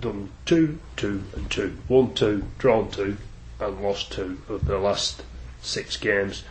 done 0.00 0.30
two, 0.44 0.78
two, 0.96 1.22
and 1.34 1.50
two. 1.50 1.76
Won 1.88 2.14
two, 2.14 2.44
drawn 2.58 2.90
two, 2.90 3.16
and 3.58 3.82
lost 3.82 4.12
two 4.12 4.38
of 4.48 4.66
their 4.66 4.78
last 4.78 5.22
six 5.62 5.96
games. 5.96 6.44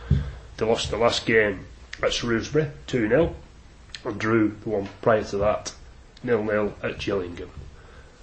They 0.56 0.66
lost 0.66 0.90
the 0.90 0.96
last 0.96 1.26
game 1.26 1.66
at 2.02 2.12
Shrewsbury, 2.12 2.70
2 2.86 3.08
0, 3.08 3.34
and 4.04 4.18
drew 4.18 4.56
the 4.62 4.70
one 4.70 4.88
prior 5.00 5.24
to 5.24 5.38
that, 5.38 5.72
0 6.24 6.46
0 6.46 6.74
at 6.82 6.98
Gillingham. 6.98 7.50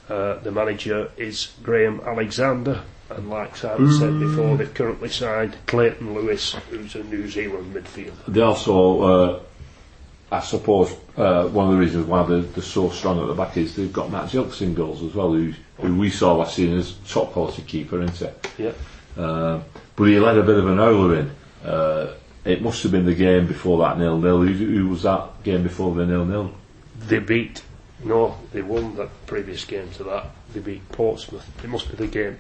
Uh, 0.10 0.40
the 0.40 0.52
manager 0.52 1.12
is 1.18 1.52
Graham 1.62 2.02
Alexander, 2.06 2.82
and 3.12 3.30
like 3.30 3.56
Simon 3.56 3.92
said 3.92 4.20
before, 4.20 4.58
they've 4.58 4.74
currently 4.74 5.10
signed 5.10 5.56
Clayton 5.68 6.14
Lewis, 6.14 6.54
who's 6.70 6.96
a 6.96 7.04
New 7.04 7.30
Zealand 7.30 7.76
midfielder. 7.76 8.26
They 8.28 8.42
also, 8.42 9.02
uh, 9.02 9.40
I 10.32 10.40
suppose, 10.40 10.96
uh, 11.16 11.48
one 11.50 11.68
of 11.68 11.74
the 11.74 11.80
reasons 11.80 12.08
why 12.08 12.24
they're, 12.24 12.42
they're 12.42 12.64
so 12.64 12.90
strong 12.90 13.22
at 13.22 13.28
the 13.28 13.36
back 13.36 13.56
is 13.58 13.76
they've 13.76 13.94
got 13.94 14.12
Matt 14.12 14.30
Gilks 14.30 14.62
in 14.62 14.74
goals 14.74 15.04
as 15.04 15.14
well, 15.14 15.32
who, 15.32 15.54
who 15.78 15.96
we 15.96 16.10
saw 16.10 16.36
last 16.36 16.56
season 16.56 16.78
as 16.78 16.94
top 17.08 17.32
quality 17.32 17.62
keeper, 17.62 18.02
isn't 18.02 18.22
it? 18.22 18.52
Yeah. 18.58 18.72
Uh, 19.22 19.62
but 19.96 20.06
he 20.06 20.20
led 20.20 20.38
a 20.38 20.44
bit 20.44 20.58
of 20.58 20.68
an 20.68 20.78
howler 20.78 21.16
in. 21.20 21.32
Uh, 21.64 22.14
it 22.46 22.62
must 22.62 22.84
have 22.84 22.92
been 22.92 23.06
the 23.06 23.14
game 23.14 23.48
before 23.48 23.78
that 23.80 23.98
nil 24.00 24.18
nil. 24.18 24.42
Who, 24.42 24.54
who 24.54 24.88
was 24.90 25.04
that 25.04 25.44
game 25.44 25.62
before 25.62 25.94
the 25.94 26.06
nil 26.06 26.26
nil? 26.26 26.54
They 27.08 27.20
beat, 27.20 27.62
no, 28.04 28.38
they 28.54 28.62
won 28.62 28.96
that 28.96 29.10
previous 29.28 29.66
game 29.66 29.90
to 29.92 30.04
that. 30.06 30.28
They 30.54 30.60
beat 30.60 30.88
Portsmouth. 30.92 31.48
It 31.64 31.70
must 31.70 31.90
be 31.90 31.98
the 31.98 32.08
game. 32.08 32.38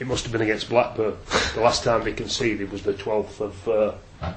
It 0.00 0.06
must 0.06 0.24
have 0.24 0.32
been 0.32 0.40
against 0.42 0.68
Blackburn. 0.68 1.14
the 1.54 1.60
last 1.60 1.84
time 1.84 2.02
they 2.02 2.12
conceded 2.12 2.72
was 2.72 2.82
the 2.82 2.94
12th 2.94 3.40
of 3.40 3.68
uh, 3.68 4.32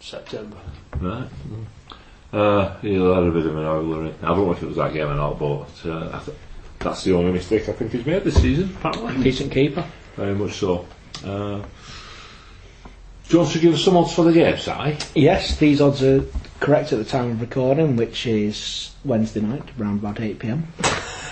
September. 0.00 0.56
Right. 1.00 1.28
Uh, 2.32 2.76
he 2.80 2.98
led 2.98 3.22
a 3.24 3.30
bit 3.30 3.46
of 3.46 3.56
an 3.56 3.62
howler 3.64 4.06
in. 4.06 4.14
I 4.22 4.28
don't 4.28 4.46
know 4.46 4.52
if 4.52 4.62
it 4.62 4.66
was 4.66 4.76
that 4.76 4.92
game 4.92 5.08
or 5.08 5.14
not, 5.14 5.38
but 5.38 5.68
uh, 5.84 6.16
I 6.16 6.24
th- 6.24 6.36
that's 6.78 7.04
the 7.04 7.14
only 7.14 7.32
mistake 7.32 7.68
I 7.68 7.72
think 7.72 7.92
he's 7.92 8.04
made 8.06 8.24
this 8.24 8.40
season, 8.40 8.74
apparently. 8.76 9.22
Decent 9.24 9.52
keeper. 9.52 9.84
Very 10.16 10.34
much 10.34 10.54
so. 10.54 10.86
Uh, 11.24 11.58
do 13.28 13.28
you 13.30 13.38
want 13.38 13.52
to 13.52 13.58
give 13.60 13.74
us 13.74 13.84
some 13.84 13.96
odds 13.96 14.12
for 14.14 14.24
the 14.24 14.32
game, 14.32 14.58
Si? 14.58 14.96
Yes, 15.14 15.56
these 15.56 15.80
odds 15.80 16.02
are 16.02 16.24
correct 16.62 16.92
at 16.92 16.98
the 16.98 17.04
time 17.04 17.32
of 17.32 17.40
recording, 17.40 17.96
which 17.96 18.24
is 18.24 18.92
Wednesday 19.04 19.40
night, 19.40 19.64
around 19.80 19.98
about 19.98 20.20
8 20.20 20.38
pm. 20.38 20.68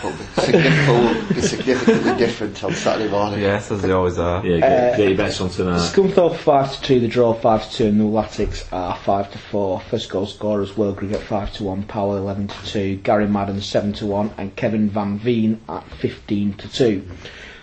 But 0.02 0.18
be 0.18 0.24
significantly, 0.42 1.34
be 1.34 1.40
significantly 1.40 2.16
different 2.16 2.64
on 2.64 2.74
Saturday 2.74 3.08
morning. 3.08 3.40
Yes, 3.40 3.70
as 3.70 3.80
they 3.80 3.92
always 3.92 4.18
are. 4.18 4.44
Yeah, 4.44 4.58
get, 4.58 4.96
get 4.96 5.08
your 5.08 5.16
bets 5.16 5.40
on 5.40 5.50
tonight. 5.50 5.78
Scunthorpe 5.78 6.36
5 6.36 6.72
to 6.72 6.82
2, 6.82 7.00
the 7.00 7.06
draw 7.06 7.32
5 7.32 7.70
to 7.70 7.76
2, 7.76 7.86
and 7.86 8.00
the 8.00 8.04
Latics 8.04 8.66
are 8.72 8.96
5 8.96 9.30
to 9.30 9.38
4. 9.38 9.80
First 9.82 10.10
goal 10.10 10.26
scorers 10.26 10.76
Will 10.76 10.92
Grigg 10.92 11.12
at 11.12 11.20
5 11.20 11.52
to 11.54 11.64
1, 11.64 11.84
Powell 11.84 12.16
11 12.16 12.48
to 12.48 12.66
2, 12.66 12.96
Gary 12.96 13.28
Madden 13.28 13.60
7 13.60 13.92
to 13.94 14.06
1, 14.06 14.32
and 14.36 14.56
Kevin 14.56 14.88
Van 14.90 15.16
Veen 15.16 15.60
at 15.68 15.88
15 16.00 16.54
to 16.54 16.68
2. 16.72 17.08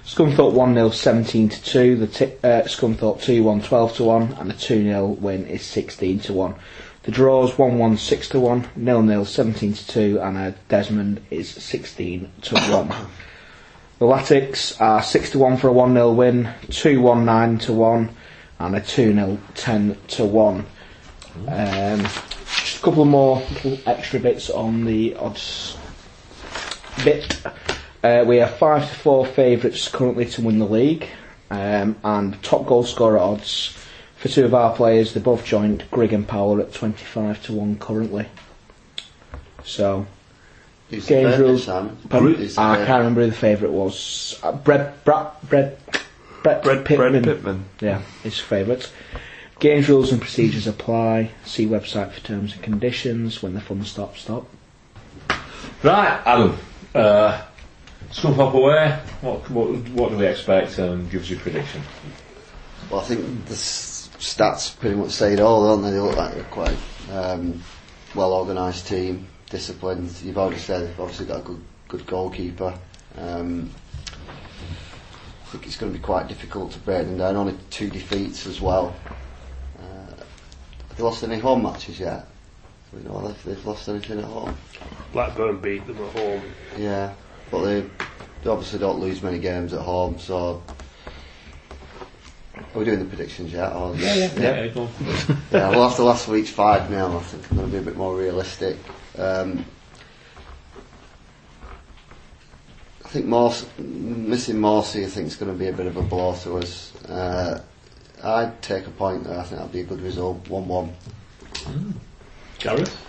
Scunthorpe 0.06 0.54
1 0.54 0.74
0 0.74 0.90
17 0.90 1.50
to 1.50 1.64
2, 1.64 1.96
the 1.98 2.08
t- 2.08 2.26
uh, 2.42 2.62
Scunthorpe 2.62 3.22
2 3.22 3.44
1 3.44 3.62
12 3.62 3.96
to 3.98 4.04
1, 4.06 4.38
and 4.40 4.50
the 4.50 4.54
2 4.54 4.84
0 4.84 5.06
win 5.08 5.46
is 5.48 5.64
16 5.64 6.20
to 6.22 6.34
1. 6.34 6.56
The 7.08 7.14
draws 7.14 7.58
1 7.58 7.78
1 7.78 7.96
6 7.96 8.30
to 8.30 8.40
1, 8.42 8.68
0 8.84 9.08
0 9.08 9.24
17 9.24 9.74
to 9.76 9.88
2, 9.88 10.20
and 10.20 10.38
uh, 10.38 10.52
Desmond 10.68 11.22
is 11.32 11.50
16 11.50 12.30
to 12.42 12.56
1. 12.56 12.94
The 14.00 14.06
Latics 14.06 14.82
are 14.82 15.02
6 15.02 15.30
to 15.32 15.40
1 15.40 15.56
for 15.56 15.70
a 15.70 15.72
1 15.72 15.94
0 15.94 16.12
win, 16.12 16.50
2 16.70 17.00
1 17.00 17.24
9 17.24 17.60
to 17.60 17.72
1, 17.72 18.10
and 18.60 18.76
a 18.76 18.82
2 18.82 19.14
0 19.14 19.40
10 19.56 19.98
to 20.10 20.26
1. 20.26 20.66
Um, 21.48 22.02
just 22.02 22.80
a 22.80 22.84
couple 22.84 23.06
more 23.06 23.38
little 23.54 23.80
extra 23.86 24.20
bits 24.20 24.50
on 24.50 24.84
the 24.84 25.16
odds 25.16 25.78
bit. 27.06 27.42
Uh, 28.04 28.26
we 28.28 28.42
are 28.42 28.50
5 28.50 28.90
to 28.90 28.96
4 28.96 29.26
favourites 29.28 29.88
currently 29.88 30.26
to 30.26 30.42
win 30.42 30.60
the 30.60 30.66
league, 30.66 31.08
um, 31.52 31.96
and 32.04 32.44
top 32.44 32.66
goal 32.66 32.84
scorer 32.84 33.18
odds 33.18 33.78
for 34.28 34.36
two 34.36 34.46
of 34.46 34.54
our 34.54 34.76
players, 34.76 35.14
they're 35.14 35.24
both 35.24 35.46
joined 35.46 35.84
Grigg 35.92 36.14
and 36.14 36.28
Powell 36.28 36.60
at 36.60 36.74
25 36.74 37.44
to 37.46 37.54
1 37.54 37.78
currently. 37.80 38.26
So, 39.64 40.06
Who's 40.90 41.06
Games 41.06 41.32
favourite, 41.32 41.40
rules- 41.50 41.66
Pardon? 41.66 42.34
The 42.40 42.54
I 42.58 42.76
can't 42.86 43.00
remember 43.00 43.22
who 43.22 43.28
the 43.28 43.36
favourite 43.36 43.74
was. 43.74 44.40
Uh, 44.42 44.54
Brett, 44.54 45.04
Brett, 45.04 45.50
Brett, 45.50 45.80
Brett, 46.44 46.64
Brett 46.64 46.86
Pitman. 46.86 47.12
Brett 47.24 47.24
Pitman. 47.24 47.66
Yeah, 47.82 48.02
his 48.24 48.40
favourite. 48.40 48.90
Games 49.60 49.90
rules 49.90 50.12
and 50.12 50.22
procedures 50.22 50.68
apply. 50.68 51.32
See 51.46 51.66
website 51.66 52.12
for 52.12 52.20
terms 52.22 52.54
and 52.54 52.62
conditions. 52.62 53.42
When 53.42 53.54
the 53.56 53.62
fun 53.62 53.84
stops, 53.84 54.22
stop. 54.22 54.46
Right, 55.84 56.22
Adam. 56.26 56.58
Uh, 56.96 57.42
Scunthorpe 58.12 58.54
away. 58.54 58.98
What, 59.22 59.50
what, 59.50 59.68
what 59.90 60.10
do 60.12 60.18
we 60.18 60.28
expect? 60.28 60.78
And 60.78 61.10
gives 61.10 61.30
you 61.30 61.36
a 61.38 61.40
prediction. 61.40 61.82
Well, 62.90 63.02
I 63.02 63.04
think 63.04 63.46
the 63.46 63.54
s- 63.54 63.87
stats 64.20 64.78
pretty 64.80 64.96
much 64.96 65.12
say 65.12 65.34
it 65.34 65.40
all, 65.40 65.64
don't 65.68 65.84
they? 65.84 65.92
They 65.92 66.00
look 66.00 66.16
like 66.18 66.34
they're 66.34 66.44
quite 66.46 66.78
um, 67.12 67.62
well 68.16 68.34
organised 68.34 68.88
team, 68.88 69.28
disciplined. 69.50 70.12
You've 70.24 70.38
already 70.38 70.60
said 70.60 70.88
they've 70.88 71.00
obviously 71.00 71.26
got 71.26 71.40
a 71.40 71.44
good, 71.44 71.62
good 71.88 72.06
goalkeeper. 72.06 72.78
Um, 73.18 73.70
I 75.48 75.50
think 75.52 75.66
it's 75.66 75.78
going 75.78 75.92
to 75.94 75.98
be 75.98 76.04
quite 76.04 76.28
difficult 76.28 76.72
to 76.74 76.80
break 76.80 77.06
them 77.06 77.18
down. 77.18 77.36
Only 77.38 77.56
two 77.70 77.90
defeats 77.90 78.46
as 78.48 78.60
well. 78.60 78.94
Uh, 79.80 80.16
have 80.90 80.98
they 80.98 81.04
lost 81.04 81.24
any 81.24 81.40
home 81.40 81.64
matches 81.64 82.00
yet? 82.00 82.28
Do 82.92 82.98
we 82.98 83.04
know 83.04 83.28
if 83.30 83.44
they've 83.44 83.66
lost 83.66 83.88
anything 83.88 84.20
at 84.20 84.26
home? 84.26 84.58
Blackburn 85.14 85.60
beat 85.60 85.86
them 85.88 85.98
at 86.04 86.12
home. 86.20 86.42
Yeah, 86.78 87.14
but 87.50 87.64
they, 87.64 87.82
they 88.44 88.50
obviously 88.50 88.80
don't 88.80 89.00
lose 89.00 89.22
many 89.22 89.40
games 89.40 89.74
at 89.74 89.82
home, 89.82 90.20
so. 90.20 90.62
Are 92.60 92.80
we 92.80 92.86
doing 92.86 93.00
the 93.00 93.06
predictions 93.06 93.52
yet? 93.52 93.74
Or 93.74 93.96
Yeah, 93.96 94.16
yeah, 94.16 94.40
yeah. 94.40 94.68
go 94.68 94.84
on. 94.84 94.90
yeah, 95.52 95.70
well, 95.70 95.84
after 95.84 96.04
last 96.04 96.28
week's 96.28 96.50
5 96.50 96.90
0, 96.90 97.18
I 97.18 97.20
think 97.22 97.52
I'm 97.52 97.58
going 97.58 97.70
to 97.70 97.78
be 97.78 97.82
a 97.82 97.86
bit 97.86 97.98
more 97.98 98.16
realistic. 98.16 98.78
Um, 99.18 99.66
I 103.04 103.10
think 103.10 103.26
Morse, 103.26 103.66
missing 103.78 104.58
Morsy, 104.58 105.06
I 105.06 105.08
think, 105.08 105.28
is 105.28 105.38
going 105.38 105.52
to 105.52 105.58
be 105.58 105.70
a 105.70 105.74
bit 105.74 105.88
of 105.88 105.96
a 105.96 106.02
blow 106.02 106.36
to 106.44 106.58
us. 106.58 106.94
Uh, 107.06 107.62
I'd 108.24 108.62
take 108.62 108.86
a 108.86 108.92
point 108.92 109.24
there, 109.24 109.40
I 109.40 109.44
think 109.44 109.58
that'd 109.58 109.72
be 109.72 109.82
a 109.82 109.86
good 109.86 110.02
result 110.02 110.48
1 110.50 110.68
1. 110.68 110.94
Gareth? 112.60 113.04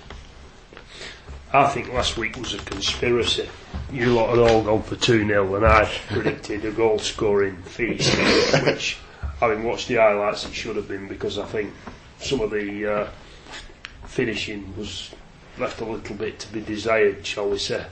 I 1.52 1.66
think 1.68 1.92
last 1.92 2.18
week 2.18 2.37
was 2.37 2.52
a 2.52 2.58
conspiracy. 2.58 3.48
You 3.90 4.12
lot 4.12 4.30
had 4.30 4.38
all 4.38 4.62
gone 4.62 4.82
for 4.82 4.96
2 4.96 5.26
0, 5.26 5.54
and 5.54 5.66
I 5.66 5.87
predicted 6.08 6.64
a 6.66 6.70
goal 6.70 6.98
scoring 6.98 7.56
feast, 7.62 8.14
which, 8.66 8.98
having 9.40 9.64
watched 9.64 9.88
the 9.88 9.96
highlights, 9.96 10.44
it 10.46 10.55
should 10.55 10.77
have 10.77 10.88
been 10.88 11.09
because 11.09 11.38
I 11.38 11.46
think 11.46 11.72
some 12.20 12.40
of 12.40 12.51
the 12.51 12.87
uh, 12.87 13.09
finishing 14.07 14.77
was 14.77 15.11
left 15.59 15.81
a 15.81 15.85
little 15.85 16.16
bit 16.16 16.38
to 16.40 16.53
be 16.53 16.61
desired, 16.61 17.24
shall 17.27 17.51
we 17.51 17.59
say. 17.59 17.85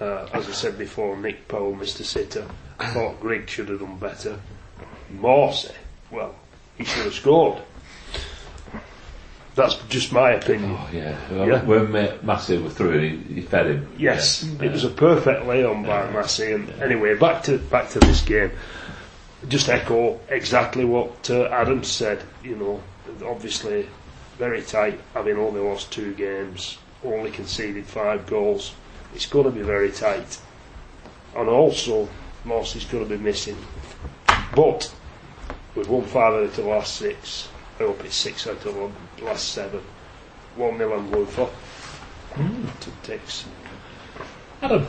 Uh, 0.00 0.26
as 0.32 0.48
I 0.48 0.52
said 0.52 0.76
before, 0.78 1.16
Nick 1.16 1.46
Powell, 1.48 1.74
Mr. 1.74 2.02
Sitter, 2.04 2.46
I 2.78 2.86
thought 2.90 3.20
Grigg 3.20 3.48
should 3.48 3.68
have 3.68 3.80
done 3.80 3.96
better. 3.98 4.38
Morsy, 5.16 5.72
well, 6.10 6.34
he 6.76 6.84
should 6.84 7.04
have 7.04 7.14
scored. 7.14 7.62
That's 9.54 9.76
just 9.88 10.12
my 10.12 10.32
opinion. 10.32 10.72
Oh, 10.76 10.88
yeah. 10.92 11.16
Well, 11.30 11.46
Yeah. 11.48 11.62
When 11.62 11.92
Ma- 11.92 12.16
Massey 12.22 12.58
was 12.58 12.74
through, 12.74 12.98
he, 12.98 13.34
he 13.34 13.40
fed 13.42 13.66
him. 13.66 13.88
Yes, 13.96 14.42
Yeah. 14.42 14.66
it 14.66 14.72
was 14.72 14.82
a 14.84 14.90
perfect 14.90 15.46
lay 15.46 15.64
on 15.64 15.84
by 15.84 16.10
Massey. 16.10 16.50
And 16.52 16.68
anyway, 16.82 17.14
back 17.14 17.44
to 17.44 17.58
back 17.58 17.88
to 17.90 18.00
this 18.00 18.20
game. 18.22 18.50
Just 19.48 19.68
echo 19.68 20.20
exactly 20.28 20.84
what 20.84 21.30
uh, 21.30 21.44
Adam 21.44 21.84
said. 21.84 22.22
You 22.42 22.56
know, 22.56 22.82
obviously 23.26 23.88
very 24.38 24.62
tight, 24.62 25.00
having 25.12 25.36
only 25.36 25.60
lost 25.60 25.92
two 25.92 26.14
games, 26.14 26.78
only 27.04 27.30
conceded 27.30 27.86
five 27.86 28.26
goals. 28.26 28.74
It's 29.14 29.26
going 29.26 29.44
to 29.44 29.50
be 29.50 29.62
very 29.62 29.92
tight, 29.92 30.38
and 31.36 31.48
also 31.48 32.08
Morsy's 32.44 32.84
going 32.84 33.06
to 33.06 33.16
be 33.16 33.22
missing. 33.22 33.56
But 34.54 34.92
we've 35.74 35.88
won 35.88 36.04
five 36.04 36.34
out 36.34 36.42
of 36.42 36.56
the 36.56 36.62
last 36.62 36.96
six. 36.96 37.48
I 37.78 37.84
hope 37.84 38.04
it's 38.04 38.16
six 38.16 38.46
out 38.46 38.64
of 38.64 38.92
the 39.16 39.24
last 39.24 39.48
seven. 39.48 39.82
One 40.56 40.78
nil 40.78 40.92
I'm 40.92 41.10
going 41.10 41.26
for. 41.26 41.50
To 42.36 42.90
ticks. 43.02 43.44
Adam, 44.60 44.86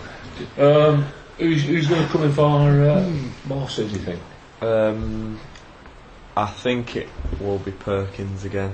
um, 0.57 1.05
who's, 1.37 1.63
who's 1.63 1.87
going 1.87 2.01
to 2.01 2.07
come 2.11 2.23
in 2.23 2.31
for 2.31 2.41
uh, 2.41 3.11
Morsy, 3.47 3.87
do 3.87 3.93
you 3.93 3.99
think? 3.99 4.19
Um, 4.61 5.39
I 6.37 6.47
think 6.47 6.95
it 6.95 7.09
will 7.39 7.59
be 7.59 7.71
Perkins 7.71 8.45
again. 8.45 8.73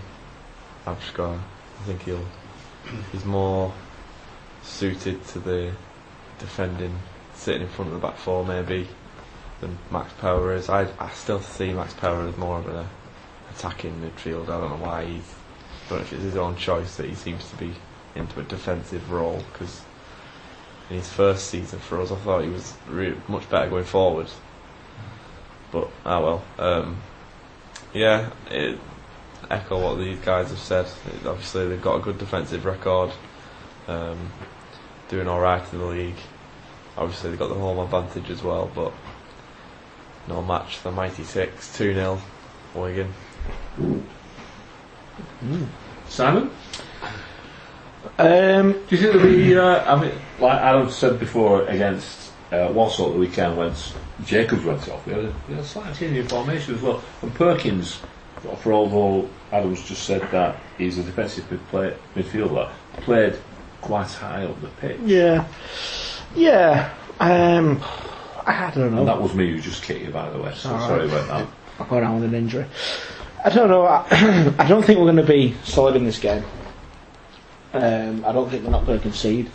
Got. 1.13 1.37
I 1.37 1.83
think 1.85 2.03
he'll. 2.03 2.25
He's 3.11 3.25
more 3.25 3.73
suited 4.63 5.25
to 5.27 5.39
the 5.39 5.71
defending, 6.39 6.99
sitting 7.33 7.63
in 7.63 7.67
front 7.67 7.93
of 7.93 8.01
the 8.01 8.07
back 8.07 8.17
four 8.17 8.45
maybe, 8.45 8.87
than 9.59 9.77
Max 9.91 10.11
Power 10.13 10.53
is. 10.53 10.69
I 10.69 10.87
I 10.99 11.09
still 11.09 11.41
see 11.41 11.73
Max 11.73 11.93
Power 11.93 12.27
as 12.27 12.37
more 12.37 12.59
of 12.59 12.67
an 12.67 12.87
attacking 13.55 14.01
midfield. 14.01 14.43
I 14.43 14.59
don't 14.59 14.69
know 14.79 14.85
why 14.85 15.05
he's. 15.05 15.35
I 15.85 15.89
don't 15.89 15.99
know 15.99 16.03
if 16.05 16.13
it's 16.13 16.23
his 16.23 16.37
own 16.37 16.55
choice 16.55 16.95
that 16.97 17.07
he 17.07 17.15
seems 17.15 17.49
to 17.49 17.55
be 17.57 17.73
into 18.15 18.39
a 18.39 18.43
defensive 18.43 19.11
role 19.11 19.43
because 19.51 19.81
in 20.89 20.97
his 20.97 21.09
first 21.09 21.47
season 21.47 21.79
for 21.79 22.01
us, 22.01 22.11
I 22.11 22.15
thought 22.15 22.43
he 22.43 22.49
was 22.49 22.75
re- 22.87 23.15
much 23.27 23.49
better 23.49 23.69
going 23.69 23.85
forward. 23.85 24.27
But 25.71 25.89
ah 26.05 26.19
well. 26.21 26.43
Um, 26.59 26.97
yeah, 27.93 28.29
it, 28.49 28.79
echo 29.49 29.81
what 29.81 29.99
these 29.99 30.19
guys 30.19 30.49
have 30.49 30.59
said. 30.59 30.85
It- 30.85 31.27
obviously, 31.27 31.67
they've 31.67 31.81
got 31.81 31.95
a 31.97 31.99
good 31.99 32.17
defensive 32.17 32.65
record, 32.65 33.11
um, 33.87 34.31
doing 35.09 35.27
all 35.27 35.39
right 35.39 35.63
in 35.73 35.79
the 35.79 35.85
league. 35.85 36.15
Obviously, 36.97 37.29
they've 37.29 37.39
got 37.39 37.49
the 37.49 37.55
home 37.55 37.79
advantage 37.79 38.29
as 38.29 38.43
well, 38.43 38.69
but 38.73 38.93
no 40.27 40.41
match. 40.41 40.81
The 40.83 40.91
mighty 40.91 41.23
Tics, 41.23 41.75
two 41.77 41.93
0 41.93 42.21
Wigan. 42.75 43.13
Simon? 46.07 46.51
Um, 48.17 48.71
Do 48.73 48.79
you 48.89 48.97
think 48.97 49.13
there'll 49.13 49.23
be, 49.27 49.57
uh, 49.57 49.95
I 49.95 49.99
mean, 50.01 50.11
like 50.39 50.59
Adam 50.59 50.89
said 50.89 51.19
before 51.19 51.65
against 51.67 52.30
uh, 52.51 52.71
Walsall 52.73 53.07
at 53.07 53.13
the 53.13 53.19
weekend 53.19 53.57
when 53.57 53.69
s- 53.69 53.93
Jacobs 54.25 54.63
went 54.65 54.87
off, 54.89 55.05
we 55.05 55.13
had 55.13 55.25
a, 55.25 55.33
we 55.47 55.55
had 55.55 55.63
a 55.63 55.67
slight 55.67 55.95
change 55.95 56.17
in 56.17 56.27
formation 56.27 56.75
as 56.75 56.81
well. 56.81 57.01
And 57.21 57.33
Perkins, 57.33 57.99
for 58.59 58.73
although 58.73 59.29
Adams 59.51 59.83
just 59.87 60.03
said 60.03 60.21
that 60.31 60.57
he's 60.77 60.97
a 60.97 61.03
defensive 61.03 61.45
play, 61.69 61.95
midfielder, 62.15 62.69
played 62.97 63.35
quite 63.81 64.07
high 64.11 64.43
up 64.45 64.59
the 64.61 64.67
pitch. 64.67 64.99
yeah, 65.05 65.47
yeah. 66.35 66.93
Um, 67.19 67.81
I 68.45 68.71
don't 68.73 68.91
know. 68.91 68.99
And 68.99 69.07
that 69.07 69.21
was 69.21 69.33
me 69.35 69.51
who 69.51 69.59
just 69.61 69.83
kicked 69.83 70.01
you, 70.01 70.09
by 70.11 70.29
the 70.29 70.39
way, 70.41 70.51
so 70.55 70.69
sorry 70.79 71.05
about 71.05 71.27
that. 71.27 71.47
I'll 71.79 71.85
go 71.87 71.99
down 72.01 72.15
with 72.15 72.23
an 72.25 72.33
injury. 72.35 72.65
I 73.45 73.49
don't 73.49 73.69
know. 73.69 73.85
I, 73.85 74.05
I 74.59 74.67
don't 74.67 74.83
think 74.83 74.99
we're 74.99 75.05
going 75.05 75.15
to 75.17 75.23
be 75.23 75.55
solid 75.63 75.95
in 75.95 76.03
this 76.05 76.19
game. 76.19 76.43
Um, 77.73 78.25
I 78.25 78.31
don't 78.31 78.49
think 78.49 78.63
we're 78.63 78.71
not 78.71 78.85
going 78.85 78.97
to 78.99 79.01
concede. 79.03 79.49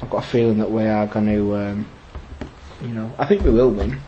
I've 0.00 0.10
got 0.10 0.24
a 0.24 0.26
feeling 0.26 0.58
that 0.58 0.70
we 0.70 0.84
are 0.86 1.06
going 1.06 1.26
to, 1.26 1.56
um, 1.56 1.86
you 2.82 2.88
know, 2.88 3.10
I 3.18 3.24
think 3.26 3.42
we 3.44 3.50
will 3.50 3.70
win. 3.70 4.00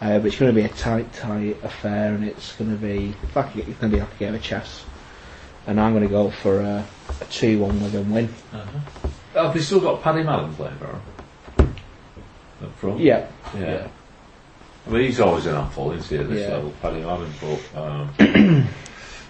Uh, 0.00 0.18
but 0.18 0.26
it's 0.26 0.38
going 0.38 0.54
to 0.54 0.60
be 0.60 0.64
a 0.64 0.68
tight, 0.68 1.12
tight 1.12 1.56
affair, 1.64 2.14
and 2.14 2.24
it's 2.24 2.54
going 2.54 2.70
to 2.70 2.76
be 2.76 3.14
like 3.34 3.56
it's 3.56 3.78
going 3.80 3.90
to 3.90 3.96
be 3.96 4.00
like 4.00 4.14
a 4.14 4.18
game 4.18 4.34
of 4.34 4.42
chess. 4.42 4.84
And 5.66 5.80
I'm 5.80 5.92
going 5.92 6.04
to 6.04 6.08
go 6.08 6.30
for 6.30 6.60
a, 6.60 6.84
a 7.20 7.24
two-one 7.26 7.82
Wigan 7.82 8.10
win. 8.12 8.28
Have 9.34 9.52
they 9.54 9.60
still 9.60 9.80
got 9.80 10.02
Paddy 10.02 10.22
Madden 10.22 10.54
playing 10.54 10.76
for 10.78 10.86
him? 10.86 11.74
Up 12.62 12.74
front? 12.78 13.00
Yeah, 13.00 13.26
Yeah. 13.54 13.60
yeah. 13.60 13.88
I 14.86 14.90
mean, 14.90 15.02
he's 15.02 15.20
always 15.20 15.44
an 15.46 15.56
handful, 15.56 15.90
isn't 15.92 16.08
he, 16.08 16.16
at 16.16 16.30
this 16.30 16.48
Yeah. 16.48 16.54
level, 16.54 16.72
Paddy 16.80 17.00
Madden, 17.02 17.32
but 17.40 17.80
um, 17.82 18.68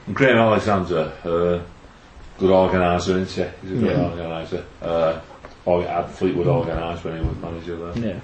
Graham 0.14 0.36
Alexander, 0.38 1.12
uh, 1.24 1.60
good 2.38 2.50
organiser, 2.50 3.18
isn't 3.18 3.28
he? 3.62 3.68
He's 3.68 3.78
a 3.78 3.82
good 3.84 3.96
Yeah. 3.96 4.04
organiser. 4.10 4.64
Uh, 4.80 5.20
or 5.64 5.82
had 5.84 6.06
Fleetwood 6.10 6.46
organised 6.46 7.04
when 7.04 7.18
he 7.20 7.26
was 7.26 7.36
manager 7.38 7.76
there. 7.92 8.06
yeah. 8.14 8.20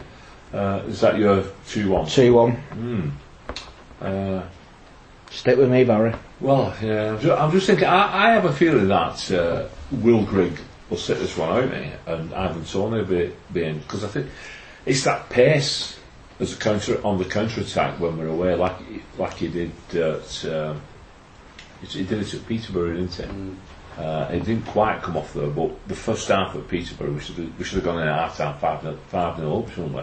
Uh, 0.55 0.83
is 0.87 1.01
that 1.01 1.19
your 1.19 1.45
2 1.69 1.91
1? 1.91 2.07
Two-one. 2.07 2.53
Hmm. 2.53 3.09
Uh, 4.01 4.43
Stick 5.31 5.59
with 5.59 5.69
me, 5.71 5.83
Barry. 5.83 6.15
well, 6.41 6.73
yeah, 6.81 7.11
I'm 7.11 7.21
just, 7.21 7.41
I'm 7.41 7.51
just 7.51 7.67
thinking, 7.67 7.89
I, 7.89 8.29
I 8.29 8.31
have 8.35 8.45
a 8.45 8.53
feeling 8.53 8.87
that 8.87 9.33
uh, 9.33 9.67
Will 9.91 10.25
Grigg 10.25 10.57
will 10.89 10.97
sit 10.97 11.19
this 11.19 11.37
one 11.37 11.49
out, 11.51 11.71
mate, 11.71 11.93
and 12.07 12.33
Ivan 12.33 12.65
Toney 12.65 12.99
will 12.99 13.05
be, 13.05 13.33
be 13.53 13.65
in, 13.65 13.79
because 13.81 14.05
I 14.05 14.09
think 14.09 14.29
it's 14.87 15.03
that 15.05 15.29
pace 15.31 15.99
as 16.39 16.53
a 16.53 16.57
counter 16.57 17.05
on 17.05 17.19
the 17.19 17.25
counter 17.25 17.63
attack 17.63 17.99
when 17.99 18.17
we're 18.17 18.29
away, 18.29 18.55
like 18.55 18.77
like 19.19 19.35
he 19.35 19.49
did 19.49 19.73
at 19.97 20.45
um, 20.47 20.81
he 21.81 22.05
did 22.05 22.21
it 22.23 22.35
at 22.35 22.47
Peterborough, 22.47 22.95
didn't 22.95 23.15
he? 23.15 24.01
Uh, 24.01 24.29
it 24.31 24.45
didn't 24.45 24.67
quite 24.67 25.03
come 25.03 25.17
off 25.17 25.33
though, 25.35 25.51
but 25.51 25.89
the 25.89 25.95
first 25.97 26.29
half 26.29 26.55
at 26.55 26.69
Peterborough, 26.69 27.13
we 27.13 27.21
should 27.21 27.37
have, 27.37 27.59
we 27.59 27.65
should 27.65 27.77
have 27.77 27.85
gone 27.85 28.01
in 28.03 28.09
at 28.09 28.19
half 28.19 28.37
time 28.37 28.57
five 28.59 28.85
nil 28.85 28.97
five 29.09 29.39
nil 29.39 29.59
up, 29.65 29.71
shouldn't 29.71 29.95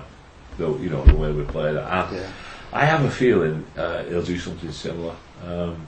we? 0.62 0.74
Though 0.74 0.84
you 0.84 0.89
know 0.89 1.03
the 1.05 1.16
way 1.16 1.32
we 1.32 1.43
played 1.43 1.76
it. 1.76 1.84
And 1.84 2.16
Yeah. 2.16 2.32
I 2.74 2.86
have 2.86 3.03
a 3.03 3.12
feeling 3.12 3.66
uh, 3.78 4.03
he'll 4.05 4.24
do 4.24 4.38
something 4.39 4.72
similar. 4.72 5.16
Um, 5.45 5.88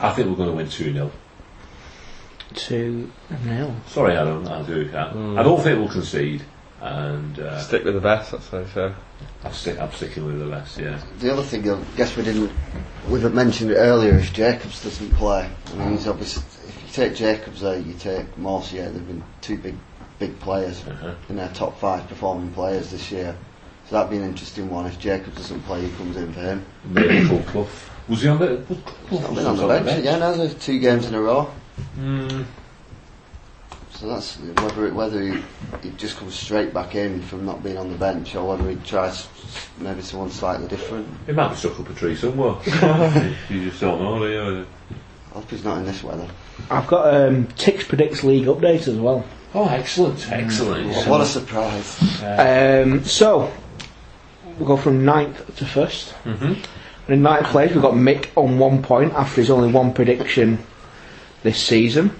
I 0.00 0.12
think 0.12 0.28
we're 0.28 0.36
going 0.36 0.50
to 0.50 0.56
win 0.56 0.68
two 0.68 0.92
0 0.92 1.10
Two 2.54 3.10
nil. 3.44 3.74
Sorry, 3.88 4.14
Adam, 4.14 4.46
I 4.46 4.62
do 4.62 4.84
that. 4.90 5.08
I 5.16 5.42
don't 5.42 5.62
think 5.62 5.78
we'll 5.78 5.88
concede, 5.88 6.42
and 6.82 7.38
uh, 7.38 7.58
Stick 7.60 7.84
with 7.84 7.94
the 7.94 8.00
best. 8.00 8.32
That's 8.32 8.52
what 8.52 8.62
I 8.64 8.66
say. 8.68 8.94
I'll 9.44 9.52
stick, 9.52 9.78
I'm 9.80 9.90
sticking 9.92 10.26
with 10.26 10.38
the 10.38 10.46
rest. 10.46 10.78
Yeah. 10.78 11.00
The 11.20 11.32
other 11.32 11.42
thing, 11.44 11.68
I 11.70 11.80
guess 11.96 12.14
we 12.16 12.24
didn't, 12.24 12.50
we 13.08 13.20
mentioned 13.30 13.70
it 13.70 13.76
earlier, 13.76 14.16
if 14.16 14.32
Jacobs 14.34 14.82
doesn't 14.82 15.10
play, 15.14 15.48
I 15.66 15.74
mean, 15.76 15.92
he's 15.92 16.06
obviously, 16.08 16.42
if 16.68 16.82
you 16.82 16.88
take 16.92 17.14
Jacobs 17.16 17.64
out, 17.64 17.86
you 17.86 17.94
take 17.94 18.26
Morsy 18.36 18.84
out, 18.84 18.92
they've 18.92 19.06
been 19.06 19.22
two 19.40 19.56
big, 19.56 19.76
big 20.18 20.38
players 20.40 20.84
Uh-huh. 20.86 21.14
in 21.30 21.36
their 21.36 21.48
top 21.50 21.78
five 21.78 22.06
performing 22.08 22.52
players 22.52 22.90
this 22.90 23.10
year. 23.10 23.34
So 23.92 23.98
that'd 23.98 24.10
be 24.10 24.16
an 24.16 24.24
interesting 24.24 24.70
one. 24.70 24.86
If 24.86 24.98
Jacobs 24.98 25.36
doesn't 25.36 25.60
play, 25.64 25.82
who 25.82 25.94
comes 25.98 26.16
in 26.16 26.32
for 26.32 26.40
him? 26.40 26.64
Maybe 26.82 27.28
Colclough. 27.28 27.68
Was 28.08 28.22
he 28.22 28.28
on 28.28 28.38
the? 28.38 28.64
Was 28.66 28.78
Clough 28.86 29.18
He's 29.18 29.20
was 29.36 29.44
on 29.44 29.56
the 29.58 29.62
on 29.64 29.84
bench 29.84 29.98
again, 29.98 30.20
has 30.22 30.50
he? 30.50 30.58
Two 30.58 30.78
games 30.78 31.04
in 31.04 31.14
a 31.14 31.20
row. 31.20 31.50
Mm, 31.98 32.46
So 33.90 34.08
that's 34.08 34.36
whether 34.38 34.86
it, 34.86 34.94
whether 34.94 35.20
he, 35.20 35.42
he 35.82 35.90
just 35.98 36.16
comes 36.16 36.34
straight 36.34 36.72
back 36.72 36.94
in 36.94 37.20
from 37.20 37.44
not 37.44 37.62
being 37.62 37.76
on 37.76 37.90
the 37.92 37.98
bench, 37.98 38.34
or 38.34 38.56
whether 38.56 38.66
he 38.70 38.76
tries 38.76 39.28
maybe 39.78 40.00
someone 40.00 40.30
slightly 40.30 40.68
different. 40.68 41.06
He 41.26 41.32
might 41.32 41.48
be 41.50 41.56
stuck 41.56 41.78
up 41.78 41.90
a 41.90 41.92
tree 41.92 42.16
somewhere. 42.16 42.56
you 43.50 43.68
just 43.68 43.82
don't 43.82 44.00
know, 44.00 44.18
do 44.20 44.32
you? 44.32 44.66
I 45.32 45.34
hope 45.34 45.50
he's 45.50 45.64
not 45.64 45.76
in 45.76 45.84
this 45.84 46.02
weather. 46.02 46.28
I've 46.70 46.86
got 46.86 47.12
um, 47.14 47.44
Tix 47.58 47.86
Predicts 47.86 48.24
League 48.24 48.46
update 48.46 48.88
as 48.88 48.96
well. 48.96 49.22
Oh, 49.54 49.68
excellent, 49.68 50.32
excellent. 50.32 50.88
What, 50.88 51.08
what 51.08 51.20
a 51.20 51.26
surprise! 51.26 52.22
Um, 52.22 53.04
so, 53.04 53.52
we'll 54.62 54.76
go 54.76 54.82
from 54.82 55.04
ninth 55.04 55.56
to 55.56 55.64
1st 55.64 56.12
Mhm. 56.24 56.56
In 57.08 57.22
ninth 57.22 57.46
place, 57.48 57.72
we've 57.72 57.82
got 57.82 57.94
Mick 57.94 58.26
on 58.36 58.58
one 58.60 58.80
point 58.80 59.12
after 59.14 59.40
his 59.40 59.50
only 59.50 59.72
one 59.72 59.92
prediction 59.92 60.58
this 61.42 61.58
season. 61.58 62.12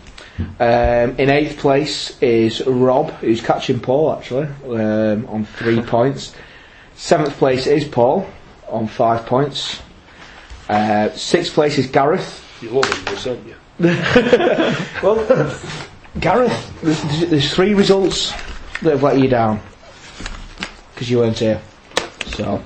Um, 0.59 1.15
in 1.19 1.31
eighth 1.31 1.59
place 1.59 2.21
is 2.21 2.67
Rob, 2.67 3.13
who's 3.21 3.41
catching 3.41 3.79
Paul 3.79 4.13
actually, 4.15 4.49
um, 4.69 5.27
on 5.29 5.47
three 5.57 5.81
points. 5.95 6.35
Seventh 6.97 7.37
place 7.39 7.69
is 7.69 7.85
Paul 7.85 8.27
on 8.69 8.89
five 8.89 9.25
points. 9.25 9.81
Uh, 10.69 11.11
sixth 11.11 11.55
place 11.55 11.79
is 11.79 11.87
Gareth. 11.87 12.43
You 12.61 12.71
love 12.71 12.93
him, 12.93 13.05
this, 13.05 13.25
don't 13.25 13.47
you? 13.47 13.55
Well, 15.03 15.17
Gareth, 16.19 16.73
there's, 16.83 17.31
there's 17.31 17.55
three 17.55 17.75
results 17.75 18.33
that 18.83 18.91
have 18.91 19.03
let 19.05 19.19
you 19.21 19.29
down 19.29 19.61
because 20.95 21.09
you 21.09 21.19
weren't 21.19 21.39
here. 21.39 21.61
So, 22.35 22.63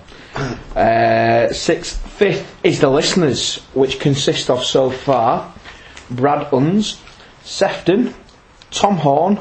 uh, 0.76 1.52
sixth, 1.52 1.96
fifth 2.12 2.54
is 2.64 2.80
the 2.80 2.88
listeners, 2.90 3.56
which 3.74 3.98
consist 3.98 4.50
of 4.50 4.62
so 4.64 4.90
far 4.90 5.52
Brad 6.10 6.46
Unns, 6.52 7.00
Sefton, 7.42 8.14
Tom 8.70 8.96
Horn, 8.98 9.40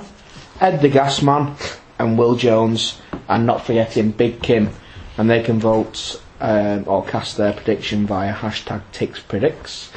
Ed 0.60 0.82
the 0.82 0.90
Gasman, 0.90 1.56
and 2.00 2.18
Will 2.18 2.36
Jones, 2.36 3.00
and 3.28 3.46
not 3.46 3.66
forgetting 3.66 4.12
Big 4.12 4.42
Kim. 4.42 4.70
And 5.18 5.30
they 5.30 5.44
can 5.44 5.60
vote 5.60 6.22
um, 6.42 6.84
or 6.88 7.04
cast 7.06 7.38
their 7.38 7.54
prediction 7.54 8.06
via 8.08 8.34
hashtag 8.34 8.82
TixPredicts. 8.94 9.90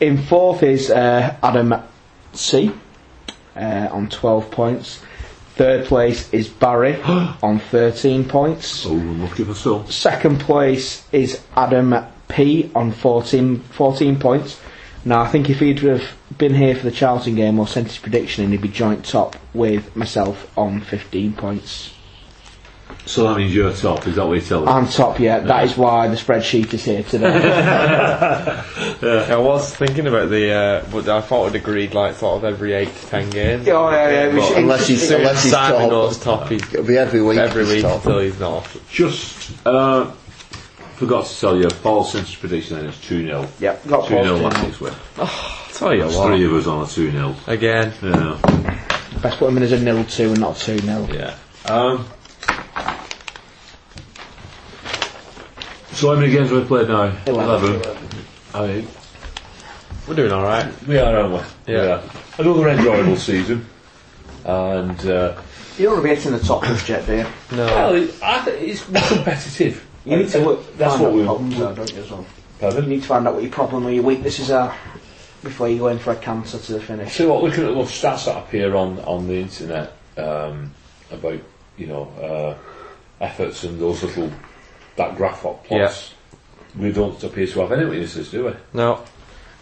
In 0.00 0.18
fourth 0.18 0.62
is 0.62 0.90
uh, 0.90 1.36
Adam 1.42 1.74
C 2.32 2.72
uh, 3.56 3.88
on 3.90 4.08
12 4.08 4.50
points. 4.50 5.00
Third 5.54 5.84
place 5.84 6.32
is 6.32 6.48
Barry 6.48 7.00
on 7.42 7.58
13 7.58 8.24
points. 8.26 8.86
Oh, 8.86 8.92
looking 8.92 9.44
for 9.44 9.54
some. 9.54 9.86
Second 9.86 10.40
place 10.40 11.06
is 11.12 11.42
Adam 11.54 11.94
P 12.28 12.70
on 12.74 12.92
14, 12.92 13.58
14 13.60 14.18
points. 14.18 14.58
Now, 15.04 15.20
I 15.22 15.28
think 15.28 15.50
if 15.50 15.60
he'd 15.60 15.80
have 15.80 16.16
been 16.38 16.54
here 16.54 16.74
for 16.74 16.84
the 16.84 16.90
Charlton 16.90 17.34
game 17.34 17.58
or 17.58 17.66
sent 17.66 17.88
his 17.88 17.98
prediction 17.98 18.44
in, 18.44 18.52
he'd 18.52 18.62
be 18.62 18.68
joint 18.68 19.04
top 19.04 19.36
with 19.52 19.94
myself 19.94 20.56
on 20.56 20.80
15 20.80 21.34
points. 21.34 21.92
So 23.06 23.24
that 23.24 23.36
means 23.38 23.54
you're 23.54 23.72
top, 23.72 24.06
is 24.06 24.16
that 24.16 24.26
what 24.26 24.34
you're 24.34 24.42
telling 24.42 24.66
me? 24.66 24.72
I'm 24.72 24.86
top, 24.88 25.18
yeah. 25.18 25.40
That 25.40 25.64
is 25.64 25.76
why 25.76 26.06
the 26.08 26.14
spreadsheet 26.16 26.72
is 26.72 26.84
here 26.84 27.02
today. 27.02 27.26
I 29.02 29.36
was 29.36 29.74
thinking 29.74 30.06
about 30.06 30.30
the, 30.30 30.50
uh, 30.52 30.84
but 30.92 31.08
I 31.08 31.20
thought 31.20 31.46
we'd 31.52 31.60
agreed 31.60 31.94
like 31.94 32.14
sort 32.14 32.38
of 32.38 32.44
every 32.44 32.72
eight 32.74 32.94
to 32.94 33.06
ten 33.08 33.30
games. 33.30 33.66
oh, 33.68 33.90
yeah, 33.90 34.10
yeah. 34.10 34.28
we 34.32 34.38
But 34.40 34.48
should- 34.48 34.56
Unless 34.58 34.86
he's, 34.88 35.08
Soon 35.08 35.20
unless 35.20 35.42
he's 35.42 35.52
Simon 35.52 35.80
top, 35.80 35.90
knows 35.90 36.18
top, 36.18 36.48
he's 36.48 36.62
it'll 36.72 36.84
be 36.86 36.96
every 36.98 37.22
week. 37.22 37.38
every 37.38 37.64
week 37.64 37.82
top. 37.82 37.96
until 38.04 38.20
he's 38.20 38.38
not. 38.38 38.68
Just 38.90 39.66
uh, 39.66 40.10
forgot 40.94 41.26
to 41.26 41.40
tell 41.40 41.56
you, 41.56 41.68
Paul's 41.82 42.12
since 42.12 42.34
prediction 42.34 42.76
then 42.76 42.86
is 42.86 43.00
2 43.02 43.26
0. 43.26 43.48
Yeah, 43.58 43.76
got 43.88 44.08
2 44.08 44.14
0 44.22 44.24
Paul's 44.38 44.42
last 44.42 44.56
2-0. 44.56 44.64
week's 44.66 44.80
win. 44.80 44.94
tell 45.74 45.92
you 45.94 46.00
There's 46.02 46.16
what. 46.16 46.26
three 46.28 46.44
of 46.44 46.52
us 46.54 46.66
on 46.68 46.84
a 46.84 46.86
2 46.86 47.10
0. 47.10 47.34
Again, 47.48 47.92
Yeah. 48.02 48.78
Best 49.20 49.38
put 49.38 49.48
him 49.50 49.56
in 49.58 49.62
as 49.62 49.72
a 49.72 49.78
nil 49.80 50.04
two 50.04 50.30
and 50.30 50.40
not 50.40 50.56
two 50.56 50.76
nil. 50.80 51.08
Yeah. 51.14 51.36
Um, 51.66 52.06
so 55.92 56.14
how 56.14 56.20
many 56.20 56.32
games 56.32 56.50
have 56.50 56.60
we 56.62 56.66
played 56.66 56.88
now? 56.88 57.14
Eleven. 57.26 57.82
I 58.54 58.66
mean, 58.66 58.88
we're 60.06 60.14
doing 60.14 60.32
all 60.32 60.42
right. 60.42 60.70
we 60.86 60.98
are, 60.98 61.16
aren't 61.16 61.32
we? 61.32 61.72
Yeah. 61.72 61.82
We 61.82 61.88
are. 61.88 62.02
Another 62.38 62.68
enjoyable 62.70 63.16
season. 63.16 63.66
And, 64.44 64.98
uh, 65.06 65.40
You 65.78 65.84
don't 65.84 65.94
want 65.94 66.02
to 66.04 66.08
be 66.08 66.14
hitting 66.14 66.32
the 66.32 66.40
top 66.40 66.64
just 66.64 66.88
yet, 66.88 67.06
do 67.06 67.16
you? 67.18 67.26
No, 67.56 67.66
well, 67.66 68.08
I 68.22 68.40
think 68.40 68.68
it's 68.68 68.88
more 68.88 69.02
competitive. 69.02 69.86
You 70.04 70.16
need 70.16 70.28
to 70.30 70.38
And 70.38 70.46
look, 70.46 70.76
That's 70.76 70.94
find 70.96 71.02
what 71.04 71.10
out 71.12 71.16
we 71.16 71.24
problems 71.24 71.60
are, 71.60 71.74
don't 71.74 71.92
you, 71.94 72.02
as 72.02 72.10
well? 72.10 72.20
You 72.20 72.26
Pardon? 72.58 72.88
need 72.88 73.02
to 73.02 73.08
find 73.08 73.28
out 73.28 73.34
what 73.34 73.42
your 73.42 73.52
problem 73.52 73.86
or 73.86 73.90
your 73.90 74.02
weaknesses 74.02 74.50
are 74.50 74.74
before 75.42 75.68
you 75.68 75.78
go 75.78 75.88
in 75.88 75.98
for 75.98 76.12
a 76.12 76.16
cancer 76.16 76.58
to 76.58 76.72
the 76.72 76.80
finish. 76.80 77.12
So 77.14 77.32
what, 77.32 77.42
looking 77.44 77.64
at 77.64 77.74
the 77.74 77.80
stats 77.82 78.24
that 78.26 78.36
appear 78.38 78.74
on, 78.74 78.98
on 79.00 79.26
the 79.28 79.34
internet 79.34 79.92
um, 80.16 80.72
about, 81.10 81.38
you 81.76 81.86
know, 81.86 82.08
uh, 82.20 82.56
efforts 83.24 83.62
and 83.64 83.80
those 83.80 84.02
little, 84.02 84.30
that 84.96 85.16
graph 85.16 85.40
plots, 85.64 86.14
we 86.78 86.92
don't 86.92 87.22
appear 87.22 87.46
to 87.46 87.60
have 87.60 87.72
any 87.72 87.84
witnesses, 87.86 88.30
do 88.30 88.46
we? 88.46 88.52
no. 88.72 89.02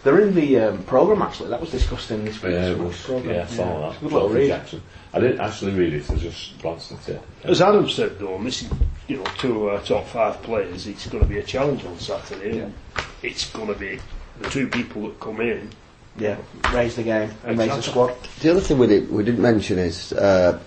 They're 0.03 0.19
in 0.21 0.33
the 0.33 0.57
um, 0.59 0.83
programme 0.85 1.21
actually, 1.21 1.49
that 1.51 1.61
was 1.61 1.69
discussed 1.69 2.09
in 2.09 2.25
this 2.25 2.41
week's 2.41 2.55
Yeah, 2.55 2.73
was, 2.73 2.99
programme. 3.03 3.35
yeah, 3.35 3.43
I 3.43 3.45
saw 3.45 3.89
It's 3.91 3.97
a 3.97 3.99
that. 3.99 4.01
good 4.01 4.11
little 4.13 4.29
read. 4.29 4.47
Jackson. 4.47 4.81
I 5.13 5.19
didn't 5.19 5.39
actually 5.41 5.73
read 5.73 5.93
it, 5.93 6.09
I 6.09 6.15
just 6.15 6.57
glanced 6.59 6.91
at 6.91 7.07
it. 7.09 7.21
As 7.43 7.61
Adam 7.61 7.87
said, 7.87 8.17
though, 8.17 8.39
missing 8.39 8.69
you 9.07 9.17
know 9.17 9.23
two 9.37 9.67
of 9.67 9.73
our 9.75 9.85
top 9.85 10.07
five 10.07 10.41
players, 10.41 10.87
it's 10.87 11.05
going 11.05 11.23
to 11.23 11.29
be 11.29 11.37
a 11.37 11.43
challenge 11.43 11.85
on 11.85 11.99
Saturday. 11.99 12.61
and 12.61 12.73
It's 13.21 13.51
going 13.51 13.67
to 13.67 13.75
be 13.75 13.99
the 14.41 14.49
two 14.49 14.67
people 14.69 15.03
that 15.03 15.19
come 15.19 15.39
in. 15.39 15.69
Yeah, 16.17 16.37
raise 16.73 16.95
the 16.95 17.03
game 17.03 17.29
and 17.45 17.59
raise 17.59 17.69
the 17.75 17.83
squad. 17.83 18.15
The 18.41 18.49
other 18.49 18.59
thing 18.59 18.79
we, 18.79 18.87
did, 18.87 19.11
we 19.11 19.23
didn't 19.23 19.41
mention 19.43 19.77
is 19.77 20.13
uh, 20.13 20.59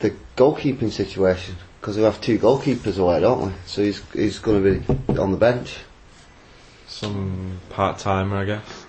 the 0.00 0.10
goalkeeping 0.36 0.90
situation 0.90 1.54
because 1.84 1.98
we 1.98 2.02
have 2.04 2.18
two 2.18 2.38
goalkeepers 2.38 2.98
away, 2.98 3.20
don't 3.20 3.48
we? 3.48 3.52
So 3.66 3.82
he's 3.82 4.02
he's 4.14 4.38
going 4.38 4.64
to 4.64 4.80
be 4.80 5.18
on 5.18 5.32
the 5.32 5.36
bench. 5.36 5.76
Some 6.86 7.60
part 7.68 7.98
timer, 7.98 8.38
I 8.38 8.44
guess. 8.46 8.86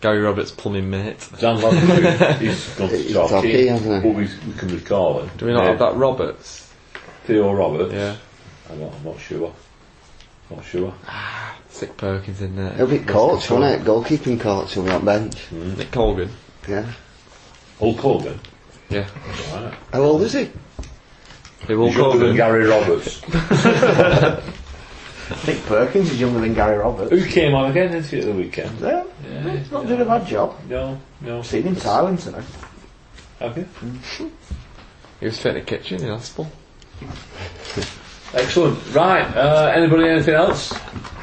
Gary 0.00 0.18
Roberts 0.18 0.50
plumbing 0.50 0.90
mate. 0.90 1.28
Dan 1.38 1.60
Lavin, 1.60 2.40
he's 2.40 2.68
gone 2.76 2.88
to 2.88 2.96
He's 2.96 3.12
Torquay, 3.12 3.30
Torquay, 3.30 3.66
hasn't 3.66 4.02
he? 4.02 4.10
but 4.10 4.16
we, 4.18 4.28
we 4.44 4.58
can 4.58 4.74
recall 4.74 5.20
him. 5.20 5.30
Do 5.36 5.46
we 5.46 5.52
not 5.52 5.66
have 5.66 5.78
that 5.78 5.94
Roberts? 5.94 6.68
Theo 7.26 7.52
Roberts. 7.52 7.92
Yeah. 7.94 8.16
I'm 8.68 8.80
not, 8.80 8.92
I'm 8.94 9.04
not 9.04 9.20
sure. 9.20 9.54
Not 10.50 10.64
sure. 10.64 10.92
Ah, 11.06 11.56
Sick 11.68 11.96
Perkins 11.96 12.42
in 12.42 12.56
there. 12.56 12.72
He'll 12.72 12.88
be 12.88 12.98
coach, 12.98 13.48
won't 13.48 13.62
it? 13.62 13.86
Goalkeeping 13.86 14.40
coach 14.40 14.74
will 14.74 14.82
be 14.82 14.90
on 14.90 15.04
bench. 15.04 15.38
Hmm. 15.44 15.74
Nick 15.74 15.92
Colgan. 15.92 16.30
Yeah. 16.66 16.90
Hulk 17.78 17.98
Hogan. 17.98 18.40
Yeah. 18.90 19.08
Right. 19.52 19.74
How 19.92 20.00
old 20.00 20.22
is 20.22 20.32
he? 20.32 20.50
He 21.66 21.74
will 21.74 21.88
He's 21.88 21.96
younger 21.96 22.26
than 22.26 22.36
Gary 22.36 22.66
Roberts. 22.66 23.22
Nick 25.46 25.64
Perkins 25.66 26.10
is 26.10 26.20
younger 26.20 26.40
than 26.40 26.54
Gary 26.54 26.78
Roberts. 26.78 27.10
Who 27.10 27.24
came 27.26 27.54
on 27.54 27.70
again 27.70 27.92
didn't 27.92 28.04
the 28.26 28.32
weekend? 28.32 28.78
Yeah, 28.80 29.04
Yeah, 29.24 29.56
he's 29.56 29.70
not 29.70 29.86
doing 29.86 30.00
a 30.00 30.04
bad 30.04 30.26
job. 30.26 30.56
No, 30.68 30.98
no. 31.20 31.38
I've 31.38 31.46
seen 31.46 31.62
him 31.62 31.76
Thailand 31.76 32.22
tonight. 32.22 32.44
Have 33.38 33.56
you? 33.56 33.66
He 35.20 35.26
was 35.26 35.38
fit 35.38 35.56
in 35.56 35.64
the 35.64 35.66
kitchen 35.66 36.02
in 36.02 36.08
hospital. 36.08 36.50
Excellent. 38.34 38.94
Right. 38.94 39.24
Uh, 39.36 39.72
anybody? 39.74 40.08
Anything 40.08 40.34
else? 40.34 40.72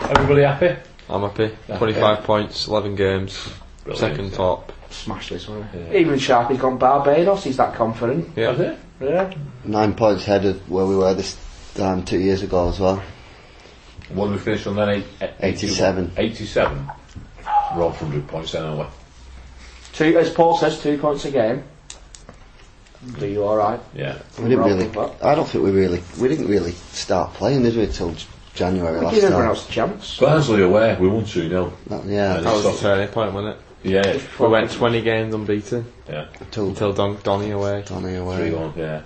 Everybody 0.01 0.43
happy? 0.43 0.75
I'm 1.09 1.21
happy. 1.21 1.55
Yeah. 1.67 1.77
25 1.77 2.23
points, 2.23 2.67
11 2.67 2.95
games, 2.95 3.49
Brilliant. 3.83 3.99
second 3.99 4.33
top. 4.33 4.71
Smashed 4.89 5.29
this 5.29 5.47
one. 5.47 5.67
Yeah. 5.73 5.97
Even 5.99 6.17
Sharpie's 6.19 6.59
gone 6.59 6.77
Barbados, 6.77 7.43
he's 7.43 7.57
that 7.57 7.75
confident. 7.75 8.29
Yeah. 8.35 8.53
Have 8.53 8.59
you? 8.59 9.07
Yeah. 9.07 9.33
Nine 9.63 9.93
points 9.93 10.23
ahead 10.23 10.45
of 10.45 10.69
where 10.69 10.85
we 10.85 10.95
were 10.95 11.13
this 11.13 11.37
time 11.75 12.03
two 12.03 12.19
years 12.19 12.41
ago 12.41 12.69
as 12.69 12.79
well. 12.79 13.01
What 14.09 14.25
did 14.27 14.33
we 14.33 14.39
finish 14.39 14.65
on 14.67 14.75
then? 14.75 14.89
Eight, 14.89 15.05
eight- 15.21 15.31
87. 15.41 16.11
87. 16.17 16.91
We're 17.75 17.85
on 17.85 17.91
100 17.91 18.27
points 18.27 18.51
then, 18.53 18.63
aren't 18.63 18.79
we? 18.79 18.85
Two, 19.93 20.17
as 20.17 20.31
Paul 20.31 20.57
says, 20.57 20.81
two 20.81 20.97
points 20.97 21.25
a 21.25 21.31
game. 21.31 21.63
Do 23.19 23.27
you 23.27 23.43
alright? 23.43 23.79
Yeah. 23.95 24.17
We 24.39 24.49
didn't 24.49 24.65
really. 24.65 24.89
I 25.21 25.35
don't 25.35 25.47
think 25.47 25.63
we 25.63 25.71
really. 25.71 26.03
We 26.19 26.27
didn't 26.27 26.47
really 26.47 26.71
start 26.91 27.33
playing, 27.35 27.63
did 27.63 27.75
we, 27.77 27.87
till 27.87 28.13
January 28.55 28.99
We 28.99 29.05
last 29.05 29.15
give 29.15 29.23
everyone 29.23 29.43
time? 29.43 29.49
else 29.55 29.69
a 29.69 29.71
chance. 29.71 30.19
Barnsley 30.19 30.63
away, 30.63 30.97
we 30.99 31.07
won 31.07 31.23
2 31.23 31.47
0. 31.47 31.73
Yeah, 32.05 32.37
And 32.37 32.45
That 32.45 32.53
was 32.53 32.65
a 32.65 32.81
turning 32.81 33.07
point, 33.09 33.33
wasn't 33.33 33.55
it? 33.55 33.61
Yeah, 33.83 34.19
We 34.39 34.47
went 34.47 34.71
20 34.71 35.01
games 35.01 35.33
unbeaten 35.33 35.85
yeah. 36.09 36.25
till 36.51 36.67
until 36.69 36.91
Don- 36.93 37.17
Donny 37.23 37.51
away. 37.51 37.83
Donny 37.87 38.15
3 38.17 38.51
1, 38.51 38.73
yeah. 38.75 39.01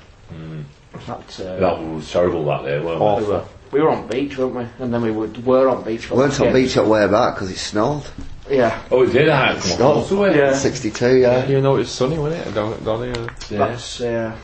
That, 1.08 1.40
uh, 1.40 1.60
That 1.60 1.80
was 1.80 2.12
terrible 2.12 2.46
that 2.46 2.64
day, 2.64 2.80
weren't 2.80 3.02
Awful. 3.02 3.26
we, 3.28 3.34
were, 3.34 3.46
we 3.72 3.82
were 3.82 3.90
on 3.92 4.08
beach, 4.08 4.38
weren't 4.38 4.56
we? 4.56 4.66
And 4.80 4.94
then 4.94 5.02
we 5.04 5.12
would, 5.12 5.46
were 5.46 5.70
on 5.70 5.84
beach. 5.84 6.10
We 6.10 6.18
weren't 6.18 6.40
on 6.40 6.48
game. 6.48 6.54
beach 6.54 6.76
at 6.78 6.86
way 6.88 7.08
back 7.08 7.36
because 7.36 7.52
it 7.52 7.58
snowed. 7.58 8.04
Yeah. 8.50 8.82
Oh, 8.92 9.04
it 9.04 9.12
did, 9.14 9.30
I 9.30 9.52
come 9.54 9.62
Scott. 9.62 9.82
on, 9.98 10.04
motorway. 10.04 10.36
Yeah. 10.36 10.54
62, 10.56 11.18
yeah. 11.18 11.46
You 11.48 11.62
know 11.62 11.76
it 11.76 11.80
was 11.80 11.92
sunny, 11.92 12.18
wasn't 12.18 12.48
it? 12.48 12.54
Don- 12.54 12.84
Donny. 12.84 13.12
uh, 13.12 13.28
Yeah. 13.50 13.58
That's 13.60 14.02
uh, 14.02 14.36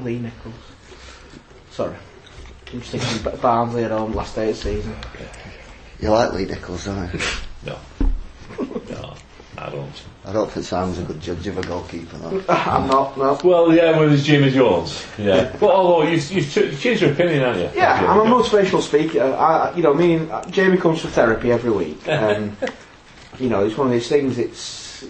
Lee 0.00 0.18
Nicholls. 0.20 0.54
Sorry. 1.72 1.96
I'm 2.72 2.80
just 2.80 2.92
thinking 2.92 3.40
Barnsley 3.42 3.84
at 3.84 3.90
home 3.90 4.12
last 4.12 4.34
day 4.36 4.50
of 4.50 4.56
the 4.56 4.62
season. 4.62 4.94
You 6.00 6.10
like 6.10 6.32
Lee 6.34 6.44
Nicholls, 6.44 6.84
don't 6.84 7.12
you? 7.12 7.20
No. 7.66 7.76
No. 8.90 9.14
I 9.58 9.70
don't. 9.70 10.04
I 10.24 10.32
don't 10.32 10.50
think 10.50 10.66
Sam's 10.66 10.98
a 10.98 11.02
good 11.02 11.20
judge 11.20 11.46
of 11.48 11.58
a 11.58 11.62
goalkeeper, 11.62 12.16
though. 12.18 12.44
I'm 12.48 12.86
not, 12.86 13.18
no. 13.18 13.40
Well, 13.42 13.74
yeah, 13.74 13.98
well, 13.98 14.08
there's 14.08 14.28
is 14.28 14.54
yours. 14.54 15.04
Yeah. 15.18 15.56
But 15.58 15.70
although 15.70 16.02
you, 16.02 16.16
you, 16.16 16.42
you 16.42 16.76
changed 16.76 17.02
your 17.02 17.12
opinion, 17.12 17.40
haven't 17.40 17.62
you? 17.62 17.70
Yeah, 17.80 17.94
I'm 18.08 18.20
a 18.20 18.24
Jones. 18.24 18.48
motivational 18.48 18.82
speaker. 18.82 19.20
I, 19.22 19.74
you 19.74 19.82
know, 19.82 19.94
me 19.94 20.14
and 20.14 20.30
uh, 20.30 20.44
Jamie 20.50 20.76
comes 20.76 21.00
for 21.00 21.08
therapy 21.08 21.50
every 21.50 21.70
week, 21.70 21.98
and 22.06 22.56
you 23.40 23.48
know, 23.48 23.64
it's 23.64 23.76
one 23.76 23.88
of 23.88 23.92
these 23.92 24.08
things. 24.08 24.38
It's 24.38 25.04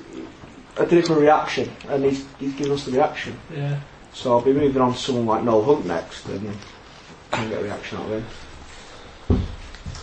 a 0.78 0.86
different 0.86 1.20
reaction, 1.20 1.70
and 1.88 2.04
he's, 2.04 2.24
he's 2.38 2.54
given 2.54 2.72
us 2.72 2.84
the 2.84 2.92
reaction. 2.92 3.38
Yeah. 3.54 3.80
So 4.14 4.32
I'll 4.32 4.40
be 4.40 4.52
moving 4.54 4.80
on 4.80 4.92
to 4.92 4.98
someone 4.98 5.26
like 5.26 5.44
Noel 5.44 5.64
Hunt 5.64 5.86
next, 5.86 6.26
and 6.26 6.56
try 7.32 7.42
and 7.42 7.50
get 7.50 7.60
a 7.60 7.64
reaction 7.64 7.98
out 7.98 8.06
of 8.06 8.12
him. 8.12 8.24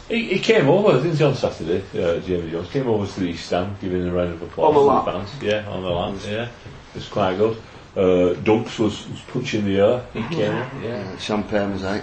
He, 0.07 0.25
he 0.35 0.39
came 0.39 0.69
over, 0.69 1.01
didn't 1.01 1.17
he, 1.17 1.23
on 1.23 1.35
Saturday, 1.35 1.83
uh, 1.99 2.19
Jamie 2.19 2.51
Jones? 2.51 2.69
Came 2.69 2.87
over 2.87 3.07
to 3.07 3.19
the 3.19 3.27
East 3.27 3.47
Stand, 3.47 3.79
giving 3.81 4.07
a 4.07 4.11
round 4.11 4.33
of 4.33 4.41
applause 4.43 4.67
On 4.69 4.73
the 4.75 4.79
lap. 4.81 5.05
fans. 5.05 5.29
Yeah, 5.41 5.67
on 5.69 5.81
the 5.81 5.89
lap, 5.89 6.15
yeah. 6.27 6.47
It's 6.93 7.07
quite 7.07 7.37
good. 7.37 7.57
Uh, 7.95 8.35
Dunks 8.41 8.77
was, 8.77 9.07
was 9.09 9.21
punching 9.31 9.65
the 9.65 9.79
air. 9.79 10.05
He 10.13 10.21
came 10.35 10.51
in, 10.53 10.83
yeah. 10.83 11.11
Uh, 11.13 11.17
Champagne 11.17 11.71
was 11.71 11.83
out. 11.83 12.01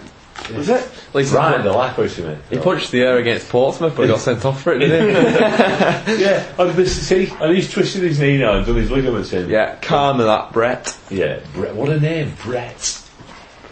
Was 0.57 0.69
it? 0.71 0.77
At 1.11 1.15
least 1.15 1.33
Right 1.35 1.57
in 1.61 1.63
the 1.65 1.73
lap, 1.73 1.97
I 1.99 2.07
see, 2.09 2.23
mate. 2.23 2.39
he 2.51 2.57
punched 2.59 2.91
the 2.91 3.03
air 3.03 3.19
against 3.19 3.49
Portsmouth, 3.51 3.95
but 3.95 4.03
he 4.03 4.09
got 4.09 4.19
sent 4.21 4.45
off 4.47 4.63
for 4.63 4.73
it, 4.73 4.79
didn't 4.81 5.09
he? 5.15 6.23
Yeah, 6.25 6.45
and, 6.59 6.71
this, 6.73 7.07
see, 7.07 7.29
and 7.41 7.55
he's 7.55 7.71
twisted 7.71 8.03
his 8.03 8.19
knee 8.19 8.39
now 8.39 8.55
and 8.57 8.67
done 8.67 8.77
his 8.77 8.91
ligaments 8.91 9.33
in. 9.33 9.49
yeah, 9.51 9.77
calmer 9.77 10.25
that, 10.25 10.53
Brett. 10.53 10.99
Yeah, 11.11 11.39
Brett. 11.55 11.75
What 11.77 11.91
a 11.91 12.01
name, 12.01 12.33
Brett. 12.43 12.99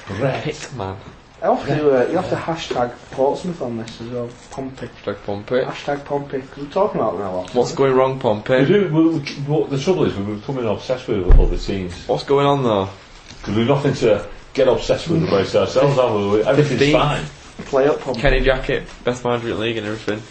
Brett. 0.06 0.44
Hit 0.44 0.70
man. 0.76 0.96
I 1.42 1.54
have 1.54 1.66
to, 1.66 2.06
uh, 2.06 2.10
you 2.10 2.16
have 2.18 2.28
to 2.28 2.36
hashtag 2.36 2.92
Portsmouth 3.12 3.62
on 3.62 3.78
this 3.78 4.00
as 4.00 4.08
well. 4.08 4.28
Pompey. 4.50 4.88
Hashtag 5.04 5.16
Pompey. 5.24 5.60
Hashtag 5.62 6.04
Pompey. 6.04 6.40
'cause 6.42 6.58
we're 6.58 6.70
talking 6.70 7.00
about 7.00 7.16
them 7.16 7.26
a 7.26 7.36
lot. 7.36 7.54
What's 7.54 7.74
going 7.74 7.94
wrong, 7.94 8.14
We 8.16 8.20
Pompey? 8.20 8.64
do, 8.66 8.88
we, 8.92 9.08
we, 9.08 9.18
what 9.46 9.70
the 9.70 9.78
trouble 9.78 10.04
is, 10.04 10.14
we're 10.16 10.34
becoming 10.34 10.66
obsessed 10.66 11.08
with 11.08 11.26
other 11.38 11.56
teams. 11.56 11.94
What's 12.06 12.24
going 12.24 12.44
on 12.46 12.62
though? 12.62 12.90
Because 13.40 13.56
we've 13.56 13.66
nothing 13.68 13.94
to 13.94 14.26
get 14.52 14.68
obsessed 14.68 15.08
with 15.08 15.22
about 15.22 15.54
ourselves, 15.54 15.74
have 15.96 16.12
we? 16.14 16.42
Everything's 16.44 16.80
15th. 16.82 16.92
fine. 16.92 17.24
Play 17.66 17.88
up 17.88 18.00
Pompey. 18.00 18.20
Kenny 18.20 18.40
Jackett, 18.42 18.84
best 19.04 19.24
manager 19.24 19.48
in 19.48 19.54
the 19.54 19.60
league 19.60 19.76
and 19.78 19.86
everything. 19.86 20.22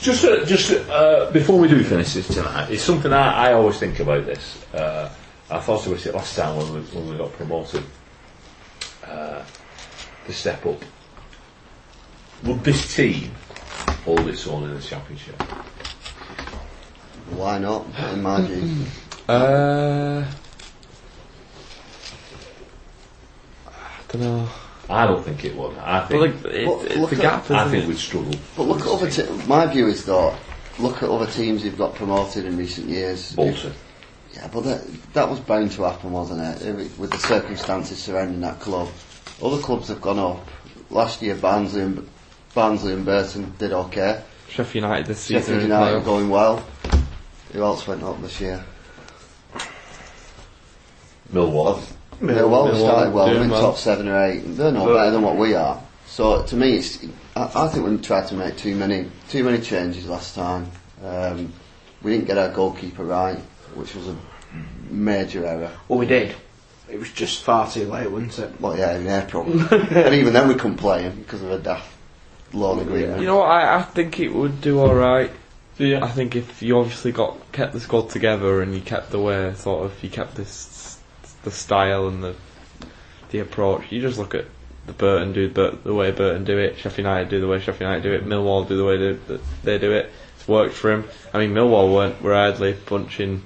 Just, 0.00 0.24
uh, 0.24 0.44
just 0.44 0.72
uh, 0.88 1.30
before 1.32 1.58
we 1.58 1.68
do 1.68 1.82
finish 1.84 2.14
this 2.14 2.26
tonight, 2.28 2.70
it's 2.70 2.82
something 2.82 3.12
I, 3.12 3.50
I 3.50 3.52
always 3.54 3.78
think 3.78 4.00
about 4.00 4.26
this. 4.26 4.64
Uh, 4.74 5.08
I 5.50 5.58
thought 5.60 5.86
about 5.86 6.04
it 6.04 6.14
last 6.14 6.36
time 6.36 6.56
when 6.56 6.74
we, 6.74 6.80
when 6.80 7.08
we 7.10 7.16
got 7.16 7.32
promoted. 7.34 7.82
Uh, 9.06 9.42
the 10.26 10.32
step 10.32 10.64
up. 10.66 10.82
Would 12.44 12.64
this 12.64 12.94
team 12.94 13.30
hold 14.04 14.28
its 14.28 14.46
own 14.46 14.64
in 14.64 14.74
the 14.74 14.80
championship? 14.80 15.40
Why 17.30 17.58
not? 17.58 17.86
In 18.12 18.22
my 18.22 18.40
view. 18.42 18.84
Uh, 19.28 20.24
I 23.66 23.72
don't 24.08 24.22
know. 24.22 24.48
I 24.90 25.06
don't 25.06 25.24
think 25.24 25.44
it 25.44 25.56
would. 25.56 25.76
I 25.78 26.06
think. 26.06 26.20
Well, 26.20 26.30
like, 26.30 26.44
it, 26.54 26.66
Look- 26.66 26.84
it's 26.86 26.96
look 26.96 27.10
the 27.10 27.16
gap, 27.16 27.44
isn't 27.44 27.56
I 27.56 27.68
think 27.70 27.84
it? 27.84 27.88
we'd 27.88 27.96
struggle. 27.98 28.34
But 28.56 28.64
look 28.64 28.80
at 28.82 28.88
other 28.88 29.10
te- 29.10 29.46
My 29.46 29.66
view 29.66 29.86
is 29.86 30.04
though, 30.04 30.36
look 30.78 31.02
at 31.02 31.08
other 31.08 31.26
teams 31.30 31.62
who've 31.62 31.78
got 31.78 31.94
promoted 31.94 32.44
in 32.44 32.56
recent 32.56 32.88
years. 32.88 33.32
Bolton. 33.34 33.72
Yeah, 34.34 34.48
but 34.52 34.62
that, 34.64 35.12
that 35.12 35.28
was 35.28 35.40
bound 35.40 35.72
to 35.72 35.82
happen, 35.82 36.10
wasn't 36.12 36.40
it? 36.40 36.66
It- 36.66 36.98
With 36.98 37.10
the 37.10 37.18
circumstances 37.18 37.98
surrounding 38.02 38.40
that 38.40 38.60
club. 38.60 38.88
Other 39.42 39.58
clubs 39.58 39.88
have 39.88 40.00
gone 40.00 40.18
up. 40.18 40.46
Last 40.90 41.20
year, 41.22 41.34
Barnsley 41.34 41.82
and, 41.82 42.08
Barnsley 42.54 42.92
and 42.94 43.04
Burton 43.04 43.52
did 43.58 43.72
okay. 43.72 44.22
Sheffield 44.48 44.84
United 44.84 45.06
this 45.06 45.20
season. 45.20 45.40
Sheffield 45.42 45.58
in 45.58 45.64
United 45.68 46.00
playoffs. 46.00 46.04
going 46.04 46.28
well. 46.30 46.64
Who 47.52 47.62
else 47.62 47.86
went 47.86 48.02
up 48.02 48.20
this 48.22 48.40
year? 48.40 48.64
Millwall. 51.32 51.82
Yeah, 52.20 52.44
well, 52.44 52.64
we 52.66 52.70
Millwall 52.72 52.78
started 52.80 53.14
well. 53.14 53.26
doing 53.26 53.38
We're 53.38 53.44
in 53.44 53.50
well. 53.50 53.62
top 53.62 53.76
seven 53.78 54.08
or 54.08 54.22
eight. 54.24 54.40
They're 54.40 54.72
no 54.72 54.84
But- 54.86 54.94
better 54.94 55.10
than 55.10 55.22
what 55.22 55.36
we 55.36 55.54
are. 55.54 55.80
So 56.06 56.42
to 56.44 56.56
me, 56.56 56.76
it's, 56.76 56.98
I, 57.34 57.50
I 57.54 57.68
think 57.68 57.86
we 57.86 57.96
tried 57.98 58.28
to 58.28 58.34
make 58.34 58.56
too 58.58 58.74
many 58.76 59.08
too 59.30 59.42
many 59.44 59.60
changes 59.60 60.06
last 60.06 60.34
time. 60.34 60.70
Um, 61.04 61.52
we 62.02 62.12
didn't 62.12 62.26
get 62.26 62.36
our 62.36 62.50
goalkeeper 62.50 63.04
right, 63.04 63.38
which 63.76 63.94
was 63.94 64.08
a 64.08 64.16
major 64.90 65.46
error. 65.46 65.70
Well, 65.88 65.98
we 65.98 66.06
did. 66.06 66.34
It 66.88 66.98
was 66.98 67.10
just 67.10 67.42
far 67.42 67.70
too 67.70 67.86
late, 67.86 68.10
wasn't 68.10 68.38
it? 68.38 68.60
Well, 68.60 68.76
yeah, 68.76 68.96
in 68.96 69.06
April, 69.06 69.44
and 69.72 70.14
even 70.14 70.32
then 70.32 70.48
we 70.48 70.54
couldn't 70.54 70.76
play 70.76 71.02
him 71.02 71.16
because 71.16 71.42
of 71.42 71.50
a 71.50 71.58
daft 71.58 71.90
loan 72.52 72.80
agreement. 72.80 73.20
You 73.20 73.26
know 73.26 73.38
what? 73.38 73.50
I, 73.50 73.76
I 73.78 73.82
think 73.82 74.20
it 74.20 74.28
would 74.28 74.60
do 74.60 74.78
all 74.78 74.94
right. 74.94 75.30
Do 75.78 75.86
you? 75.86 75.98
I 75.98 76.08
think 76.08 76.36
if 76.36 76.62
you 76.62 76.78
obviously 76.78 77.12
got 77.12 77.52
kept 77.52 77.72
the 77.72 77.80
squad 77.80 78.10
together 78.10 78.60
and 78.60 78.74
you 78.74 78.80
kept 78.80 79.10
the 79.10 79.20
way 79.20 79.54
sort 79.54 79.86
of 79.86 80.04
you 80.04 80.10
kept 80.10 80.34
this 80.34 80.98
the 81.44 81.50
style 81.50 82.08
and 82.08 82.22
the 82.22 82.36
the 83.30 83.38
approach. 83.38 83.90
You 83.90 84.00
just 84.00 84.18
look 84.18 84.34
at 84.34 84.44
the 84.86 84.92
Burton 84.92 85.32
do 85.32 85.48
the, 85.48 85.78
the 85.82 85.94
way 85.94 86.10
Burton 86.10 86.44
do 86.44 86.58
it. 86.58 86.76
Sheffield 86.78 87.06
United 87.06 87.30
do 87.30 87.40
the 87.40 87.48
way 87.48 87.58
Sheffield 87.58 87.80
United 87.80 88.02
do 88.02 88.12
it. 88.12 88.26
Millwall 88.26 88.68
do 88.68 88.76
the 88.76 88.84
way 88.84 88.96
they, 88.96 89.12
that 89.12 89.40
they 89.62 89.78
do 89.78 89.92
it. 89.92 90.10
It's 90.36 90.48
worked 90.48 90.74
for 90.74 90.92
him. 90.92 91.08
I 91.32 91.38
mean, 91.38 91.54
Millwall 91.54 91.92
weren't 91.92 92.20
were 92.22 92.34
hardly 92.34 92.74
punching. 92.74 93.42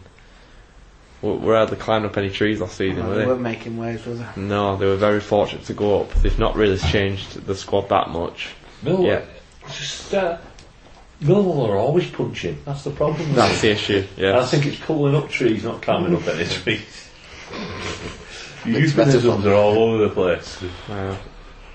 Were 1.27 1.35
were 1.37 1.57
hardly 1.57 1.77
climbing 1.77 2.09
up 2.09 2.17
any 2.17 2.31
trees 2.31 2.61
last 2.61 2.77
season, 2.77 3.03
No, 3.03 3.09
were 3.09 3.15
they 3.15 3.21
they? 3.23 3.27
weren't 3.27 3.41
making 3.41 3.77
waves, 3.77 4.07
were 4.07 4.15
they? 4.15 4.27
No, 4.37 4.77
they 4.77 4.87
were 4.87 4.97
very 4.97 5.21
fortunate 5.21 5.65
to 5.67 5.75
go 5.75 6.01
up. 6.03 6.13
They've 6.15 6.39
not 6.39 6.55
really 6.55 6.79
changed 6.79 7.45
the 7.47 7.55
squad 7.57 7.89
that 7.89 8.11
much. 8.11 8.51
Millwall. 8.85 9.07
Yeah. 9.07 9.23
Just, 9.69 10.15
uh, 10.15 10.39
Millwall 11.23 11.69
are 11.69 11.77
always 11.77 12.09
punching. 12.11 12.59
That's 12.65 12.85
the 12.85 12.91
problem. 12.91 13.33
That's 13.35 13.61
the 13.63 13.71
issue. 13.71 14.07
And 14.19 14.37
I 14.37 14.45
think 14.47 14.67
it's 14.67 14.79
pulling 14.79 15.15
up 15.17 15.29
trees, 15.31 15.65
not 15.65 15.83
climbing 15.83 16.15
up 16.15 16.27
any 16.29 16.45
trees. 16.45 17.09
Your 18.65 18.81
It's 18.81 18.93
better 18.93 19.13
euphemisms 19.13 19.47
are 19.47 19.55
all 19.55 19.79
over 19.79 20.05
the 20.09 20.11
place. 20.11 20.63
Wow. 20.89 21.17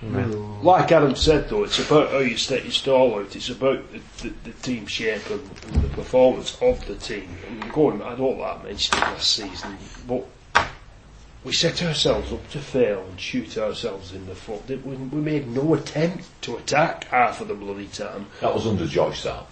Like 0.03 0.91
Adam 0.91 1.15
said, 1.15 1.49
though, 1.49 1.63
it's 1.63 1.79
about 1.79 2.09
how 2.11 2.19
you 2.19 2.37
set 2.37 2.63
your 2.63 2.71
stall 2.71 3.19
out. 3.19 3.35
It's 3.35 3.49
about 3.49 3.83
the, 3.91 3.99
the, 4.21 4.33
the 4.45 4.51
team 4.61 4.87
shape 4.87 5.29
and, 5.29 5.41
and 5.73 5.83
the 5.83 5.89
performance 5.89 6.57
of 6.61 6.83
the 6.87 6.95
team. 6.95 7.29
And 7.47 7.71
going, 7.71 8.01
I 8.01 8.15
don't 8.15 8.39
like 8.39 8.63
mentioning 8.63 9.01
last 9.01 9.31
season, 9.31 9.77
but 10.07 10.25
we 11.43 11.51
set 11.53 11.81
ourselves 11.83 12.31
up 12.33 12.47
to 12.51 12.59
fail 12.59 13.03
and 13.09 13.19
shoot 13.19 13.57
ourselves 13.57 14.13
in 14.13 14.25
the 14.25 14.35
foot. 14.35 14.67
We, 14.67 14.77
we 14.77 15.21
made 15.21 15.47
no 15.47 15.73
attempt 15.75 16.25
to 16.43 16.57
attack 16.57 17.05
half 17.05 17.41
of 17.41 17.47
the 17.47 17.55
bloody 17.55 17.87
time. 17.87 18.27
That 18.41 18.53
was 18.53 18.65
under 18.67 18.87
Joyce, 18.87 19.23
that. 19.23 19.45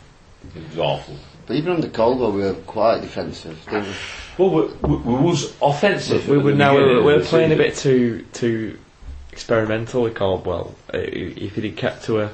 It 0.56 0.68
was 0.70 0.78
awful. 0.80 1.16
But 1.46 1.58
even 1.58 1.74
under 1.74 1.90
Caldwell, 1.90 2.32
we 2.32 2.42
were 2.42 2.54
quite 2.54 3.02
defensive. 3.02 3.60
They 3.70 3.80
were- 3.82 3.94
Well, 4.38 4.50
we, 4.52 4.90
we, 4.90 4.98
we 4.98 5.14
was 5.22 5.54
offensive. 5.62 6.28
We 6.30 6.38
were 6.38 6.54
now 6.54 6.78
we 6.78 6.84
were, 6.84 7.04
we 7.04 7.14
were 7.18 7.24
playing 7.24 7.52
a 7.52 7.56
bit 7.58 7.76
too 7.76 8.26
too 8.34 8.78
experimental 9.40 10.04
with 10.04 10.16
Caldwell. 10.16 10.76
Uh, 10.94 10.98
If 11.00 11.56
he'd 11.56 11.78
kept 11.78 12.04
to 12.06 12.20
a, 12.22 12.26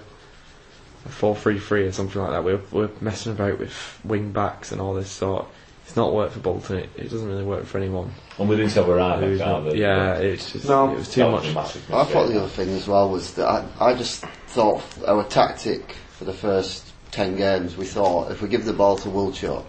a 1.06 1.10
four 1.10 1.36
three 1.36 1.60
three 1.60 1.84
or 1.86 1.92
something 1.92 2.20
like 2.20 2.32
that, 2.32 2.44
we 2.44 2.54
were, 2.54 2.62
we 2.72 2.80
were 2.82 2.92
messing 3.00 3.32
about 3.34 3.60
with 3.60 4.00
wing 4.04 4.32
backs 4.32 4.72
and 4.72 4.82
all 4.82 4.94
this 4.96 5.10
sort. 5.12 5.46
It's 5.86 5.96
not 5.96 6.16
worked 6.16 6.34
for 6.34 6.40
Bolton. 6.40 6.78
It, 6.80 6.90
it 6.98 7.04
doesn't 7.12 7.28
really 7.28 7.44
work 7.44 7.66
for 7.68 7.78
anyone. 7.78 8.12
And 8.40 8.50
we 8.50 8.56
didn't 8.56 8.72
have 8.74 8.90
a 8.90 8.96
right 8.96 9.20
Who's 9.24 9.38
back 9.38 9.48
not- 9.48 9.68
either. 9.68 9.78
yeah, 9.78 10.16
it's 10.16 10.52
just 10.54 10.68
No. 10.68 10.92
it 10.92 10.96
was 10.96 11.10
too 11.12 11.22
That 11.22 11.32
was 11.32 11.54
much. 11.54 11.76
a 11.76 11.96
I 11.96 12.04
thought 12.06 12.28
the 12.28 12.40
other 12.40 12.50
thing 12.50 12.70
as 12.70 12.88
well 12.88 13.08
was 13.12 13.36
that 13.36 13.48
I, 13.48 13.66
I 13.80 13.94
just 13.94 14.22
thought 14.48 14.82
our 15.08 15.24
tactic 15.26 15.92
for 16.18 16.26
the 16.26 16.34
first 16.34 16.92
ten 17.12 17.36
games, 17.38 17.78
we 17.78 17.86
thought 17.86 18.32
if 18.32 18.42
we 18.42 18.48
give 18.48 18.66
the 18.66 18.74
ball 18.74 18.98
to 18.98 19.10
Wildschut, 19.10 19.64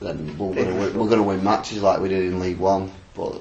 then 0.00 0.36
we're 0.36 0.54
going 0.54 0.66
to 0.68 0.74
win, 0.74 0.98
we're 0.98 1.06
going 1.06 1.16
to 1.16 1.22
win 1.22 1.42
matches 1.42 1.82
like 1.82 1.98
we 2.00 2.10
did 2.10 2.24
in 2.26 2.40
League 2.40 2.58
One. 2.58 2.92
But 3.14 3.40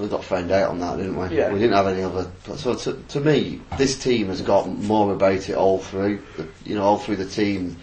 we 0.00 0.08
got 0.08 0.24
found 0.24 0.50
out 0.50 0.70
on 0.70 0.80
that, 0.80 0.96
didn't 0.96 1.16
we? 1.16 1.36
Yeah. 1.36 1.52
We 1.52 1.58
didn't 1.58 1.76
have 1.76 1.86
any 1.86 2.02
other. 2.02 2.30
So 2.56 2.74
to, 2.74 2.94
to 2.94 3.20
me, 3.20 3.60
this 3.78 3.98
team 4.02 4.28
has 4.28 4.40
got 4.40 4.68
more 4.68 5.12
about 5.12 5.48
it 5.48 5.54
all 5.54 5.78
through. 5.78 6.22
The, 6.36 6.48
you 6.64 6.74
know, 6.74 6.82
all 6.82 6.98
through 6.98 7.16
the 7.16 7.26
team. 7.28 7.76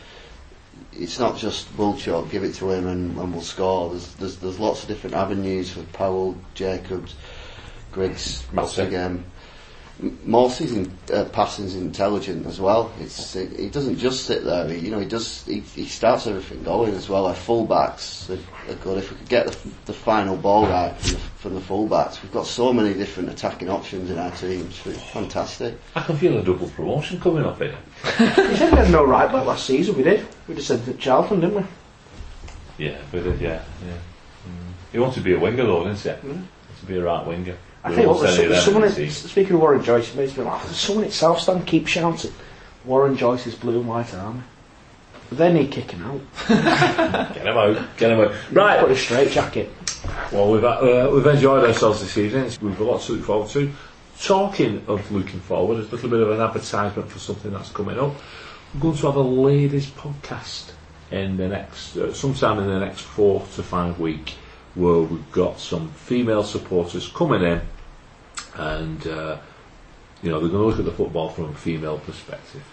It's 0.94 1.20
not 1.20 1.38
just 1.38 1.72
Wildschut, 1.78 2.32
give 2.32 2.44
it 2.44 2.56
to 2.56 2.72
him 2.72 2.88
and, 2.88 3.18
and 3.20 3.32
we'll 3.32 3.44
score. 3.44 3.92
There's, 3.92 4.16
there's 4.16 4.38
there's 4.38 4.60
lots 4.60 4.82
of 4.82 4.88
different 4.88 5.16
avenues 5.16 5.72
for 5.72 5.84
Powell, 5.84 6.36
Jacobs, 6.56 7.14
Griggs, 7.92 8.44
Morsy. 8.52 8.88
again. 8.88 9.24
Morsy's 10.00 10.74
in, 10.74 10.92
uh, 11.12 11.26
passing's 11.26 11.76
intelligent 11.76 12.46
as 12.46 12.60
well. 12.60 12.92
It's 13.00 13.36
it, 13.36 13.52
he 13.58 13.70
doesn't 13.70 13.98
just 13.98 14.26
sit 14.26 14.44
there. 14.44 14.68
He, 14.68 14.86
you 14.86 14.92
know, 14.92 15.00
he 15.00 15.08
does. 15.08 15.44
He, 15.46 15.62
he 15.62 15.86
starts 15.86 16.28
everything 16.28 16.64
going 16.64 16.94
as 16.94 17.10
well. 17.10 17.26
Our 17.26 17.34
fullbacks 17.34 18.30
are, 18.30 18.72
are 18.72 18.76
good. 18.76 19.00
If 19.00 19.10
we 19.10 19.18
could 19.18 19.30
get 19.30 19.48
the, 19.48 19.70
the 19.88 19.94
final 19.94 20.38
ball 20.38 20.68
right 20.68 20.96
from 20.98 21.14
the, 21.14 21.20
from 21.20 21.56
the 21.56 21.62
fullbacks, 21.62 22.22
we've 22.22 22.32
got 22.32 22.46
so 22.46 22.72
many 22.72 22.94
different 22.94 23.30
attacking 23.30 23.70
options 23.70 24.12
in 24.12 24.20
our 24.20 24.30
team. 24.32 24.70
It's 24.86 25.12
fantastic. 25.12 25.80
I 25.96 26.02
can 26.02 26.16
feel 26.16 26.38
a 26.38 26.44
double 26.44 26.70
promotion 26.70 27.20
coming 27.20 27.44
up 27.44 27.58
here. 27.58 27.76
We 28.20 28.56
said 28.56 28.72
we 28.72 28.78
had 28.78 28.92
no 28.92 29.04
right 29.04 29.32
back 29.32 29.48
last 29.48 29.66
season, 29.66 29.98
we 29.98 30.04
did. 30.04 30.28
We 30.48 30.54
just 30.54 30.68
said 30.68 30.86
that 30.86 31.00
Charlton, 31.00 31.40
didn't 31.40 31.56
we? 31.56 32.86
Yeah, 32.86 33.02
we 33.12 33.22
did, 33.22 33.42
yeah. 33.42 33.64
yeah. 33.86 33.94
Mm. 33.94 34.92
He 34.92 35.00
wanted 35.00 35.16
to 35.16 35.22
be 35.22 35.34
a 35.34 35.40
winger 35.40 35.64
though, 35.64 35.84
didn't 35.86 36.00
he? 36.00 36.10
Mm. 36.10 36.44
To 36.82 36.86
be 36.86 36.98
a 36.98 37.04
right 37.04 37.26
winger. 37.26 37.58
I 37.88 37.96
think 37.96 38.08
what, 38.08 38.24
of 38.24 38.58
someone, 38.58 38.84
in 38.84 39.10
speaking 39.10 39.56
of 39.56 39.62
Warren 39.62 39.84
Joyce, 39.84 40.14
it 40.14 40.18
makes 40.18 40.38
me 40.38 40.44
laugh. 40.44 40.70
Someone 40.74 41.06
at 41.06 41.14
South 41.14 41.40
Stand 41.40 41.66
keeps 41.66 41.92
shouting, 41.92 42.34
Warren 42.86 43.16
Joyce's 43.16 43.56
blue 43.56 43.80
and 43.80 43.88
white 43.88 44.14
army. 44.14 44.42
They 45.32 45.52
need 45.52 45.72
kicking 45.72 46.02
out. 46.02 46.22
Get 46.48 47.46
him 47.46 47.58
out. 47.58 47.98
Get 47.98 48.12
him 48.12 48.20
out. 48.22 48.34
Right. 48.52 48.80
Put 48.80 48.92
a 48.92 48.96
straight 48.96 49.32
jacket. 49.32 49.70
Well, 50.32 50.52
we've 50.52 50.64
uh, 50.64 51.10
we've 51.14 51.26
enjoyed 51.26 51.66
ourselves 51.66 52.02
this 52.02 52.18
evening. 52.18 52.52
We've 52.62 52.78
got 52.78 52.88
lots 52.88 53.08
to 53.08 53.14
look 53.14 53.26
forward 53.26 53.50
to. 53.50 53.72
Talking 54.22 54.84
of 54.88 55.12
looking 55.12 55.40
forward, 55.42 55.80
a 55.80 55.82
little 55.82 56.10
bit 56.10 56.22
of 56.22 56.32
an 56.32 56.42
advertisement 56.42 57.10
for 57.10 57.20
something 57.20 57.52
that's 57.52 57.72
coming 57.72 58.00
up. 58.00 58.14
We're 58.74 58.80
going 58.80 58.98
to 58.98 59.06
have 59.08 59.16
a 59.16 59.22
ladies' 59.22 59.88
podcast 59.88 60.72
in 61.12 61.38
the 61.38 61.48
next, 61.48 61.96
uh, 61.98 62.14
sometime 62.14 62.60
in 62.60 62.68
the 62.68 62.80
next 62.80 63.02
four 63.02 63.42
to 63.56 63.64
five 63.64 64.00
week, 64.00 64.36
where 64.76 65.00
we've 65.00 65.32
got 65.32 65.60
some 65.60 65.90
female 65.92 66.44
supporters 66.44 67.08
coming 67.10 67.44
in, 67.44 67.62
and 68.56 69.06
uh, 69.08 69.38
you 70.24 70.30
know 70.32 70.40
they're 70.40 70.50
going 70.50 70.64
to 70.64 70.68
look 70.70 70.80
at 70.80 70.86
the 70.86 70.92
football 70.92 71.30
from 71.30 71.46
a 71.46 71.54
female 71.54 72.00
perspective. 72.00 72.64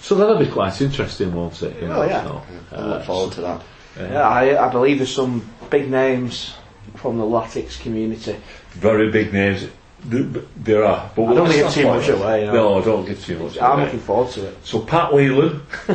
So 0.00 0.14
that'll 0.16 0.38
be 0.38 0.46
quite 0.50 0.80
interesting, 0.80 1.32
won't 1.34 1.62
it? 1.62 1.80
You 1.82 1.88
Oh, 1.88 2.02
yeah. 2.04 2.22
so, 2.24 2.42
I 2.72 2.74
uh, 2.76 2.86
look 2.86 3.04
forward 3.04 3.32
to 3.34 3.40
that. 3.42 3.62
Yeah, 3.98 4.28
I, 4.28 4.66
I 4.68 4.70
believe 4.70 4.98
there's 4.98 5.14
some 5.14 5.48
big 5.70 5.90
names 5.90 6.54
from 6.96 7.18
the 7.18 7.24
Latics 7.24 7.80
community. 7.80 8.36
very 8.72 9.10
big 9.10 9.32
names. 9.32 9.66
There 10.04 10.84
are, 10.84 11.10
but 11.16 11.24
I 11.24 11.34
don't 11.34 11.50
give 11.50 11.72
too 11.72 11.86
much 11.86 12.08
away, 12.08 12.42
you 12.42 12.46
know. 12.52 12.78
No, 12.78 12.84
don't 12.84 13.04
give 13.04 13.24
too 13.24 13.36
much. 13.40 13.58
I'm 13.58 13.72
away. 13.72 13.84
looking 13.86 13.98
forward 14.00 14.30
to 14.34 14.46
it. 14.46 14.56
So 14.64 14.80
Pat 14.80 15.12
Whelan, 15.12 15.60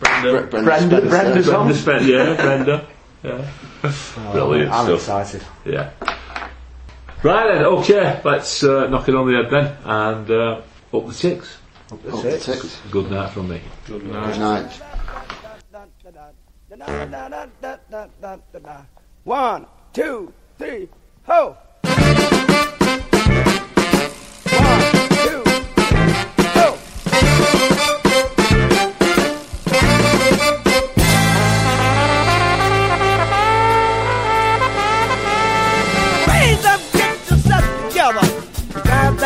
Brenda, 0.00 0.42
Bre- 0.42 0.46
Brenda, 0.48 0.78
Spencer. 0.80 1.08
Brenda's 1.08 1.48
on. 1.48 1.66
Brenda 1.66 1.74
Spen- 1.80 2.08
yeah, 2.08 2.34
Brenda, 2.34 2.86
yeah, 3.22 3.52
brilliant 4.32 4.72
I'm 4.72 4.84
stuff. 4.98 4.98
excited. 4.98 5.42
Yeah. 5.64 5.90
Right 7.22 7.52
then, 7.52 7.66
okay, 7.66 8.18
let's 8.24 8.62
uh, 8.62 8.86
knock 8.86 9.06
it 9.06 9.14
on 9.14 9.30
the 9.30 9.42
head 9.42 9.50
then, 9.50 9.76
and 9.84 10.30
uh, 10.30 10.62
up 10.94 11.06
the 11.06 11.12
Tics. 11.12 11.58
That's 11.90 12.14
Up 12.14 12.22
the 12.22 12.28
it. 12.28 12.40
Tics. 12.40 12.80
Good 12.90 13.10
night 13.10 13.30
from 13.30 13.50
me. 13.50 13.60
Good 13.86 14.06
night. 14.06 14.80
One, 19.24 19.66
two, 19.92 20.32
three, 20.56 20.88
ho! 21.24 21.58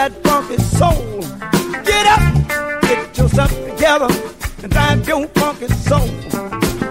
That 0.09 0.23
funky 0.23 0.59
soul. 0.59 1.21
Get 1.85 2.07
up, 2.07 2.83
get 2.83 3.17
yourself 3.17 3.51
together. 3.69 4.09
And 4.63 4.71
drive 4.71 5.09
your 5.09 5.27
funky 5.29 5.69
soul. 5.69 6.07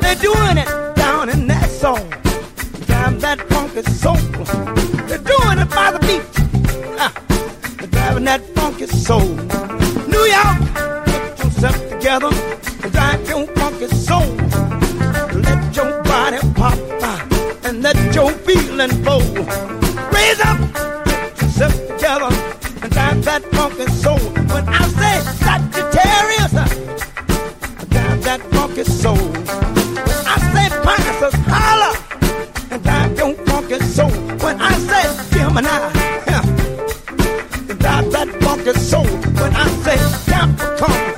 They're 0.02 0.16
doing 0.16 0.58
it 0.58 0.96
down 0.96 1.30
in 1.30 1.46
that 1.48 1.70
song. 1.70 2.10
Drive 2.88 3.22
that 3.22 3.40
funky 3.50 3.84
soul. 3.84 4.18
They're 5.08 5.26
doing 5.34 5.60
it 5.64 5.70
by 5.70 5.92
the 5.92 6.00
beat. 6.08 6.24
Ah, 6.98 7.14
they're 7.78 7.88
driving 7.88 8.24
that 8.24 8.42
funky 8.56 8.88
soul. 8.88 9.30
New 10.14 10.26
York, 10.36 10.58
get 11.06 11.44
yourself 11.44 11.78
together. 11.90 12.32
And 12.82 12.92
drive 12.92 13.30
your 13.30 13.46
funky 13.58 13.88
soul. 13.90 14.26
Let 15.46 15.76
your 15.76 16.02
body 16.04 16.40
pop 16.56 16.80
and 17.64 17.84
let 17.84 18.16
your 18.16 18.32
feeling 18.46 18.90
flow. 19.04 19.22
Raise 20.16 20.40
up, 20.40 20.60
get 21.06 21.42
yourself 21.42 21.76
together, 21.90 22.53
drive 23.14 23.26
that 23.26 23.44
funky 23.54 23.86
soul. 23.92 24.18
When 24.18 24.68
I 24.68 24.88
say 25.00 25.20
Sagittarius, 25.44 26.54
uh, 26.54 27.86
drive 27.90 28.24
that 28.24 28.42
funky 28.52 28.84
soul. 28.84 29.16
When 29.16 30.26
I 30.26 30.38
say 30.54 30.68
Pisces, 30.84 31.36
holla, 31.48 31.92
and 32.72 32.84
drive 32.84 33.18
your 33.18 33.34
funky 33.46 33.80
soul. 33.80 34.10
When 34.10 34.60
I 34.62 34.74
say 34.90 35.38
Gemini, 35.38 35.70
huh, 36.28 36.42
drive 37.78 38.12
that 38.12 38.30
funky 38.42 38.74
soul. 38.80 39.06
When 39.06 39.54
I 39.56 39.68
say 39.84 39.98
Capricorn, 40.32 41.13